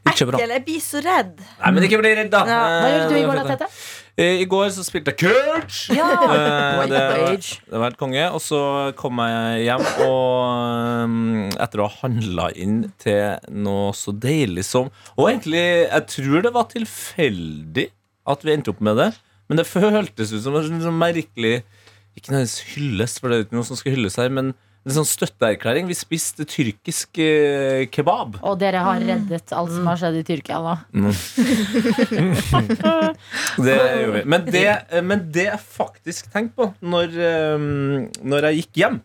Ikke 0.08 0.26
bra. 0.28 0.38
Ekkel, 0.38 0.52
jeg 0.56 0.64
blir 0.66 0.82
så 0.82 1.00
redd. 1.04 1.38
Nei, 1.60 1.72
men 1.74 1.86
ikke 1.88 2.00
bli 2.00 2.12
redd, 2.18 2.30
da. 2.32 2.42
Ja. 2.48 2.60
Hva 2.82 2.92
gjorde 2.94 3.08
du 3.12 3.18
i 3.18 3.24
går, 3.26 3.40
da, 3.40 3.44
Eh, 3.44 3.56
Tete? 3.56 3.68
Eh, 4.18 4.40
I 4.42 4.46
går 4.50 4.70
så 4.74 4.82
spilte 4.82 5.12
jeg 5.14 5.20
Kurt. 5.20 5.76
Ja. 5.94 6.08
Eh, 6.26 6.86
det, 6.90 7.02
Age. 7.28 7.60
det 7.62 7.78
var 7.78 7.84
helt 7.90 8.00
konge. 8.00 8.24
Og 8.34 8.42
så 8.42 8.60
kom 8.98 9.20
jeg 9.22 9.68
hjem, 9.68 9.84
og 10.08 11.04
um, 11.04 11.18
etter 11.54 11.84
å 11.84 11.86
ha 11.86 12.02
handla 12.02 12.48
inn 12.58 12.80
til 12.98 13.38
noe 13.54 13.92
så 13.96 14.14
deilig 14.14 14.64
som 14.66 14.90
Og 15.16 15.28
egentlig, 15.30 15.62
jeg 15.86 16.06
tror 16.14 16.44
det 16.46 16.54
var 16.54 16.68
tilfeldig 16.72 17.88
at 18.28 18.44
vi 18.44 18.52
endte 18.52 18.72
opp 18.74 18.82
med 18.84 18.98
det, 19.00 19.12
men 19.48 19.60
det 19.60 19.68
føltes 19.68 20.34
ut 20.34 20.42
som 20.44 20.56
en 20.58 20.82
sånn 20.82 20.98
merkelig 21.00 21.62
Ikke 22.18 22.34
nødvendigvis 22.34 22.74
hyllest, 22.74 23.20
for 23.20 23.30
det 23.30 23.38
er 23.38 23.46
ikke 23.46 23.56
noe 23.60 23.68
som 23.70 23.78
skal 23.78 23.94
hylles 23.94 24.18
her, 24.20 24.32
men 24.34 24.52
en 24.86 24.94
sånn 24.94 25.08
støtteerklæring. 25.08 25.88
Vi 25.90 25.96
spiste 25.96 26.46
tyrkisk 26.48 27.18
eh, 27.20 27.84
kebab. 27.92 28.38
Og 28.40 28.58
dere 28.60 28.80
har 28.84 29.02
reddet 29.02 29.52
alt 29.56 29.74
som 29.74 29.88
har 29.90 29.98
skjedd 30.00 30.20
i 30.20 30.24
Tyrkia 30.28 30.60
nå. 30.62 30.76
Det 33.58 33.76
gjorde 33.76 34.14
vi. 34.14 34.24
Men 34.24 34.46
det, 34.48 34.64
men 35.04 35.26
det 35.34 35.48
jeg 35.50 35.60
faktisk 35.74 36.30
tenkte 36.32 36.56
på 36.58 36.70
når, 36.94 37.18
eh, 37.28 37.56
når 38.22 38.48
jeg 38.48 38.62
gikk 38.62 38.82
hjem 38.84 39.00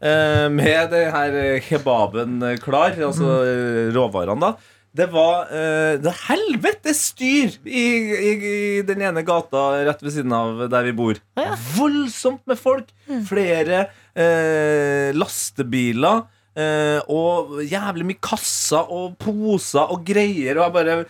eh, 0.00 0.46
med 0.52 0.94
det 0.94 1.04
her 1.12 1.36
kebaben 1.66 2.40
klar, 2.62 2.96
altså 3.10 3.42
eh, 3.42 3.84
råvarene, 3.96 4.52
da 4.52 4.75
det 4.96 5.06
var 5.12 5.50
uh, 5.50 5.96
det 6.00 6.12
helvetes 6.26 7.02
styr 7.12 7.56
i, 7.68 7.84
i, 8.16 8.30
i 8.50 8.82
den 8.88 9.02
ene 9.04 9.22
gata 9.26 9.66
rett 9.86 10.00
ved 10.04 10.14
siden 10.14 10.32
av 10.32 10.64
der 10.72 10.86
vi 10.88 10.94
bor. 10.96 11.20
Ja. 11.38 11.52
Voldsomt 11.76 12.42
med 12.48 12.58
folk. 12.60 12.88
Flere 13.28 13.84
uh, 14.16 15.12
lastebiler. 15.16 16.24
Uh, 16.56 17.00
og 17.12 17.58
jævlig 17.68 18.06
mye 18.08 18.22
kasser 18.24 18.88
og 18.88 19.18
poser 19.20 19.90
og 19.92 20.06
greier. 20.08 20.56
Og 20.56 20.64
jeg 20.64 20.76
bare 20.78 21.00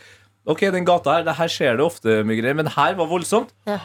Ok, 0.47 0.61
den 0.71 0.85
gata 0.87 1.17
her, 1.17 1.25
det 1.27 1.33
her 1.41 1.51
skjer 1.51 1.79
det 1.79 1.83
ofte 1.83 2.21
mye 2.23 2.37
greier, 2.39 2.55
men 2.55 2.69
her 2.71 2.93
var 2.95 3.09
voldsomt. 3.11 3.49
Ja. 3.67 3.81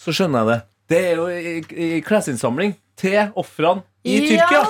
Så 0.00 0.14
skjønner 0.16 0.40
jeg 0.40 0.48
det. 0.48 0.60
Det 0.88 1.00
er 1.10 1.18
jo 1.18 1.26
i, 1.28 1.52
i 1.76 2.00
klesinnsamling 2.04 2.72
til 2.96 3.32
ofrene 3.36 3.84
i 4.06 4.14
Ja. 4.32 4.46
Tyrkia. 4.46 4.62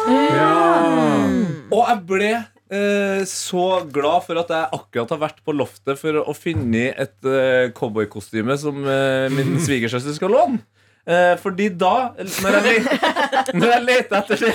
Og 1.70 1.82
jeg 1.86 2.02
ble 2.08 2.30
eh, 2.70 3.22
så 3.30 3.66
glad 3.92 4.24
for 4.26 4.40
at 4.42 4.52
jeg 4.52 4.70
akkurat 4.78 5.12
har 5.14 5.20
vært 5.22 5.42
på 5.46 5.54
loftet 5.56 6.00
for 6.00 6.22
å 6.22 6.34
finne 6.36 6.88
et 6.92 7.16
uh, 7.28 7.68
cowboykostyme 7.76 8.56
som 8.60 8.80
eh, 8.84 9.26
min 9.34 9.58
svigersøster 9.66 10.16
skal 10.16 10.34
låne. 10.34 10.62
Eh, 11.06 11.36
fordi 11.38 11.68
da, 11.78 12.10
når 12.18 12.56
jeg, 12.66 12.80
når 13.60 13.68
jeg 13.70 13.82
lette 13.84 14.18
etter 14.18 14.40
det 14.42 14.48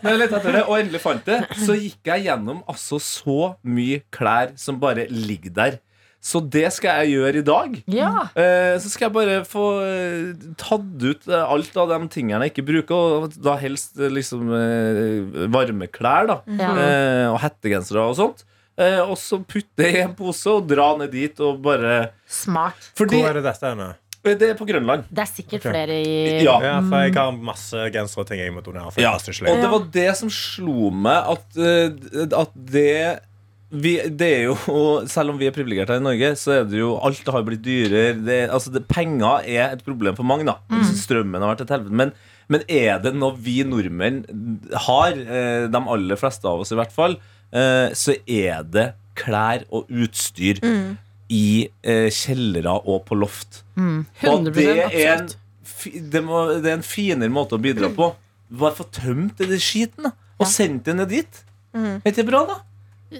Når 0.00 0.06
jeg 0.08 0.20
lette 0.22 0.38
etter 0.38 0.54
det 0.56 0.62
og 0.62 0.76
endelig 0.78 1.00
fant 1.02 1.26
det, 1.26 1.40
så 1.66 1.76
gikk 1.76 2.08
jeg 2.08 2.30
gjennom 2.30 2.62
altså 2.64 2.96
så 2.96 3.40
mye 3.60 4.00
klær 4.14 4.54
som 4.56 4.80
bare 4.80 5.04
ligger 5.12 5.52
der. 5.58 5.76
Så 6.22 6.38
det 6.54 6.68
skal 6.70 7.02
jeg 7.02 7.16
gjøre 7.16 7.40
i 7.40 7.46
dag. 7.46 7.72
Ja. 7.90 8.10
Eh, 8.38 8.76
så 8.78 8.92
skal 8.92 9.08
jeg 9.08 9.14
bare 9.16 9.40
få 9.48 9.64
eh, 9.82 10.44
tatt 10.60 11.02
ut 11.02 11.26
eh, 11.26 11.42
alt 11.42 11.74
av 11.82 11.90
de 11.90 11.98
tingene 12.14 12.46
jeg 12.46 12.54
ikke 12.54 12.66
bruker, 12.68 13.16
og 13.24 13.34
da 13.42 13.56
helst 13.58 13.98
liksom 13.98 14.52
eh, 14.54 15.48
varmeklær 15.50 16.30
da 16.30 16.36
Ja. 16.46 16.70
eh, 16.78 17.26
og 17.32 17.40
hettegensere 17.42 18.04
og 18.06 18.14
sånt. 18.20 18.44
Eh, 18.78 19.00
og 19.02 19.16
så 19.20 19.40
putte 19.42 19.88
i 19.88 19.98
en 20.04 20.14
pose 20.16 20.46
og 20.54 20.70
dra 20.70 20.92
ned 21.00 21.10
dit 21.12 21.42
og 21.42 21.58
bare 21.64 22.12
Smart. 22.30 22.92
Fordi 22.96 23.18
Hvor 23.18 23.32
er 23.32 23.40
det 23.40 23.44
dette 23.50 23.74
henne? 23.74 23.90
det 24.22 24.52
er 24.52 24.54
på 24.54 24.68
Grønland. 24.68 25.02
Det 25.10 25.18
er 25.24 25.26
sikkert 25.26 25.64
okay. 25.64 25.72
flere 25.72 25.98
i 25.98 26.44
Ja. 26.44 26.54
Ja, 26.62 26.76
for 26.86 27.02
jeg 27.02 27.16
har 27.18 27.34
masse 27.34 27.88
gensere 27.90 28.22
og 28.22 28.30
ting 28.30 28.38
jeg 28.38 28.54
må 28.54 28.62
donere. 28.62 28.94
For 28.94 29.02
Ja, 29.02 29.16
og 29.18 29.58
det 29.58 29.70
var 29.74 29.90
det 29.98 30.08
som 30.22 30.30
slo 30.30 30.92
meg 30.94 31.34
at, 31.34 31.58
at 32.38 32.54
det 32.70 33.18
vi, 33.72 33.94
det 34.04 34.28
er 34.28 34.42
jo, 34.50 34.56
Selv 35.14 35.32
om 35.32 35.40
vi 35.40 35.48
er 35.48 35.54
privilegerte 35.54 35.94
her 35.94 36.02
i 36.02 36.04
Norge, 36.04 36.32
så 36.40 36.58
er 36.58 36.68
det 36.68 36.80
jo 36.80 36.94
alt 37.00 37.28
har 37.32 37.46
blitt 37.46 37.64
dyrere. 37.64 38.16
Det, 38.20 38.38
altså 38.52 38.72
det, 38.74 38.84
penger 38.90 39.46
er 39.48 39.72
et 39.72 39.84
problem 39.86 40.18
for 40.18 40.28
mange. 40.28 40.46
da 40.48 40.58
Strømmen 40.92 41.40
har 41.40 41.54
vært 41.54 41.64
et 41.66 41.74
helvete. 41.76 41.98
Men, 42.02 42.12
men 42.52 42.66
er 42.68 43.00
det 43.04 43.14
noe 43.16 43.38
vi 43.40 43.60
nordmenn 43.66 44.24
har, 44.88 45.16
eh, 45.16 45.68
de 45.72 45.84
aller 45.96 46.20
fleste 46.20 46.48
av 46.48 46.64
oss 46.64 46.74
i 46.74 46.78
hvert 46.78 46.92
fall, 46.92 47.16
eh, 47.52 47.88
så 47.96 48.16
er 48.26 48.66
det 48.68 48.90
klær 49.18 49.64
og 49.72 49.88
utstyr 49.92 50.60
i 51.32 51.46
eh, 51.84 52.08
kjellere 52.12 52.74
og 52.80 53.06
på 53.08 53.16
loft. 53.16 53.62
Og 53.76 54.50
100 54.50 54.52
det 54.56 54.66
er, 54.88 55.22
en, 55.22 55.30
det, 56.12 56.22
må, 56.24 56.44
det 56.60 56.74
er 56.74 56.76
en 56.78 56.84
finere 56.84 57.32
måte 57.32 57.56
å 57.56 57.62
bidra 57.62 57.92
på. 57.92 58.12
Bare 58.52 58.76
få 58.76 58.88
tømt 58.92 59.40
det 59.40 59.60
skiten 59.64 60.10
da 60.10 60.16
og 60.42 60.48
sendt 60.50 60.88
det 60.88 60.96
ned 60.98 61.12
dit. 61.12 61.42
Er 61.76 62.00
ikke 62.02 62.18
det 62.18 62.28
bra, 62.28 62.40
da? 62.48 62.56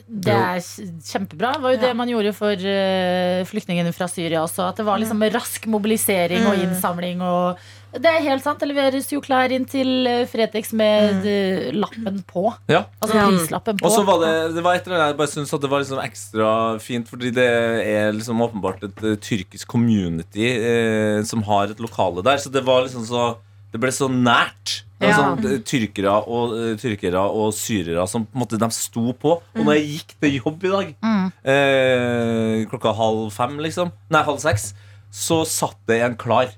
Det 0.06 0.32
er 0.32 0.62
kjempebra. 1.04 1.52
Det 1.56 1.64
var 1.64 1.74
jo 1.74 1.82
det 1.82 1.92
man 1.98 2.10
gjorde 2.10 2.32
for 2.36 2.66
eh, 2.72 3.42
flyktningene 3.48 3.92
fra 3.94 4.08
Syria 4.10 4.42
også. 4.44 4.70
At 4.70 4.80
det 4.80 4.86
var 4.88 5.00
liksom 5.02 5.22
rask 5.34 5.68
mobilisering 5.70 6.46
og 6.48 6.60
innsamling. 6.62 7.20
Og 7.24 7.60
det 7.92 8.08
er 8.08 8.24
helt 8.24 8.44
sant. 8.44 8.62
Det 8.62 8.70
leveres 8.70 9.10
jo 9.12 9.20
klær 9.24 9.52
inn 9.52 9.66
til 9.68 10.08
eh, 10.08 10.24
Fretex 10.30 10.72
med 10.78 11.28
eh, 11.28 11.68
lappen 11.76 12.22
på. 12.28 12.48
Ja. 12.72 12.86
Altså 13.04 13.20
prislappen 13.20 13.80
på. 13.80 13.88
Og 13.88 13.94
så 13.94 14.06
var 14.08 14.22
det, 14.24 14.34
det 14.56 14.64
var 14.64 14.78
et 14.78 14.88
eller 14.88 14.98
annet 14.98 15.12
jeg 15.12 15.20
bare 15.20 15.34
syntes 15.34 15.54
at 15.58 15.64
det 15.66 15.72
var 15.74 15.84
liksom 15.84 16.02
ekstra 16.02 16.50
fint, 16.82 17.12
fordi 17.12 17.34
det 17.36 17.48
er 17.92 18.12
liksom 18.16 18.40
åpenbart 18.48 18.88
et 18.88 19.06
tyrkisk 19.20 19.68
community 19.68 20.48
eh, 20.56 21.20
som 21.28 21.44
har 21.48 21.74
et 21.74 21.82
lokale 21.82 22.24
der. 22.24 22.40
Så 22.40 22.52
det 22.52 22.64
var 22.64 22.86
liksom 22.86 23.04
så 23.08 23.32
Det 23.72 23.80
ble 23.80 23.88
så 23.90 24.08
nært. 24.12 24.82
Det 25.00 25.08
var 25.08 25.12
Ja. 25.16 25.18
sånn, 25.34 25.44
eh, 25.52 25.58
tyrkere, 25.66 26.12
og, 26.28 26.52
eh, 26.54 26.74
tyrkere 26.76 27.18
og 27.18 27.52
syrere 27.52 28.06
som 28.08 28.24
på 28.26 28.36
en 28.36 28.42
måte 28.44 28.58
de 28.58 28.68
sto 28.70 29.12
på. 29.14 29.32
Og 29.56 29.64
når 29.64 29.74
jeg 29.80 29.86
gikk 29.88 30.14
til 30.20 30.40
jobb 30.40 30.64
i 30.64 30.68
dag, 30.68 30.94
Mm. 31.02 31.32
eh, 31.44 32.64
klokka 32.70 32.94
halv 32.94 33.32
fem, 33.32 33.58
liksom, 33.58 33.90
nei, 34.10 34.22
halv 34.22 34.38
seks, 34.38 34.74
så 35.10 35.44
satt 35.46 35.76
det 35.88 36.02
en 36.02 36.16
klar. 36.16 36.50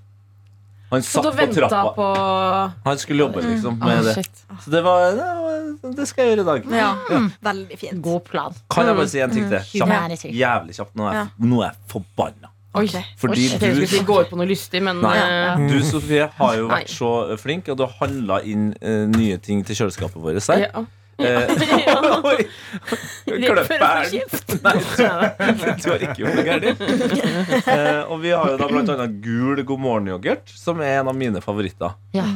Han 0.92 1.00
satt 1.03 1.24
på 1.24 1.46
trappa. 1.55 1.94
på 1.96 2.72
Han 2.85 2.98
skulle 2.98 3.18
jobbe 3.24 3.40
liksom 3.42 3.79
Mm. 3.81 3.85
med 3.87 4.05
det. 4.05 4.27
Så 4.62 4.70
det 4.70 4.85
var, 4.85 5.11
det 5.11 5.18
var 5.18 5.94
Det 5.96 6.07
skal 6.09 6.24
jeg 6.24 6.38
gjøre 6.38 6.40
i 6.40 6.61
dag. 6.61 6.70
Ja, 6.70 6.94
Veldig 7.42 7.79
fint. 7.79 8.00
God 8.03 8.24
plan. 8.24 8.55
Kan 8.70 8.87
jeg 8.87 8.96
bare 8.96 9.09
si 9.09 9.18
en 9.20 9.31
ting 9.31 9.48
til? 9.50 9.59
Kjapt. 9.59 10.33
Jævlig 10.33 10.74
kjapt. 10.77 10.94
Nå 10.96 11.09
er 11.09 11.12
jeg, 11.12 11.29
Ja. 11.40 11.46
nå 11.46 11.61
er 11.62 11.72
jeg 11.72 11.77
forbanna. 11.88 12.48
Oi. 12.74 12.88
Fordi 13.20 13.44
Jeg 13.44 13.60
tenkte 13.60 13.68
jeg 13.68 13.76
du, 13.76 13.87
skulle 13.87 14.00
si 14.00 14.08
gå 14.08 14.18
ut 14.24 14.30
på 14.32 14.38
noe 14.40 14.48
lystig, 14.50 14.82
men 14.82 14.98
Nei. 15.04 15.14
eh, 15.20 15.64
du 15.70 15.78
Sofie, 15.87 16.26
har 16.40 16.56
jo 16.58 16.66
Nei. 16.66 16.80
vært 16.80 16.90
så 16.90 17.10
flink, 17.38 17.68
og 17.70 17.78
du 17.78 17.84
har 17.87 17.94
handla 18.00 18.40
inn 18.42 18.72
uh, 18.82 19.04
nye 19.14 19.38
ting 19.38 19.62
til 19.66 19.78
kjøleskapet 19.78 20.18
vårt. 20.20 20.42
her. 20.50 20.66
ja. 20.68 20.84
Eh, 21.18 21.46
Oi! 22.30 22.46
Kløpperen. 23.28 24.10
Nei, 24.64 25.74
du 25.78 25.87
har 25.92 26.02
ikke 26.02 26.16
gjort 26.24 26.34
noe 26.34 26.46
galt. 26.48 26.82
Eh, 27.70 28.00
og 28.10 28.18
vi 28.24 28.32
har 28.34 28.50
jo 28.50 28.58
da 28.58 28.68
blant 28.70 28.90
annet 28.96 29.20
gul 29.22 29.62
God 29.62 29.84
morgen-yoghurt, 29.84 30.50
som 30.58 30.82
er 30.82 30.98
en 31.00 31.12
av 31.12 31.16
mine 31.18 31.42
favoritter. 31.44 31.94
Ja. 32.16 32.26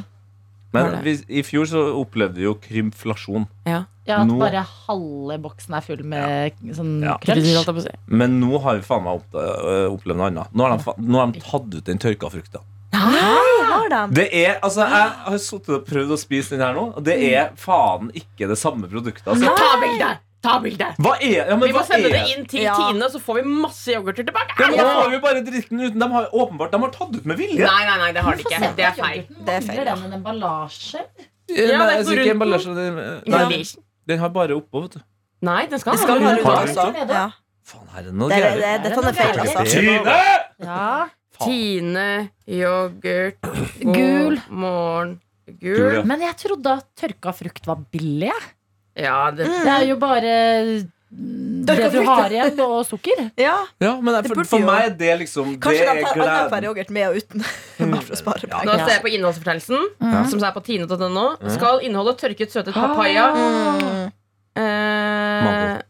Men 0.72 0.98
vi, 1.04 1.14
i 1.28 1.42
fjor 1.46 1.64
så 1.70 1.82
opplevde 1.96 2.36
vi 2.40 2.44
jo 2.44 2.54
krymflasjon. 2.60 3.46
Ja, 3.66 3.84
At 4.08 4.26
Nå- 4.28 4.38
bare 4.40 4.62
halve 4.86 5.36
boksen 5.44 5.74
er 5.76 5.84
full 5.84 6.02
med 6.04 6.52
sånn 6.72 7.02
Ja. 7.04 7.18
å 7.20 7.82
si. 7.82 7.90
Men 8.06 8.40
nå 8.40 8.60
har 8.62 8.76
vi 8.78 8.82
faen 8.82 9.04
meg 9.04 9.20
øh, 9.34 9.92
opplevd 9.92 10.16
noe 10.16 10.26
annet. 10.30 10.52
Nå 10.54 10.64
har 10.64 10.78
de, 10.78 10.94
nå 11.04 11.18
har 11.20 11.32
de 11.32 11.40
tatt 11.44 11.74
ut 11.74 11.84
den 11.84 11.98
tørka 11.98 12.30
frukta. 12.32 12.62
Har 12.92 13.88
de? 13.92 14.14
Det 14.14 14.28
er, 14.32 14.58
altså 14.64 14.80
Jeg 14.88 15.10
har 15.26 15.38
sittet 15.38 15.68
og 15.76 15.84
prøvd 15.88 16.14
å 16.14 16.18
spise 16.20 16.56
den 16.56 16.64
her 16.64 16.74
nå, 16.76 16.86
og 16.96 17.04
det 17.04 17.18
er 17.34 17.50
faen 17.60 18.10
ikke 18.16 18.48
det 18.48 18.56
samme 18.60 18.88
produktet. 18.88 19.26
Altså. 19.28 19.52
Ta 19.56 19.76
bilde! 19.82 20.10
Ta 20.42 20.58
bilde! 20.62 20.86
Ja, 20.98 21.44
Vi 21.58 21.72
må 21.72 21.80
hva 21.80 21.82
sende 21.86 22.06
er 22.06 22.14
det 22.14 22.36
inn 22.36 22.44
til 22.46 22.60
Ja. 22.62 22.74
Tine, 22.78 23.08
så 23.10 23.18
får 23.18 23.40
vi 23.40 23.42
masse 23.48 23.90
yoghurter 23.90 24.22
tilbake. 24.28 24.54
Ja, 24.60 24.68
men 24.70 24.78
Da 24.78 24.92
får 24.94 25.10
vi 25.10 25.18
bare 25.24 25.40
dritten 25.42 25.80
uten. 25.82 25.98
De 25.98 26.08
har 26.12 26.28
åpenbart 26.30 26.70
de 26.70 26.78
har 26.84 26.92
tatt 26.94 27.16
ut 27.16 27.26
med 27.26 27.36
vilje. 27.40 27.64
Nei, 27.66 27.84
nei, 27.88 27.96
nei, 28.04 28.12
det 28.12 28.22
har 28.22 28.36
de 28.38 28.44
ikke. 28.46 28.70
Det 28.78 28.84
er 28.86 28.94
feil. 29.00 29.24
Det 29.48 29.56
er 29.56 29.66
feil, 29.66 29.84
den 29.84 30.04
en 30.06 30.12
emballasje? 30.20 31.02
Ja, 31.48 31.64
det 31.88 32.06
er 32.06 32.12
ikke 32.22 32.34
emballasje, 32.36 32.74
den, 32.76 32.96
Nei, 33.26 33.64
den 34.06 34.18
har 34.22 34.28
bare 34.30 34.54
oppå, 34.60 34.82
vet 34.86 34.98
du. 34.98 35.04
Nei, 35.42 35.66
den 35.66 35.78
skal 35.82 35.92
Det 35.96 36.00
skal 36.06 36.20
ha 36.20 36.32
rundt. 36.34 36.46
også. 36.46 37.08
Ja. 37.08 37.30
Faen, 37.68 37.86
her 37.92 38.00
er 38.00 38.04
det 38.04 38.14
noe 38.14 38.28
Det, 38.28 38.38
er- 38.38 38.60
gærent. 38.60 38.82
det, 38.82 38.92
dette 38.94 39.08
er 39.08 39.12
feil, 39.12 39.38
altså. 39.38 39.64
Tine! 39.74 40.16
Ja. 40.64 41.08
Tine, 41.38 42.30
yoghurt, 42.48 43.38
Gul. 43.80 43.92
god 43.94 44.38
morgen, 44.50 45.20
Gul, 45.46 45.76
gul. 45.76 45.94
ja. 45.94 46.02
Men 46.02 46.20
jeg 46.20 46.34
trodde 46.36 46.66
at 46.78 46.86
tørka 46.98 47.32
frukt 47.36 47.66
var 47.66 47.76
billig. 47.92 48.32
Ja, 48.98 49.30
det 49.30 49.46
Det 49.46 49.72
er 49.74 49.84
jo 49.88 49.96
bare 50.02 50.32
mm, 51.10 51.64
det 51.68 51.76
du 51.92 51.98
har 52.04 52.30
igjen, 52.34 52.58
og 52.64 52.84
sukker. 52.88 53.20
Ja, 53.46 53.54
Ja, 53.80 53.92
men 54.00 54.14
Det 54.18 54.26
for, 54.28 54.34
burde 54.40 54.48
for 54.50 54.58
jo- 54.60 54.66
meg 54.66 54.84
er 54.90 54.94
det 54.98 55.12
liksom 55.22 55.54
Kanskje 55.62 55.84
Det 55.84 55.94
de 55.94 56.00
er 56.00 56.02
tar 56.04 56.22
annenhver 56.24 56.48
gleden. 56.50 56.68
yoghurt 56.68 56.90
med 56.90 57.08
og 57.08 57.16
uten. 57.22 57.44
Bare 57.94 58.02
for 58.02 58.16
å 58.16 58.20
spare 58.22 58.42
Nå 58.48 58.52
penger. 58.58 58.84
ser 58.84 58.94
jeg 58.96 59.02
på 59.06 59.12
innholdsfortegnelsen, 59.14 59.88
som 60.32 60.44
er 60.48 60.52
på 60.58 60.64
tine.no. 60.66 61.26
Skal 61.56 61.80
inneholde 61.86 62.16
tørket 62.20 62.52
søtet 62.52 62.74
papaya. 62.74 63.28
Mm. 63.34 64.12
Eh, 64.58 65.44
Mango. 65.44 65.82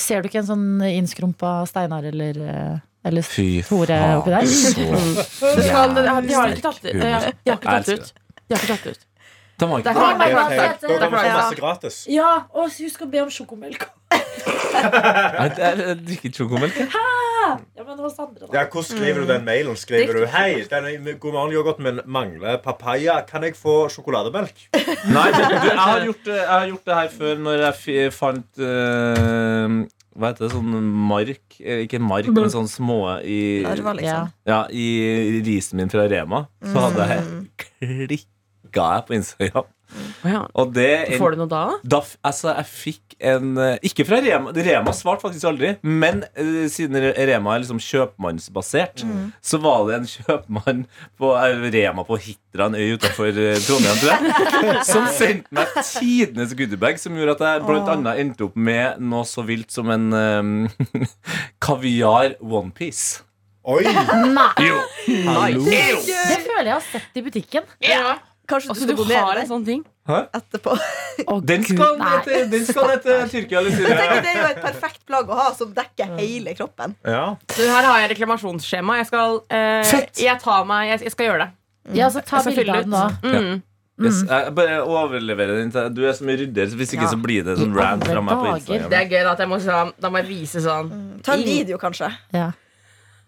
Ser 0.00 0.22
du 0.24 0.28
ikke 0.30 0.40
en 0.42 0.48
sånn 0.48 0.68
innskrumpa 0.88 1.50
Steinar 1.68 2.06
eller, 2.08 2.38
eh, 2.40 2.78
eller 3.08 3.22
Fy 3.26 3.62
Tore 3.68 3.98
oppi 4.18 4.32
der? 4.32 4.48
så 4.48 4.72
det 5.56 5.66
skal, 5.68 5.92
de, 5.94 6.02
de 6.28 6.34
har 6.34 6.54
ikke 6.54 6.64
tatt, 6.64 6.80
sterk 6.80 6.96
de 6.98 7.12
har, 7.12 7.28
de 7.44 7.52
har 7.52 7.60
ikke 7.60 7.74
tatt 7.76 7.92
ut. 7.94 8.12
De 8.48 8.56
har 8.56 8.64
ikke 8.64 8.72
tatt 8.76 8.88
ut. 8.96 9.04
De 9.58 9.66
har 9.66 9.82
Det 9.82 9.86
er 9.86 9.94
ikke 9.94 9.98
er 9.98 10.34
klart. 10.34 10.50
Perfekt. 10.50 10.80
Da 10.82 10.98
kan 10.98 11.10
vi 11.10 11.16
få 11.16 11.24
Ja. 11.26 11.36
masse 11.36 11.56
gratis. 11.58 11.96
Ja, 12.08 12.32
og 12.54 12.70
husk 12.70 13.00
å 13.02 13.10
be 13.10 13.22
om 13.24 13.28
sjokomelk. 13.30 13.88
Nei, 14.12 15.48
Jeg 15.58 15.96
drikker 16.06 16.28
ikke 16.30 16.38
sjokomelk. 16.42 16.76
jeg. 16.78 16.88
Ja, 17.48 17.82
men 17.86 17.98
hos 17.98 18.18
andre, 18.20 18.46
da. 18.46 18.52
Ja, 18.52 18.64
hvordan 18.68 18.84
skriver 18.84 19.20
du 19.24 19.26
den 19.32 19.44
mailen? 19.46 19.76
Skriver 19.78 20.12
du 20.20 20.26
Hei, 20.26 20.62
denne 20.68 21.14
god 21.18 21.32
morgen, 21.32 21.52
yoghurt, 21.54 21.78
men 21.80 22.00
mangler 22.06 22.58
papaya. 22.62 23.22
Kan 23.26 23.42
jeg 23.42 23.54
få 23.56 23.88
sjokolademelk? 23.90 24.66
Nei, 24.74 25.30
du, 25.32 25.42
du, 25.42 25.68
jeg, 25.70 25.78
har 25.78 26.00
gjort, 26.04 26.24
det- 26.24 26.36
jeg 26.36 26.48
har 26.54 26.66
gjort 26.72 26.84
det 26.84 26.94
her 27.00 27.08
før 27.08 27.38
når 27.46 27.62
jeg 27.64 27.74
fi- 27.74 28.10
fant 28.10 28.58
eh, 28.58 29.78
Hva 30.18 30.32
heter 30.32 30.44
det? 30.48 30.50
Sånn 30.52 30.82
mark 31.08 31.58
eh, 31.62 31.84
Ikke 31.86 32.00
mark, 32.02 32.26
men 32.34 32.50
sånn 32.52 32.68
små 32.68 33.00
i, 33.22 33.62
Larver, 33.64 33.94
liksom. 34.02 34.32
ja, 34.50 34.60
i 34.70 35.40
risen 35.46 35.78
min 35.78 35.88
fra 35.92 36.08
Rema. 36.10 36.46
Så 36.62 36.88
hadde 36.88 37.08
jeg 37.08 38.26
klikka 38.68 38.94
jeg 38.94 39.04
på 39.08 39.18
Instagram. 39.18 39.74
Ja. 40.20 40.42
Og 40.52 40.74
det 40.76 41.16
Får 41.16 41.32
du 41.32 41.38
noe 41.40 41.48
da? 41.48 41.62
da, 41.80 42.02
altså, 42.26 42.50
jeg 42.52 42.68
fikk 42.68 43.14
en 43.24 43.54
eh, 43.56 43.78
Ikke 43.88 44.04
fra 44.04 44.18
Rema. 44.20 44.52
Rema 44.52 44.92
svarte 44.92 45.24
faktisk 45.24 45.46
aldri. 45.48 45.70
Men 45.80 46.20
uh, 46.36 46.66
siden 46.68 46.98
Rema 47.16 47.54
er 47.54 47.62
liksom 47.62 47.80
kjøpmannsbasert, 47.80 49.04
så 49.40 49.60
var 49.64 49.86
det 49.88 49.96
en 49.96 50.10
kjøpmann 50.10 50.82
på 51.18 51.32
eh, 51.40 51.64
Rema 51.72 52.04
på 52.04 52.18
Hitra, 52.20 52.68
en 52.68 52.76
øy 52.76 52.98
utenfor 52.98 53.32
Trondheim, 53.64 54.02
tror 54.02 54.12
jeg, 54.12 54.84
som 54.90 55.08
sendte 55.14 55.56
meg 55.56 55.72
tidenes 55.80 56.52
goodiebag, 56.58 57.00
som 57.00 57.16
gjorde 57.16 57.38
at 57.38 57.46
jeg 57.46 57.64
blant 57.70 57.92
annet 57.94 58.20
endte 58.26 58.44
opp 58.50 58.60
med 58.60 59.00
noe 59.00 59.24
så 59.28 59.46
vilt 59.48 59.72
som 59.72 59.88
en 59.94 60.10
um, 60.12 60.54
kaviar 61.64 62.36
onepiece. 62.44 63.24
Oi! 63.68 63.82
Nei, 63.84 64.50
Jo! 64.64 64.78
Hallo! 65.28 65.64
det 65.68 66.38
føler 66.44 66.70
jeg 66.70 66.76
har 66.76 66.84
sett 66.92 67.18
i 67.20 67.24
butikken. 67.24 67.66
Ja. 67.84 68.18
Kanskje 68.48 68.68
du 68.68 68.72
Altså, 68.72 68.84
skal 68.86 68.96
du 68.96 69.02
donere 69.02 69.24
har 69.28 69.36
en 69.42 69.48
sånn 69.50 69.64
ting? 69.66 69.82
etterpå. 70.08 70.72
Oh, 71.28 71.40
Den 71.44 71.62
skal 71.68 71.98
til 73.04 73.28
Tyrkia 73.28 73.58
eller 73.60 73.70
tenker 73.70 73.76
Syria. 73.76 74.20
Det 74.24 74.30
er 74.32 74.38
jo 74.40 74.46
et 74.54 74.60
perfekt 74.62 75.02
plagg 75.06 75.28
å 75.28 75.36
ha 75.36 75.50
som 75.52 75.74
dekker 75.76 76.14
hele 76.16 76.54
kroppen. 76.56 76.94
Ja. 77.04 77.34
Så 77.52 77.66
her 77.68 77.84
har 77.84 77.98
jeg 78.00 78.14
reklamasjonsskjema. 78.16 78.96
Jeg 79.02 79.06
skal, 79.10 79.42
eh, 79.50 80.04
jeg 80.16 80.40
tar 80.40 80.64
meg 80.64 80.88
Jeg, 80.94 81.00
jeg 81.10 81.12
skal 81.12 81.26
gjøre 81.28 81.38
det. 81.44 81.50
Ja, 81.98 82.08
så 82.08 82.22
ta 82.24 82.40
bildet 82.44 82.56
bilde 82.56 82.78
av 82.78 82.84
den 82.84 82.90
nå. 82.94 83.02
ut. 83.08 83.24
Mm. 83.42 83.62
Yes, 84.06 84.22
jeg 84.30 84.54
bare 84.54 84.78
overleverer 84.86 85.56
den 85.58 85.72
til 85.74 85.88
Du 85.92 86.04
er 86.06 86.12
så 86.14 86.22
mye 86.24 86.38
rydder, 86.38 86.68
så 86.70 86.76
hvis 86.78 86.92
ikke 86.94 87.02
Ja. 87.08 87.12
så 87.12 87.18
blir 87.20 87.42
det 87.44 87.56
sånn 87.58 87.74
rant 87.74 88.04
fra 88.06 88.20
meg 88.22 88.36
på. 88.38 88.52
Instagram. 88.56 88.90
Det 88.90 88.98
er 88.98 89.08
gøy 89.10 89.22
da 89.26 89.32
at 89.32 89.38
jeg 89.44 89.48
må, 89.48 89.58
sånn- 89.60 89.92
da 90.00 90.08
må 90.08 90.16
jeg 90.22 90.28
vise 90.28 90.62
sånn 90.62 91.20
Ta 91.22 91.32
en 91.34 91.42
video, 91.42 91.76
kanskje. 91.78 92.12
Ja. 92.32 92.52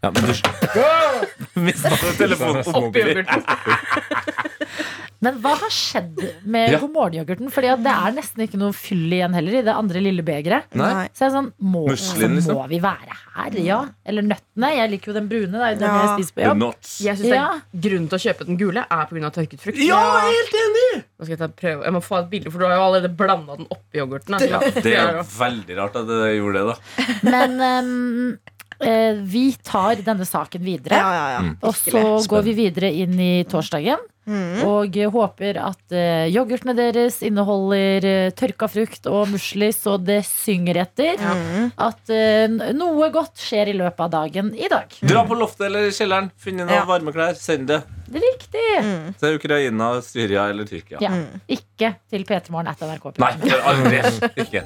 Ja, 0.02 0.10
men 0.10 0.22
du 0.24 0.32
Mista 1.60 1.90
du 1.90 2.12
telefonen 2.16 2.62
på 2.64 2.70
oppi 2.72 2.80
mobilen? 2.86 3.26
yoghurten. 3.26 3.42
Men 5.20 5.36
hva 5.42 5.50
har 5.60 5.68
skjedd 5.68 6.16
med 6.48 6.70
Ja. 6.72 6.78
god 6.80 6.92
morgen-yoghurten? 6.94 7.50
Fordi 7.52 7.74
det 7.84 7.92
er 7.92 8.12
nesten 8.16 8.40
ikke 8.46 8.56
noe 8.60 8.72
fyll 8.72 9.12
igjen 9.12 9.34
heller 9.36 9.58
i 9.58 9.62
det 9.66 9.74
andre 9.76 10.00
lille 10.00 10.22
begeret. 10.24 10.64
Så 10.72 11.26
jeg 11.26 11.28
er 11.28 11.34
sånn, 11.34 11.50
må, 11.60 11.82
Muslin, 11.90 12.38
så 12.38 12.38
liksom? 12.38 12.56
må 12.56 12.68
vi 12.70 12.78
være 12.80 13.16
her? 13.36 13.58
Ja. 13.60 13.80
Eller 14.06 14.22
nøttene. 14.24 14.70
Jeg 14.78 14.90
liker 14.94 15.12
jo 15.12 15.16
den 15.18 15.28
brune. 15.28 15.52
Det 15.52 15.60
er 15.60 15.74
jo 15.74 15.80
den 15.82 15.88
Ja. 15.90 15.98
jeg 16.06 16.24
spiser 16.24 16.32
på 16.38 16.46
jobb. 16.48 16.74
Jeg 17.04 17.16
synes 17.18 17.34
Ja. 17.34 17.60
Grunnen 17.76 18.08
til 18.08 18.18
å 18.18 18.22
kjøpe 18.24 18.46
den 18.46 18.56
gule 18.56 18.86
er 18.90 19.06
pga. 19.06 19.30
tørket 19.30 19.60
frukt. 19.60 19.78
Ja, 19.78 20.00
helt 20.24 20.56
enig! 20.62 21.04
Nå 21.04 21.24
skal 21.24 21.36
jeg, 21.36 21.38
ta 21.38 21.48
prøve. 21.48 21.84
jeg 21.84 21.92
må 21.92 22.00
få 22.02 22.18
et 22.20 22.30
bilde, 22.30 22.50
for 22.50 22.58
du 22.58 22.64
har 22.64 22.76
jo 22.76 22.86
allerede 22.88 23.16
blanda 23.16 23.56
den 23.56 23.66
oppi 23.70 23.98
yoghurten. 24.00 24.34
Altså. 24.34 24.48
Ja, 24.48 24.58
det 24.80 24.96
er 24.96 25.22
veldig 25.22 25.76
rart 25.76 25.96
at 25.96 26.08
jeg 26.08 26.40
gjorde 26.40 26.56
det, 26.56 26.64
da. 26.72 27.30
Men 27.30 27.60
um, 27.60 28.38
eh, 28.80 29.12
vi 29.20 29.52
tar 29.62 29.96
denne 29.96 30.24
saken 30.24 30.64
videre. 30.64 30.96
Ja, 30.96 31.12
ja, 31.12 31.26
ja. 31.36 31.54
Og 31.62 31.74
så 31.76 32.26
går 32.26 32.42
vi 32.48 32.54
videre 32.54 32.88
inn 32.90 33.20
i 33.20 33.44
torsdagen. 33.44 33.98
Mm. 34.30 34.62
Og 34.68 34.96
håper 35.14 35.58
at 35.58 35.94
eh, 35.96 36.28
yoghurtene 36.30 36.74
deres 36.78 37.20
inneholder 37.26 38.06
eh, 38.06 38.30
tørka 38.36 38.68
frukt 38.70 39.08
og 39.10 39.30
musli, 39.32 39.72
så 39.74 39.96
det 39.98 40.20
synger 40.28 40.82
etter. 40.84 41.18
Mm. 41.20 41.70
At 41.80 42.12
eh, 42.14 42.46
noe 42.76 43.10
godt 43.14 43.42
skjer 43.42 43.72
i 43.72 43.76
løpet 43.78 44.06
av 44.06 44.12
dagen 44.14 44.52
i 44.54 44.70
dag. 44.70 44.94
Dra 45.02 45.24
på 45.26 45.38
loftet 45.38 45.66
eller 45.70 45.90
kjelleren, 45.94 46.30
finne 46.38 46.66
noen 46.66 46.78
Ja. 46.80 46.86
varme 46.88 47.12
klær, 47.14 47.34
send 47.38 47.68
det 47.70 47.82
Riktig! 48.10 48.64
Mm. 48.82 49.12
til 49.20 49.36
Ukraina, 49.38 49.90
Syria 50.02 50.48
eller 50.50 50.66
Tyrkia. 50.66 50.98
Ja. 51.02 51.12
Ikke 51.46 51.94
til 52.10 52.26
p3morgen 52.26 52.70
etter 52.72 52.90
NRK. 52.90 53.12
Nei, 53.22 53.34
for 53.44 53.68
aldri 53.70 54.02
ikke. 54.46 54.64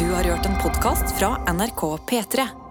Du 0.00 0.08
har 0.14 0.26
hørt 0.26 0.48
en 0.48 0.58
podkast 0.64 1.14
fra 1.18 1.36
NRK 1.52 1.86
P3. 2.10 2.69